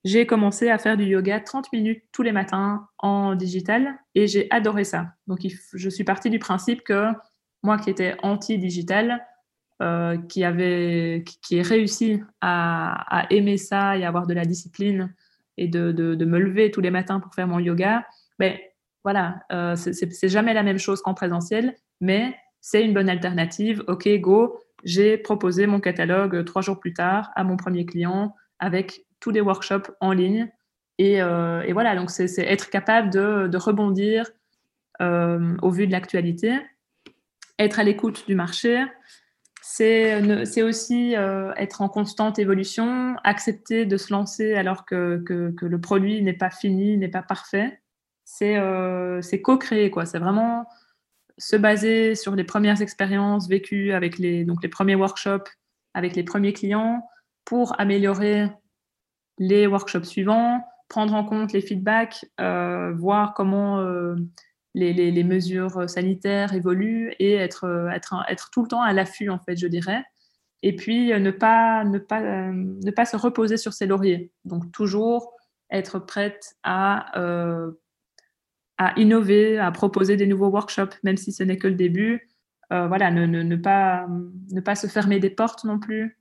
j'ai 0.05 0.27
commencé 0.27 0.69
à 0.69 0.79
faire 0.79 0.97
du 0.97 1.05
yoga 1.05 1.41
30 1.41 1.73
minutes 1.73 2.03
tous 2.13 2.23
les 2.23 2.33
matins 2.33 2.89
en 2.99 3.35
digital 3.37 3.95
et 4.15 4.27
j'ai 4.27 4.49
adoré 4.51 4.85
ça. 4.85 5.15
Donc, 5.29 5.41
je 5.73 5.89
suis 5.89 6.05
partie 6.05 6.29
du 6.29 6.39
principe 6.39 6.83
que 6.83 7.07
moi 7.63 7.79
qui 7.79 7.91
étais 7.91 8.17
anti-digital, 8.23 9.25
euh, 9.83 10.17
qui, 10.29 10.45
avait, 10.45 11.25
qui, 11.43 11.59
est 11.59 11.63
réussi 11.63 12.23
à, 12.41 13.27
aimer 13.31 13.57
ça 13.57 13.97
et 13.99 14.05
avoir 14.05 14.29
de 14.29 14.35
la 14.35 14.45
discipline 14.45 15.13
et 15.57 15.67
de, 15.67 15.91
de, 15.91 16.25
me 16.25 16.39
lever 16.39 16.71
tous 16.71 16.81
les 16.81 16.93
matins 16.93 17.19
pour 17.19 17.35
faire 17.35 17.49
mon 17.49 17.59
yoga, 17.59 18.07
ben 18.39 18.57
voilà, 19.03 19.41
euh, 19.51 19.75
c'est 19.75 20.29
jamais 20.29 20.55
la 20.55 20.63
même 20.63 20.79
chose 20.79 21.03
qu'en 21.03 21.15
présentiel, 21.15 21.75
mais 22.01 22.33
c'est 22.61 22.85
une 22.85 22.95
bonne 22.95 23.09
alternative. 23.09 23.83
Ok, 23.89 24.09
go, 24.21 24.57
j'ai 24.85 25.19
proposé 25.19 25.67
mon 25.67 25.81
catalogue 25.81 26.45
trois 26.45 26.63
jours 26.63 26.79
plus 26.79 26.95
tard 26.95 27.33
à 27.35 27.43
mon 27.43 27.57
premier 27.57 27.85
client 27.85 28.37
avec 28.61 29.05
tous 29.19 29.31
les 29.31 29.41
workshops 29.41 29.91
en 30.01 30.13
ligne. 30.13 30.49
Et, 30.99 31.21
euh, 31.21 31.65
voilà, 31.73 31.97
donc 31.97 32.11
c'est 32.11 32.31
être 32.39 32.71
capable 32.71 33.11
de, 33.11 33.57
rebondir 33.57 34.31
au 35.01 35.71
vu 35.71 35.89
de 35.89 35.93
l'actualité, 35.93 36.61
être 37.59 37.81
à 37.81 37.83
l'écoute 37.83 38.29
du 38.29 38.37
marché. 38.37 38.85
C'est 39.65 40.63
aussi 40.63 41.17
euh, 41.17 41.53
être 41.55 41.83
en 41.83 41.89
constante 41.89 42.41
évolution, 42.41 43.15
accepter 43.23 43.87
de 43.87 43.97
se 43.97 44.13
lancer 44.13 44.55
alors 44.55 44.85
que, 44.85 45.23
le 45.29 45.81
produit 45.81 46.21
n'est 46.21 46.33
pas 46.33 46.51
fini, 46.51 46.99
n'est 46.99 47.09
pas 47.09 47.23
parfait. 47.23 47.81
C'est 48.25 48.59
euh, 48.59 49.21
co-créer, 49.43 49.91
quoi. 49.91 50.05
C'est 50.05 50.19
vraiment 50.19 50.67
se 51.39 51.55
baser 51.55 52.17
sur 52.17 52.35
les 52.35 52.43
premières 52.43 52.83
expériences 52.83 53.49
vécues 53.49 53.93
avec 53.93 54.19
les, 54.19 54.45
donc 54.45 54.63
les 54.65 54.69
premiers 54.69 54.97
workshops, 54.97 55.49
avec 55.95 56.17
les 56.17 56.25
premiers 56.25 56.53
clients, 56.53 57.09
pour 57.45 57.79
améliorer 57.81 58.51
les 59.39 59.69
workshops 59.69 60.05
suivants, 60.05 60.61
prendre 60.89 61.15
en 61.15 61.25
compte 61.25 61.53
les 61.53 61.61
feedbacks, 61.61 62.25
euh, 62.41 62.93
voir 62.95 63.33
comment 63.35 63.81
euh, 64.77 64.93
les, 64.93 65.25
mesures 65.25 65.89
sanitaires 65.89 66.55
évoluent 66.55 67.15
et 67.19 67.35
être, 67.35 67.65
euh, 67.65 67.89
être, 67.91 68.15
être 68.29 68.51
tout 68.51 68.63
le 68.63 68.69
temps 68.69 68.83
à 68.83 68.93
l'affût, 68.93 69.29
en 69.29 69.39
fait, 69.39 69.57
je 69.57 69.67
dirais. 69.67 70.05
Et 70.63 70.77
puis, 70.77 71.09
ne 71.09 71.31
pas, 71.31 71.85
ne, 71.85 71.99
pas, 71.99 72.21
ne 72.53 72.91
pas 72.91 73.05
se 73.05 73.17
reposer 73.17 73.57
sur 73.57 73.73
ses 73.73 73.87
lauriers. 73.87 74.31
Donc, 74.45 74.71
toujours 74.73 75.35
être 75.71 75.99
prête 75.99 76.55
à, 76.63 77.19
à 78.79 79.01
innover, 79.01 79.59
à 79.59 79.73
proposer 79.73 80.17
des 80.17 80.27
nouveaux 80.27 80.51
workshops, 80.51 80.95
même 81.03 81.17
si 81.17 81.33
ce 81.33 81.43
n'est 81.43 81.57
que 81.57 81.67
le 81.67 81.75
début. 81.75 82.29
voilà, 82.71 83.11
ne, 83.11 83.27
ne, 83.27 83.57
pas, 83.57 84.07
ne 84.53 84.61
pas 84.61 84.77
se 84.77 84.87
fermer 84.87 85.19
des 85.19 85.31
portes 85.31 85.65
non 85.65 85.81
plus. 85.81 86.17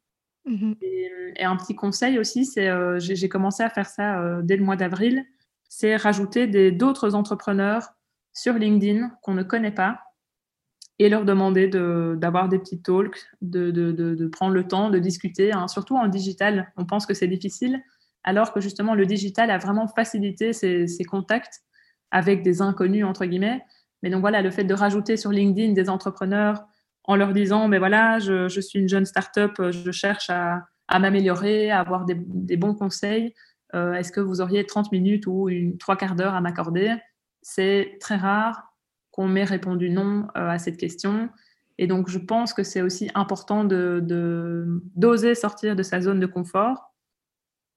Mmh 0.46 0.74
et, 0.82 1.46
un 1.46 1.56
petit 1.56 1.76
conseil 1.76 2.18
aussi, 2.18 2.46
c'est 2.46 2.70
j'ai 3.00 3.30
commencé 3.30 3.62
à 3.62 3.70
faire 3.70 3.88
ça 3.88 4.42
dès 4.42 4.58
le 4.58 4.66
mois 4.66 4.76
d'avril, 4.76 5.24
c'est 5.70 5.96
rajouter 5.96 6.72
d'autres 6.72 7.14
entrepreneurs 7.14 7.94
sur 8.34 8.54
LinkedIn 8.54 9.12
qu'on 9.22 9.34
ne 9.34 9.44
connaît 9.44 9.72
pas 9.72 10.00
et 11.00 11.10
leur 11.10 11.26
demander 11.26 11.67
d'avoir 11.67 12.48
des 12.48 12.60
petits 12.60 12.82
talks, 12.82 13.26
de, 13.41 13.72
de, 13.72 13.91
de, 13.91 14.28
prendre 14.28 14.54
le 14.54 14.67
temps 14.67 14.91
de 14.91 15.00
discuter, 15.00 15.52
hein, 15.52 15.67
surtout 15.67 15.96
en 15.98 16.08
digital. 16.08 16.72
On 16.78 16.86
pense 16.86 17.08
que 17.08 17.15
c'est 17.15 17.28
difficile, 17.28 17.82
alors 18.24 18.54
que 18.54 18.62
justement 18.62 18.94
le 18.94 19.08
digital 19.08 19.50
a 19.50 19.58
vraiment 19.58 19.88
facilité 19.88 20.54
ces, 20.54 20.86
contacts 21.10 21.62
avec 22.12 22.44
des 22.44 22.62
inconnus, 22.62 23.04
entre 23.04 23.26
guillemets. 23.26 23.63
Mais 24.04 24.12
donc 24.12 24.22
voilà, 24.22 24.44
le 24.44 24.52
fait 24.52 24.63
de 24.63 24.76
rajouter 24.76 25.17
sur 25.17 25.32
LinkedIn 25.32 25.74
des 25.74 25.89
entrepreneurs 25.89 26.65
en 27.06 27.15
leur 27.15 27.34
disant, 27.34 27.67
mais 27.67 27.80
voilà, 27.80 28.20
je, 28.20 28.48
je 28.48 28.62
suis 28.62 28.80
une 28.80 28.88
jeune 28.88 29.06
start-up, 29.06 29.54
je 29.72 29.91
cherche 29.91 30.30
à, 30.30 30.67
à 30.88 31.00
m'améliorer, 31.00 31.72
à 31.72 31.80
avoir 31.80 32.06
des, 32.06 32.15
des 32.15 32.58
bons 32.58 32.76
conseils. 32.76 33.34
Euh, 33.74 33.94
est-ce 33.94 34.12
que 34.12 34.20
vous 34.20 34.41
auriez 34.41 34.65
30 34.65 34.91
minutes 34.91 35.26
ou 35.26 35.50
une 35.50 35.78
trois 35.78 35.96
quarts 35.96 36.15
d'heure 36.15 36.36
à 36.36 36.41
m'accorder? 36.41 36.96
C'est 37.41 37.97
très 37.99 38.15
rare 38.15 38.71
qu'on 39.12 39.27
m'ait 39.27 39.43
répondu 39.43 39.89
non 39.89 40.27
euh, 40.38 40.49
à 40.49 40.58
cette 40.58 40.77
question. 40.77 41.30
Et 41.77 41.88
donc, 41.88 42.10
je 42.10 42.19
pense 42.19 42.54
que 42.54 42.63
c'est 42.63 42.82
aussi 42.82 43.10
important 43.15 43.63
d'oser 43.63 44.01
de, 44.01 44.82
d'oser 44.95 45.36
sortir 45.36 45.75
de 45.75 45.84
sa 45.84 46.01
zone 46.01 46.19
de 46.19 46.27
confort 46.27 46.93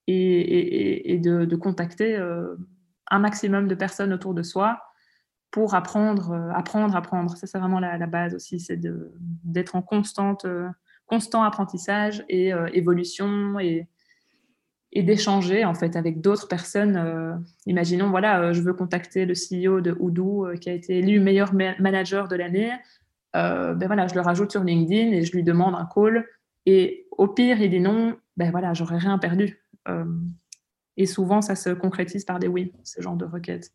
et, 0.07 1.19
de, 1.23 1.55
contacter 1.55 2.15
euh, 2.15 2.55
un 3.09 3.19
maximum 3.19 3.67
de 3.67 3.75
personnes 3.75 4.13
autour 4.13 4.33
de 4.33 4.43
soi 4.43 4.81
pour 5.49 5.73
apprendre, 5.73 6.31
euh, 6.31 6.51
apprendre, 6.51 6.95
apprendre. 6.95 7.35
Ça, 7.35 7.47
c'est 7.47 7.57
vraiment 7.57 7.79
la, 7.79 7.97
la, 7.97 8.07
base 8.07 8.35
aussi, 8.35 8.59
c'est 8.59 8.79
d'être 9.43 9.75
en 9.75 9.81
constante, 9.81 10.45
constant 11.07 11.43
apprentissage 11.43 12.23
et 12.29 12.51
évolution 12.73 13.59
et, 13.59 13.87
et 14.91 15.03
d'échanger 15.03 15.65
en 15.65 15.73
fait 15.73 15.95
avec 15.95 16.21
d'autres 16.21 16.47
personnes. 16.47 16.95
Euh, 16.95 17.35
imaginons, 17.65 18.09
voilà, 18.09 18.39
euh, 18.41 18.53
je 18.53 18.61
veux 18.61 18.73
contacter 18.73 19.25
le 19.25 19.33
CEO 19.33 19.81
de 19.81 19.95
Oudou 19.99 20.45
euh, 20.45 20.55
qui 20.55 20.69
a 20.69 20.73
été 20.73 20.99
élu 20.99 21.19
meilleur 21.19 21.53
manager 21.53 22.27
de 22.27 22.35
l'année. 22.35 22.71
ben 23.33 23.85
voilà, 23.85 24.07
je 24.07 24.15
le 24.15 24.21
rajoute 24.21 24.51
sur 24.51 24.63
LinkedIn 24.63 25.11
et 25.11 25.23
je 25.23 25.31
lui 25.33 25.43
demande 25.43 25.75
un 25.75 25.87
call. 25.93 26.25
Et 26.65 27.07
au 27.11 27.27
pire, 27.27 27.59
il 27.61 27.69
dit 27.69 27.81
non, 27.81 28.17
ben 28.37 28.49
voilà, 28.51 28.73
j'aurais 28.73 28.97
rien 28.97 29.17
perdu. 29.17 29.61
et 30.97 31.05
souvent, 31.05 31.41
ça 31.41 31.55
se 31.55 31.69
concrétise 31.69 32.23
par 32.23 32.39
des 32.39 32.47
oui, 32.47 32.71
ce 32.83 33.01
genre 33.01 33.17
de 33.17 33.25
requêtes. 33.25 33.71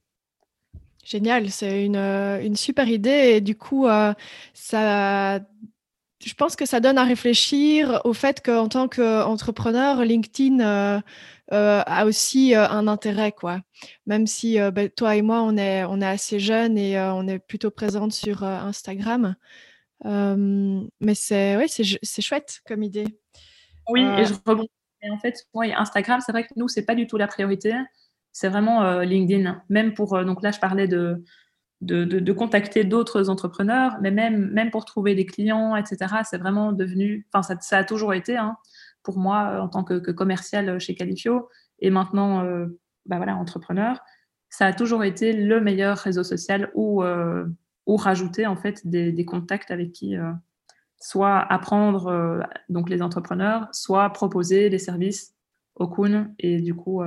Génial, 1.04 1.50
c'est 1.50 1.84
une, 1.84 1.96
une, 1.96 2.56
super 2.56 2.88
idée 2.88 3.34
et 3.34 3.40
du 3.40 3.56
coup, 3.56 3.86
ça 4.54 5.40
je 6.24 6.34
pense 6.34 6.54
que 6.54 6.66
ça 6.66 6.80
donne 6.80 6.98
à 6.98 7.04
réfléchir 7.04 8.00
au 8.04 8.12
fait 8.12 8.44
qu'en 8.44 8.68
tant 8.68 8.88
qu'entrepreneur, 8.88 10.04
LinkedIn 10.04 10.60
euh, 10.60 11.00
euh, 11.52 11.82
a 11.86 12.04
aussi 12.04 12.54
euh, 12.54 12.68
un 12.68 12.88
intérêt, 12.88 13.32
quoi. 13.32 13.60
Même 14.06 14.26
si 14.26 14.58
ben, 14.72 14.90
toi 14.90 15.16
et 15.16 15.22
moi, 15.22 15.42
on 15.42 15.56
est, 15.56 15.84
on 15.84 16.00
est 16.00 16.06
assez 16.06 16.38
jeunes 16.38 16.76
et 16.76 17.00
on 17.00 17.26
est 17.26 17.38
plutôt 17.38 17.70
présente 17.70 18.12
sur 18.12 18.44
Instagram. 18.44 19.34
mais 20.04 21.14
c'est 21.14 21.56
ouais, 21.56 21.66
c'est 21.68 22.22
chouette 22.22 22.60
comme 22.66 22.82
idée. 22.82 23.06
Oui, 23.88 24.02
et 24.02 24.24
je 24.26 24.34
rebondis. 24.44 24.70
En 25.10 25.18
fait, 25.18 25.46
oui, 25.54 25.72
Instagram, 25.72 26.20
c'est 26.24 26.32
vrai 26.32 26.44
que 26.44 26.52
nous, 26.56 26.68
c'est 26.68 26.84
pas 26.84 26.94
du 26.94 27.06
tout 27.06 27.16
la 27.16 27.26
priorité. 27.26 27.72
C'est 28.32 28.50
vraiment 28.50 29.00
LinkedIn. 29.00 29.62
Même 29.70 29.94
pour, 29.94 30.22
donc 30.24 30.42
là, 30.42 30.50
je 30.50 30.60
parlais 30.60 30.86
de, 30.86 31.24
de, 31.80 32.32
contacter 32.32 32.84
d'autres 32.84 33.30
entrepreneurs, 33.30 33.96
mais 34.00 34.10
même, 34.10 34.50
même 34.50 34.70
pour 34.70 34.84
trouver 34.84 35.14
des 35.14 35.26
clients, 35.26 35.76
etc. 35.76 36.16
C'est 36.24 36.38
vraiment 36.38 36.72
devenu, 36.72 37.26
enfin, 37.32 37.56
ça, 37.60 37.78
a 37.78 37.84
toujours 37.84 38.12
été, 38.14 38.36
hein, 38.36 38.56
pour 39.02 39.18
moi, 39.18 39.52
euh, 39.52 39.60
en 39.60 39.68
tant 39.68 39.84
que, 39.84 40.10
commercial 40.10 40.78
chez 40.78 40.94
Califio, 40.94 41.48
et 41.78 41.90
maintenant, 41.90 42.44
euh, 42.44 42.66
bah 43.06 43.16
voilà, 43.16 43.36
entrepreneur, 43.36 44.00
ça 44.50 44.66
a 44.66 44.72
toujours 44.72 45.04
été 45.04 45.32
le 45.32 45.60
meilleur 45.60 45.96
réseau 45.96 46.24
social 46.24 46.70
où, 46.74 47.02
euh, 47.02 47.46
rajouter 47.86 48.46
en 48.46 48.54
fait 48.54 48.86
des, 48.86 49.24
contacts 49.24 49.72
avec 49.72 49.90
qui 49.90 50.14
soit 51.00 51.40
apprendre 51.40 52.40
donc 52.68 52.88
les 52.88 53.02
entrepreneurs, 53.02 53.68
soit 53.72 54.08
proposer 54.10 54.70
des 54.70 54.78
services 54.78 55.34
au 55.74 55.88
Kun 55.88 56.32
et 56.38 56.60
du 56.60 56.72
coup 56.72 57.02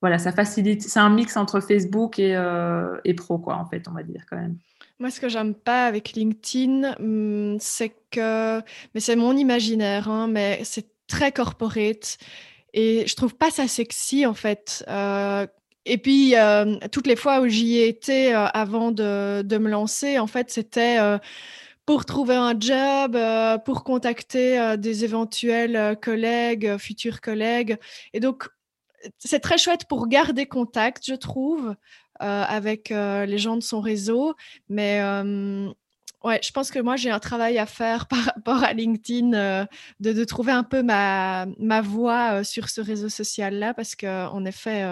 voilà, 0.00 0.18
ça 0.18 0.32
facilite. 0.32 0.82
C'est 0.82 1.00
un 1.00 1.08
mix 1.08 1.36
entre 1.36 1.60
Facebook 1.60 2.18
euh, 2.18 2.98
et, 3.04 3.14
pro, 3.14 3.38
quoi, 3.38 3.56
en 3.56 3.66
fait, 3.66 3.86
on 3.88 3.92
va 3.92 4.02
dire 4.02 4.24
quand 4.28 4.36
même. 4.36 4.56
Moi, 4.98 5.10
ce 5.10 5.20
que 5.20 5.28
j'aime 5.28 5.54
pas 5.54 5.86
avec 5.86 6.12
LinkedIn, 6.12 6.94
hmm, 6.98 7.56
c'est 7.60 7.92
que, 8.10 8.60
mais 8.94 9.00
c'est 9.00 9.16
mon 9.16 9.36
imaginaire, 9.36 10.08
hein, 10.08 10.26
mais 10.28 10.60
c'est 10.64 10.88
très 11.06 11.32
corporate 11.32 12.18
et 12.72 13.04
je 13.06 13.14
trouve 13.14 13.36
pas 13.36 13.50
ça 13.50 13.68
sexy 13.68 14.26
en 14.26 14.34
fait. 14.34 14.84
Euh, 14.88 15.46
et 15.84 15.98
puis, 15.98 16.34
euh, 16.34 16.76
toutes 16.90 17.06
les 17.06 17.14
fois 17.14 17.40
où 17.40 17.46
j'y 17.46 17.76
ai 17.76 17.88
été 17.88 18.32
avant 18.32 18.90
de, 18.90 19.42
de, 19.42 19.58
me 19.58 19.70
lancer, 19.70 20.18
en 20.18 20.26
fait, 20.26 20.50
c'était 20.50 20.98
pour 21.84 22.04
trouver 22.04 22.34
un 22.34 22.58
job, 22.58 23.16
pour 23.64 23.84
contacter 23.84 24.76
des 24.78 25.04
éventuels 25.04 25.96
collègues, 26.02 26.76
futurs 26.78 27.20
collègues. 27.20 27.76
Et 28.12 28.18
donc, 28.18 28.48
c'est 29.18 29.40
très 29.40 29.58
chouette 29.58 29.86
pour 29.88 30.08
garder 30.08 30.46
contact, 30.46 31.04
je 31.06 31.14
trouve, 31.14 31.74
euh, 32.22 32.44
avec 32.48 32.90
euh, 32.90 33.26
les 33.26 33.38
gens 33.38 33.56
de 33.56 33.62
son 33.62 33.80
réseau. 33.80 34.34
Mais 34.68 35.00
euh, 35.02 35.68
ouais, 36.24 36.40
je 36.42 36.50
pense 36.50 36.70
que 36.70 36.78
moi, 36.78 36.96
j'ai 36.96 37.10
un 37.10 37.18
travail 37.18 37.58
à 37.58 37.66
faire 37.66 38.06
par 38.08 38.20
rapport 38.20 38.62
à 38.62 38.72
LinkedIn, 38.72 39.66
de, 40.00 40.24
trouver 40.24 40.52
un 40.52 40.64
peu 40.64 40.82
ma, 40.82 41.46
ma 41.58 41.80
voie 41.80 42.44
sur 42.44 42.68
ce 42.68 42.80
réseau 42.80 43.08
social-là, 43.08 43.74
parce 43.74 43.94
qu'en 43.94 44.44
effet, 44.44 44.84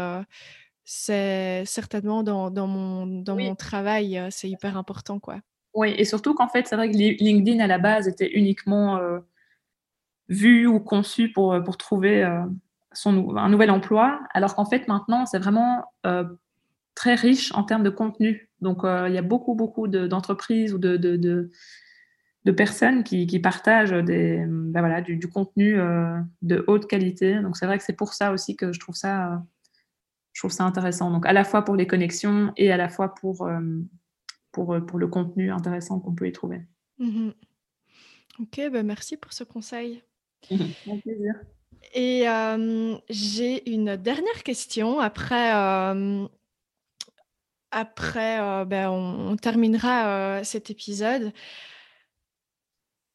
c'est 0.84 1.64
certainement 1.64 2.22
dans, 2.22 2.50
dans 2.50 2.66
mon, 2.66 3.06
dans 3.06 3.36
mon 3.36 3.54
travail, 3.54 4.20
c'est 4.30 4.48
hyper 4.50 4.76
important. 4.76 5.18
quoi. 5.18 5.40
Oui, 5.74 5.94
et 5.96 6.04
surtout 6.04 6.34
qu'en 6.34 6.48
fait, 6.48 6.68
c'est 6.68 6.76
vrai 6.76 6.90
que 6.90 6.96
LinkedIn, 6.96 7.58
à 7.58 7.66
la 7.66 7.78
base, 7.78 8.06
était 8.06 8.30
uniquement 8.30 9.00
vu 10.28 10.66
ou 10.66 10.78
conçu 10.78 11.32
pour, 11.32 11.56
pour 11.64 11.76
trouver 11.76 12.24
son, 12.94 13.36
un 13.36 13.48
nouvel 13.48 13.70
emploi, 13.70 14.20
alors 14.32 14.54
qu'en 14.54 14.64
fait 14.64 14.88
maintenant 14.88 15.26
c'est 15.26 15.38
vraiment 15.38 15.84
euh, 16.06 16.24
très 16.94 17.14
riche 17.14 17.52
en 17.54 17.64
termes 17.64 17.82
de 17.82 17.90
contenu. 17.90 18.50
Donc 18.60 18.84
euh, 18.84 19.08
il 19.08 19.14
y 19.14 19.18
a 19.18 19.22
beaucoup 19.22 19.54
beaucoup 19.54 19.88
d'entreprises 19.88 20.72
ou 20.74 20.78
de, 20.78 20.96
de, 20.96 21.16
de, 21.16 22.52
personnes 22.52 23.04
qui, 23.04 23.26
qui, 23.26 23.38
partagent 23.40 23.92
des, 23.92 24.44
ben 24.46 24.80
voilà, 24.80 25.00
du, 25.00 25.28
contenu 25.28 25.78
euh, 25.78 26.18
de 26.42 26.64
haute 26.66 26.86
qualité. 26.86 27.40
Donc 27.40 27.56
c'est 27.56 27.66
vrai 27.66 27.78
que 27.78 27.84
c'est 27.84 27.96
pour 27.96 28.14
ça 28.14 28.32
aussi 28.32 28.56
que 28.56 28.72
je 28.72 28.80
trouve 28.80 28.94
ça, 28.94 29.42
je 30.32 30.40
trouve 30.40 30.52
ça 30.52 30.64
intéressant. 30.64 31.10
Donc 31.10 31.26
à 31.26 31.32
la 31.32 31.44
fois 31.44 31.62
pour 31.62 31.76
les 31.76 31.86
connexions 31.86 32.52
et 32.56 32.70
à 32.72 32.76
la 32.76 32.88
fois 32.88 33.14
pour, 33.14 33.48
pour, 34.52 34.76
pour 34.86 34.98
le 34.98 35.08
contenu 35.08 35.50
intéressant 35.50 36.00
qu'on 36.00 36.14
peut 36.14 36.28
y 36.28 36.32
trouver. 36.32 36.62
Mmh 36.98 37.30
ok, 38.40 38.60
ben 38.72 38.86
merci 38.86 39.16
pour 39.16 39.32
ce 39.32 39.44
conseil. 39.44 40.02
Avec 40.50 41.02
plaisir. 41.02 41.34
Et 41.92 42.24
j'ai 43.08 43.70
une 43.70 43.96
dernière 43.96 44.42
question 44.42 45.00
après, 45.00 45.50
après 47.70 48.64
ben, 48.66 48.88
on, 48.88 49.36
terminera 49.36 50.42
cet 50.44 50.70
épisode. 50.70 51.32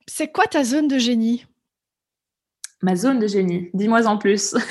C'est 0.08 0.32
quoi 0.32 0.46
ta 0.46 0.64
zone 0.64 0.88
de 0.88 0.98
génie? 0.98 1.46
Ma 2.82 2.96
zone 2.96 3.20
de 3.20 3.28
génie, 3.28 3.70
dis-moi 3.74 4.08
en 4.08 4.18
plus. 4.18 4.56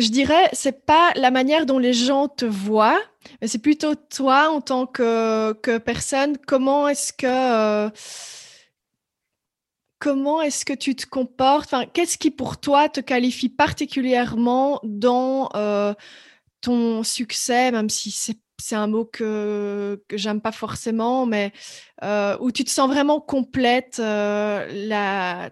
je 0.00 0.10
dirais, 0.10 0.48
c'est 0.52 0.84
pas 0.84 1.12
la 1.16 1.30
manière 1.30 1.66
dont 1.66 1.78
les 1.78 1.92
gens 1.92 2.28
te 2.28 2.44
voient, 2.44 3.00
mais 3.40 3.48
c'est 3.48 3.58
plutôt 3.58 3.94
toi 3.94 4.50
en 4.50 4.60
tant 4.60 4.86
que, 4.86 5.52
que 5.54 5.78
personne. 5.78 6.36
Comment 6.38 6.88
est-ce 6.88 7.12
que 7.12 7.90
comment 10.00 10.40
est-ce 10.40 10.64
que 10.64 10.72
tu 10.72 10.96
te 10.96 11.06
comportes? 11.06 11.74
Qu'est-ce 11.92 12.18
qui 12.18 12.32
pour 12.32 12.58
toi 12.58 12.88
te 12.88 13.00
qualifie 13.00 13.50
particulièrement 13.50 14.80
dans 14.82 15.50
euh, 15.54 15.94
ton 16.60 17.04
succès, 17.04 17.70
même 17.70 17.90
si 17.90 18.10
c'est 18.10 18.74
un 18.74 18.86
mot 18.86 19.04
que, 19.04 20.02
j'aime 20.12 20.40
pas 20.40 20.52
forcément, 20.52 21.26
mais 21.26 21.52
euh, 22.02 22.36
où 22.40 22.50
tu 22.50 22.64
te 22.64 22.70
sens 22.70 22.88
vraiment 22.88 23.20
complète. 23.20 23.98
Euh, 24.00 25.48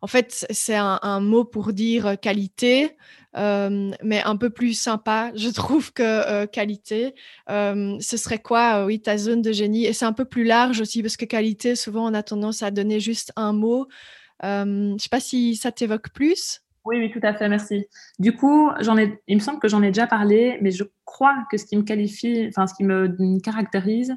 en 0.00 0.06
fait, 0.06 0.46
c'est 0.50 0.76
un, 0.76 1.20
mot 1.20 1.44
pour 1.44 1.72
dire 1.72 2.18
qualité, 2.20 2.96
mais 3.34 4.22
un 4.24 4.36
peu 4.36 4.50
plus 4.50 4.74
sympa, 4.74 5.32
je 5.36 5.48
trouve, 5.48 5.92
que 5.92 6.46
qualité. 6.46 7.14
ce 7.48 8.16
serait 8.16 8.40
quoi, 8.40 8.84
oui, 8.84 9.00
ta 9.00 9.16
zone 9.16 9.42
de 9.42 9.52
génie? 9.52 9.86
Et 9.86 9.92
c'est 9.92 10.04
un 10.04 10.12
peu 10.12 10.24
plus 10.24 10.44
large 10.44 10.80
aussi, 10.80 11.02
parce 11.02 11.16
que 11.16 11.24
qualité, 11.24 11.76
souvent, 11.76 12.10
on 12.10 12.14
a 12.14 12.22
tendance 12.22 12.62
à 12.62 12.70
donner 12.70 13.00
juste 13.00 13.32
un 13.36 13.52
mot. 13.52 13.88
je 14.42 14.96
sais 14.98 15.08
pas 15.10 15.20
si 15.20 15.56
ça 15.56 15.72
t'évoque 15.72 16.10
plus. 16.10 16.62
Oui, 16.84 16.96
oui, 16.98 17.10
tout 17.12 17.20
à 17.22 17.32
fait, 17.32 17.48
merci. 17.48 17.86
Du 18.18 18.34
coup, 18.34 18.70
il 19.28 19.36
me 19.36 19.40
semble 19.40 19.60
que 19.60 19.68
j'en 19.68 19.82
ai 19.82 19.88
déjà 19.88 20.08
parlé, 20.08 20.58
mais 20.60 20.72
je 20.72 20.84
crois 21.04 21.46
que 21.50 21.56
ce 21.56 21.64
qui 21.64 21.76
me 21.76 21.82
qualifie, 21.82 22.46
enfin, 22.48 22.66
ce 22.66 22.74
qui 22.74 22.82
me 22.82 23.40
caractérise, 23.40 24.16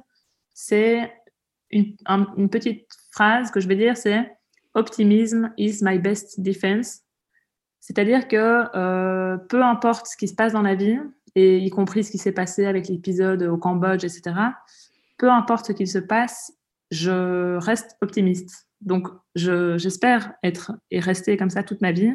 c'est 0.53 1.13
une, 1.70 1.95
une, 2.38 2.49
petite 2.49 2.88
phrase 3.11 3.51
que 3.51 3.59
je 3.59 3.68
vais 3.68 3.76
dire, 3.76 3.95
c'est 3.95 4.32
Optimism 4.74 5.51
is 5.57 5.80
my 5.82 5.99
best 5.99 6.41
defense. 6.41 7.01
C'est-à-dire 7.86 8.28
que 8.28 8.66
euh, 8.76 9.38
peu 9.38 9.62
importe 9.62 10.08
ce 10.08 10.18
qui 10.18 10.28
se 10.28 10.34
passe 10.34 10.54
dans 10.54 10.64
la 10.64 10.74
vie, 10.74 10.98
et 11.36 11.60
y 11.60 11.70
compris 11.70 12.04
ce 12.04 12.10
qui 12.10 12.18
s'est 12.18 12.32
passé 12.32 12.66
avec 12.66 12.88
l'épisode 12.88 13.44
au 13.44 13.58
Cambodge, 13.58 14.04
etc., 14.04 14.34
peu 15.20 15.30
importe 15.30 15.68
ce 15.68 15.72
qu'il 15.72 15.88
se 15.88 16.00
passe, 16.00 16.52
je 16.90 17.58
reste 17.58 17.96
optimiste. 18.02 18.68
Donc, 18.82 19.08
j'espère 19.36 20.34
être 20.42 20.72
et 20.90 21.00
rester 21.00 21.38
comme 21.38 21.52
ça 21.52 21.62
toute 21.62 21.82
ma 21.82 21.92
vie. 21.92 22.12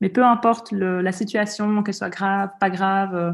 Mais 0.00 0.08
peu 0.08 0.24
importe 0.24 0.72
la 0.72 1.12
situation, 1.12 1.82
qu'elle 1.82 1.92
soit 1.92 2.08
grave, 2.08 2.48
pas 2.58 2.70
grave, 2.70 3.14
euh, 3.14 3.32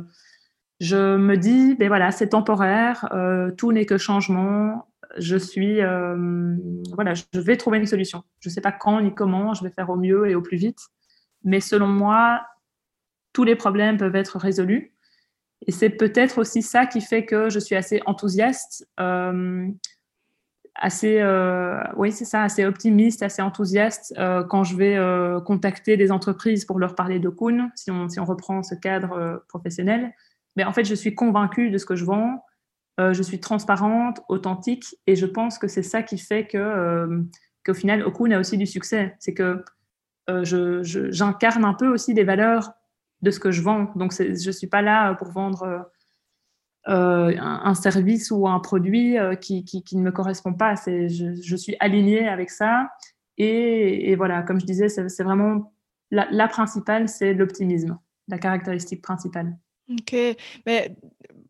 je 0.80 1.16
me 1.16 1.36
dis, 1.36 1.76
ben 1.76 1.86
voilà, 1.86 2.10
c'est 2.10 2.30
temporaire, 2.30 3.08
euh, 3.12 3.52
tout 3.52 3.70
n'est 3.70 3.86
que 3.86 3.98
changement. 3.98 4.88
Je 5.16 5.36
suis, 5.36 5.76
voilà, 5.76 7.14
je 7.14 7.38
vais 7.38 7.56
trouver 7.56 7.78
une 7.78 7.86
solution. 7.86 8.24
Je 8.40 8.48
ne 8.48 8.52
sais 8.52 8.60
pas 8.60 8.72
quand 8.72 9.00
ni 9.00 9.14
comment, 9.14 9.54
je 9.54 9.62
vais 9.62 9.70
faire 9.70 9.90
au 9.90 9.96
mieux 9.96 10.28
et 10.28 10.34
au 10.34 10.42
plus 10.42 10.56
vite. 10.56 10.80
Mais 11.44 11.60
selon 11.60 11.88
moi, 11.88 12.42
tous 13.32 13.44
les 13.44 13.56
problèmes 13.56 13.96
peuvent 13.96 14.16
être 14.16 14.38
résolus. 14.38 14.92
Et 15.66 15.72
c'est 15.72 15.90
peut-être 15.90 16.38
aussi 16.38 16.62
ça 16.62 16.86
qui 16.86 17.00
fait 17.00 17.24
que 17.24 17.50
je 17.50 17.58
suis 17.58 17.74
assez 17.74 18.00
enthousiaste 18.06 18.86
assez, 20.78 21.18
euh, 21.20 21.80
oui, 21.96 22.12
c'est 22.12 22.24
ça, 22.24 22.42
assez 22.42 22.64
optimiste, 22.64 23.22
assez 23.22 23.42
enthousiaste 23.42 24.14
euh, 24.18 24.44
quand 24.44 24.64
je 24.64 24.76
vais 24.76 24.96
euh, 24.96 25.40
contacter 25.40 25.96
des 25.96 26.12
entreprises 26.12 26.64
pour 26.64 26.78
leur 26.78 26.94
parler 26.94 27.18
de 27.18 27.32
si 27.74 27.90
on, 27.90 28.08
si 28.08 28.20
on 28.20 28.24
reprend 28.24 28.62
ce 28.62 28.74
cadre 28.74 29.44
professionnel. 29.48 30.12
Mais 30.56 30.64
en 30.64 30.72
fait, 30.72 30.84
je 30.84 30.94
suis 30.94 31.14
convaincue 31.14 31.70
de 31.70 31.78
ce 31.78 31.86
que 31.86 31.96
je 31.96 32.04
vends, 32.04 32.42
je 32.98 33.22
suis 33.22 33.38
transparente, 33.38 34.20
authentique, 34.28 34.96
et 35.06 35.14
je 35.14 35.26
pense 35.26 35.58
que 35.58 35.68
c'est 35.68 35.84
ça 35.84 36.02
qui 36.02 36.18
fait 36.18 36.48
que, 36.48 37.24
qu'au 37.64 37.74
final, 37.74 38.02
Okun 38.02 38.32
a 38.32 38.40
aussi 38.40 38.56
du 38.56 38.66
succès. 38.66 39.14
C'est 39.20 39.34
que 39.34 39.64
j'incarne 40.42 41.64
un 41.64 41.74
peu 41.74 41.88
aussi 41.88 42.14
des 42.14 42.24
valeurs 42.24 42.72
de 43.22 43.30
ce 43.30 43.40
que 43.40 43.50
je 43.50 43.62
vends. 43.62 43.90
Donc, 43.96 44.12
je 44.12 44.46
ne 44.46 44.52
suis 44.52 44.66
pas 44.66 44.82
là 44.82 45.14
pour 45.14 45.30
vendre 45.30 45.88
euh, 46.88 47.34
un, 47.38 47.74
service 47.74 48.30
ou 48.30 48.48
un 48.48 48.60
produit 48.60 49.18
euh, 49.18 49.34
qui, 49.34 49.84
ne 49.92 50.00
me 50.00 50.10
correspond 50.10 50.54
pas. 50.54 50.74
Je, 50.86 51.56
suis 51.56 51.76
alignée 51.80 52.26
avec 52.26 52.50
ça. 52.50 52.88
Et, 53.36 54.14
voilà, 54.16 54.42
comme 54.42 54.58
je 54.58 54.64
disais, 54.64 54.88
c'est 54.88 55.22
vraiment 55.22 55.72
la, 56.10 56.48
principale, 56.48 57.08
c'est 57.08 57.34
l'optimisme, 57.34 57.98
la 58.28 58.38
caractéristique 58.38 59.02
principale. 59.02 59.54
Ok, 59.90 60.16
mais 60.66 60.96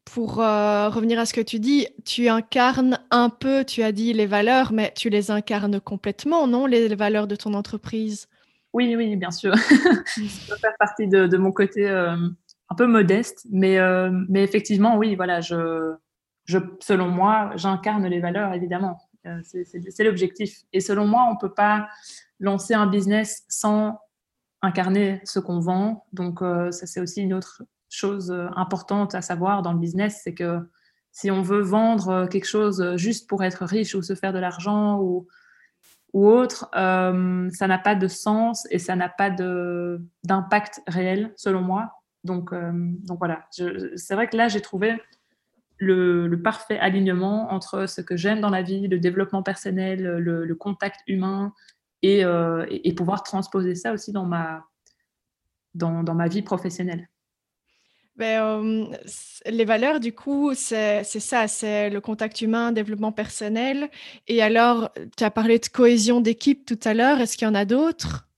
pour 0.05 0.41
euh, 0.41 0.89
revenir 0.89 1.20
à 1.20 1.26
ce 1.26 1.35
que 1.35 1.41
tu 1.41 1.61
dis, 1.61 1.87
tu 2.05 2.29
incarnes 2.29 2.99
un 3.11 3.31
peu, 3.31 3.64
tu 3.64 3.83
as 3.85 3.93
dit 3.93 4.12
les 4.12 4.26
valeurs, 4.26 4.72
mais 4.72 4.93
tu 4.97 5.09
les 5.09 5.31
incarnes 5.31 5.81
complètement, 5.81 6.49
non, 6.49 6.66
les, 6.66 6.95
valeurs 6.97 7.29
de 7.29 7.37
ton 7.37 7.55
entreprise? 7.55 8.26
Oui, 8.72 8.94
oui, 8.96 9.16
bien 9.16 9.30
sûr. 9.30 9.56
ça 9.56 10.20
peut 10.48 10.56
faire 10.60 10.76
partie 10.78 11.08
de, 11.08 11.36
mon 11.36 11.52
côté 11.52 11.88
un 12.70 12.74
peu 12.74 12.86
modeste, 12.86 13.46
mais, 13.50 13.78
euh, 13.78 14.10
mais 14.28 14.42
effectivement, 14.42 14.96
oui, 14.96 15.16
voilà, 15.16 15.40
je, 15.40 15.94
je, 16.44 16.58
selon 16.80 17.08
moi, 17.08 17.52
j'incarne 17.56 18.06
les 18.06 18.20
valeurs, 18.20 18.52
évidemment. 18.52 18.98
Euh, 19.26 19.40
c'est 19.42 20.04
l'objectif. 20.04 20.62
Et 20.72 20.80
selon 20.80 21.06
moi, 21.06 21.26
on 21.28 21.34
ne 21.34 21.38
peut 21.38 21.52
pas 21.52 21.88
lancer 22.40 22.74
un 22.74 22.86
business 22.86 23.44
sans 23.48 23.98
incarner 24.62 25.20
ce 25.24 25.38
qu'on 25.38 25.60
vend. 25.60 26.04
Donc, 26.12 26.42
euh, 26.42 26.70
ça, 26.70 26.86
c'est 26.86 27.00
aussi 27.00 27.22
une 27.22 27.34
autre 27.34 27.62
chose 27.90 28.30
importante 28.54 29.14
à 29.14 29.22
savoir 29.22 29.62
dans 29.62 29.72
le 29.72 29.78
business, 29.78 30.20
c'est 30.22 30.34
que 30.34 30.60
si 31.10 31.30
on 31.30 31.40
veut 31.40 31.62
vendre 31.62 32.26
quelque 32.26 32.44
chose 32.44 32.96
juste 32.96 33.26
pour 33.30 33.42
être 33.42 33.64
riche 33.64 33.94
ou 33.94 34.02
se 34.02 34.14
faire 34.14 34.34
de 34.34 34.38
l'argent 34.38 35.00
ou, 35.00 35.26
ou 36.12 36.28
autre, 36.28 36.68
ça 36.72 37.66
n'a 37.66 37.78
pas 37.78 37.94
de 37.94 38.09
sens 38.09 38.66
et 38.70 38.78
ça 38.78 38.96
n'a 38.96 39.09
pas 39.09 39.30
d'impact 39.30 40.82
réel, 40.86 41.32
selon 41.36 41.61
moi. 41.61 41.92
Donc, 42.24 42.52
euh, 42.52 42.72
donc 42.74 43.18
voilà, 43.18 43.46
c'est 43.50 44.14
vrai 44.14 44.28
que 44.28 44.36
là, 44.36 44.48
j'ai 44.48 44.61
trouvé 44.61 45.00
le, 45.78 46.34
parfait 46.36 46.78
alignement 46.78 47.52
entre 47.52 47.86
ce 47.86 48.00
que 48.00 48.16
j'aime 48.16 48.40
dans 48.40 48.50
la 48.50 48.62
vie, 48.62 48.88
le 48.88 48.98
développement 48.98 49.42
personnel, 49.42 50.02
le, 50.18 50.54
contact 50.54 51.00
humain, 51.06 51.52
euh, 52.04 52.66
et, 52.68 52.94
pouvoir 52.94 53.22
transposer 53.22 53.74
ça 53.74 53.92
aussi 53.92 54.12
dans 54.12 54.24
ma, 54.24 54.64
dans, 55.74 56.02
dans 56.02 56.14
ma 56.14 56.28
vie 56.28 56.42
professionnelle. 56.42 57.09
Ben, 58.18 58.42
euh, 58.42 58.86
les 59.46 59.64
valeurs, 59.64 60.00
du 60.00 60.12
coup, 60.12 60.52
c'est 60.54 61.04
ça, 61.04 61.46
c'est 61.46 61.88
le 61.88 62.00
contact 62.00 62.40
humain, 62.40 62.72
développement 62.72 63.12
personnel. 63.12 63.88
Et 64.26 64.42
alors, 64.42 64.90
tu 65.16 65.22
as 65.22 65.30
parlé 65.30 65.58
de 65.60 65.66
cohésion 65.68 66.20
d'équipe 66.20 66.66
tout 66.66 66.80
à 66.84 66.94
l'heure, 66.94 67.20
est-ce 67.20 67.36
qu'il 67.36 67.46
y 67.46 67.50
en 67.50 67.54
a 67.54 67.64
d'autres? 67.64 68.28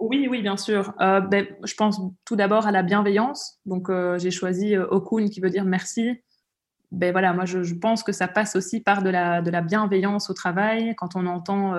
Oui, 0.00 0.26
oui, 0.30 0.40
bien 0.40 0.56
sûr. 0.56 0.94
Euh, 1.00 1.20
ben, 1.20 1.46
je 1.62 1.74
pense 1.74 2.00
tout 2.24 2.34
d'abord 2.34 2.66
à 2.66 2.72
la 2.72 2.82
bienveillance. 2.82 3.60
Donc, 3.66 3.90
euh, 3.90 4.18
j'ai 4.18 4.30
choisi 4.30 4.74
euh, 4.74 4.86
Okun 4.86 5.28
qui 5.28 5.40
veut 5.40 5.50
dire 5.50 5.64
merci. 5.64 6.22
Ben 6.90 7.12
voilà, 7.12 7.32
moi, 7.34 7.44
je, 7.44 7.74
pense 7.74 8.02
que 8.02 8.10
ça 8.10 8.26
passe 8.26 8.56
aussi 8.56 8.80
par 8.80 9.02
de 9.02 9.10
la, 9.10 9.42
de 9.42 9.50
la 9.50 9.60
bienveillance 9.60 10.28
au 10.28 10.34
travail. 10.34 10.94
Quand 10.96 11.14
on 11.14 11.26
entend 11.26 11.76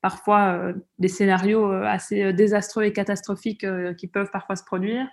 parfois 0.00 0.72
des 0.98 1.06
scénarios 1.06 1.70
assez 1.70 2.32
désastreux 2.32 2.82
et 2.82 2.92
catastrophiques 2.92 3.64
qui 3.96 4.08
peuvent 4.08 4.30
parfois 4.32 4.56
se 4.56 4.64
produire, 4.64 5.06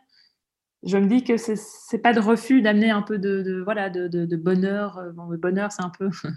je 0.84 0.98
me 0.98 1.08
dis 1.08 1.24
que 1.24 1.36
c'est 1.38 2.00
pas 2.00 2.14
de 2.14 2.20
refus 2.20 2.62
d'amener 2.62 2.90
un 2.90 3.02
peu 3.02 3.18
de, 3.18 3.62
voilà 3.64 3.90
de, 3.90 4.36
bonheur. 4.36 5.02
Bon, 5.14 5.28
le 5.28 5.38
bonheur, 5.38 5.72
c'est 5.72 5.84
un 5.84 5.92
peu 5.92 6.10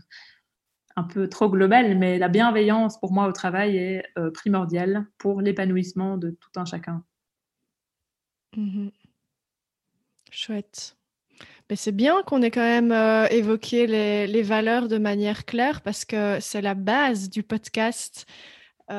un 0.96 1.04
peu 1.04 1.28
trop 1.28 1.48
global, 1.48 1.96
mais 1.96 2.18
la 2.18 2.28
bienveillance 2.28 2.98
pour 2.98 3.12
moi 3.12 3.26
au 3.26 3.32
travail 3.32 3.76
est 3.76 4.04
euh, 4.18 4.30
primordiale 4.30 5.06
pour 5.18 5.40
l'épanouissement 5.40 6.16
de 6.16 6.30
tout 6.30 6.60
un 6.60 6.64
chacun. 6.64 7.04
Mmh 8.56 8.88
Chouette. 10.30 10.96
Mais 11.68 11.76
c'est 11.76 11.92
bien 11.92 12.22
qu'on 12.22 12.40
ait 12.42 12.50
quand 12.50 12.60
même 12.60 12.92
euh, 12.92 13.26
évoqué 13.28 13.86
les, 13.86 14.42
valeurs 14.42 14.88
de 14.88 14.96
manière 14.96 15.44
claire 15.44 15.82
parce 15.82 16.04
que 16.06 16.38
c'est 16.40 16.62
la 16.62 16.74
base 16.74 17.28
du 17.28 17.42
podcast. 17.42 18.26
et, 18.90 18.94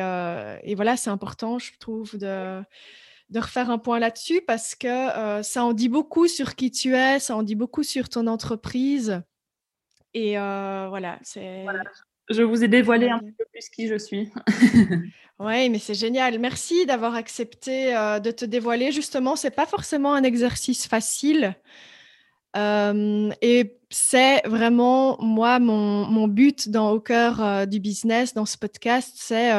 euh, 0.00 0.58
et, 0.62 0.74
voilà, 0.74 0.96
c'est 0.96 1.10
important, 1.10 1.58
je 1.58 1.72
trouve, 1.78 2.16
de, 2.18 2.62
de 3.30 3.38
refaire 3.38 3.70
un 3.70 3.78
point 3.78 3.98
là-dessus 3.98 4.42
parce 4.46 4.74
que 4.74 5.42
ça 5.42 5.64
en 5.64 5.72
dit 5.72 5.88
beaucoup 5.88 6.28
sur 6.28 6.56
qui 6.56 6.70
tu 6.70 6.94
es, 6.94 7.18
ça 7.20 7.36
en 7.36 7.42
dit 7.42 7.54
beaucoup 7.54 7.82
sur 7.82 8.08
ton 8.08 8.26
entreprise. 8.26 9.22
Et 10.14 10.34
voilà, 10.34 11.18
c'est. 11.22 11.64
Je 12.28 12.42
vous 12.42 12.62
ai 12.62 12.68
dévoilé 12.68 13.08
un 13.08 13.18
peu 13.18 13.44
plus 13.52 13.68
qui 13.70 13.88
je 13.88 13.98
suis. 13.98 14.30
oui, 15.38 15.68
mais 15.68 15.78
c'est 15.78 15.94
génial. 15.94 16.38
Merci 16.38 16.86
d'avoir 16.86 17.14
accepté 17.14 17.92
de 17.92 18.30
te 18.30 18.44
dévoiler. 18.44 18.92
Justement, 18.92 19.36
c'est 19.36 19.50
pas 19.50 19.66
forcément 19.66 20.14
un 20.14 20.22
exercice 20.22 20.86
facile. 20.86 21.54
et 22.56 23.76
c'est 23.92 24.46
vraiment, 24.46 25.20
moi, 25.20 25.58
mon, 25.58 26.06
mon, 26.06 26.28
but 26.28 26.68
dans, 26.68 26.92
au 26.92 27.00
cœur 27.00 27.66
du 27.66 27.80
business, 27.80 28.34
dans 28.34 28.46
ce 28.46 28.56
podcast, 28.56 29.12
c'est 29.16 29.50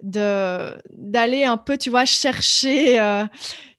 d'aller 0.00 1.44
un 1.44 1.56
peu, 1.56 1.76
tu 1.76 1.90
vois, 1.90 2.04
chercher, 2.04 3.00
euh, 3.00 3.24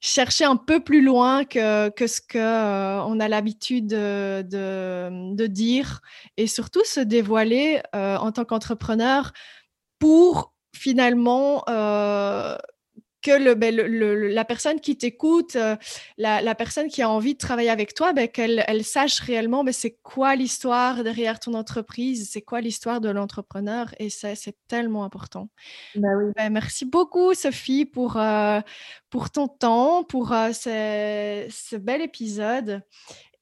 chercher 0.00 0.44
un 0.44 0.56
peu 0.56 0.80
plus 0.80 1.02
loin 1.02 1.44
que, 1.44 1.88
que 1.90 2.06
ce 2.06 2.20
qu'on 2.20 2.38
euh, 2.38 3.00
on 3.06 3.20
a 3.20 3.28
l'habitude 3.28 3.86
de, 3.86 4.42
de, 4.42 5.46
dire 5.46 6.00
et 6.36 6.46
surtout 6.46 6.84
se 6.84 7.00
dévoiler 7.00 7.80
euh, 7.94 8.16
en 8.18 8.32
tant 8.32 8.44
qu'entrepreneur 8.44 9.32
pour 9.98 10.52
finalement 10.74 11.64
que 13.22 13.30
le, 13.30 13.54
ben, 13.54 13.74
la 13.74 14.44
personne 14.44 14.80
qui 14.80 14.96
t'écoute, 14.96 15.56
euh, 15.56 15.76
la, 16.16 16.54
personne 16.54 16.88
qui 16.88 17.02
a 17.02 17.10
envie 17.10 17.34
de 17.34 17.38
travailler 17.38 17.70
avec 17.70 17.94
toi, 17.94 18.12
ben, 18.12 18.28
qu'elle 18.28 18.64
elle 18.66 18.84
sache 18.84 19.20
réellement 19.20 19.64
ben, 19.64 19.72
c'est 19.72 19.98
quoi 20.02 20.36
l'histoire 20.36 21.02
derrière 21.04 21.40
ton 21.40 21.54
entreprise, 21.54 22.30
c'est 22.30 22.42
quoi 22.42 22.60
l'histoire 22.60 23.00
de 23.00 23.10
l'entrepreneur. 23.10 23.94
Et 23.98 24.10
ça, 24.10 24.34
c'est 24.34 24.56
tellement 24.68 25.04
important. 25.04 25.48
Bah 25.94 26.08
oui. 26.16 26.32
Ben, 26.36 26.50
merci 26.50 26.84
beaucoup, 26.84 27.34
Sophie, 27.34 27.84
pour, 27.84 28.16
euh, 28.16 28.60
pour 29.10 29.30
ton 29.30 29.48
temps, 29.48 30.04
pour 30.04 30.32
euh, 30.32 30.52
ce, 30.52 31.46
ce, 31.50 31.76
bel 31.76 32.02
épisode. 32.02 32.82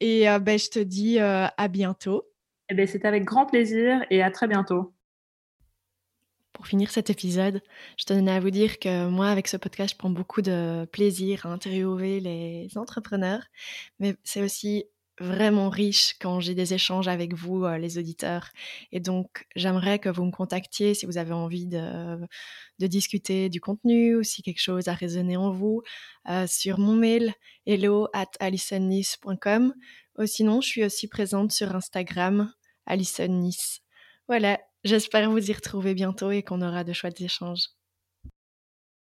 Et 0.01 0.27
ben, 0.41 0.59
je 0.59 0.69
te 0.69 0.79
dis 0.79 1.19
à 1.19 1.69
bientôt. 1.69 2.25
Eh 2.71 2.75
ben, 2.75 2.87
c'est 2.87 3.05
avec 3.05 3.25
grand 3.25 3.47
plaisir 3.47 4.05
et 4.11 4.23
à 4.23 4.31
très 4.31 4.47
bientôt. 4.47 4.93
Pour 6.59 6.67
finir 6.67 6.91
cet 6.91 7.09
épisode, 7.09 7.63
je 7.97 8.05
tenais 8.05 8.33
à 8.33 8.41
vous 8.41 8.51
dire 8.51 8.81
que 8.81 9.07
moi, 9.07 9.29
avec 9.29 9.47
ce 9.47 9.57
podcast, 9.57 9.95
je 9.95 9.97
prends 9.97 10.11
beaucoup 10.11 10.43
de 10.43 10.89
plaisir 10.91 11.47
à 11.47 11.51
interviewer 11.51 12.19
les 12.19 12.77
entrepreneurs, 12.77 13.45
mais 14.01 14.17
c'est 14.25 14.43
aussi 14.43 14.85
vraiment 15.21 15.69
riche 15.69 16.17
quand 16.21 16.41
j'ai 16.41 16.57
des 16.57 16.75
échanges 16.75 17.07
avec 17.07 17.33
vous, 17.33 17.65
euh, 17.65 17.79
les 17.79 17.97
auditeurs. 17.97 18.51
Et 18.91 18.99
donc, 18.99 19.47
j'aimerais 19.55 20.01
que 20.01 20.09
vous 20.09 20.25
me 20.25 20.33
contactiez 20.33 20.95
si 20.95 21.07
vous 21.07 21.17
avez 21.17 21.33
envie 21.33 21.69
de, 21.69 22.19
discuter 22.81 23.49
du 23.49 23.61
contenu 23.61 24.17
ou 24.17 24.25
si 24.25 24.43
quelque 24.43 24.61
chose 24.61 24.89
a 24.89 24.95
résonné 24.95 25.37
en 25.37 25.53
vous 25.53 25.83
euh, 26.29 26.49
sur 26.49 26.81
mon 26.81 26.97
mail 26.97 27.35
hello 27.67 28.09
at. 28.15 28.27
Ou 30.19 30.27
sinon, 30.27 30.61
je 30.61 30.69
suis 30.69 30.85
aussi 30.85 31.07
présente 31.07 31.53
sur 31.53 31.77
Instagram, 31.77 32.53
Alison 32.85 33.49
Voilà, 34.27 34.59
J'espère 34.83 35.31
vous 35.31 35.51
y 35.51 35.53
retrouver 35.55 35.95
bientôt 35.95 36.33
et 36.33 36.43
qu'on 36.43 36.63
aura 36.63 36.83
de 36.83 36.93
chouettes 36.93 37.21
échanges. 37.21 37.69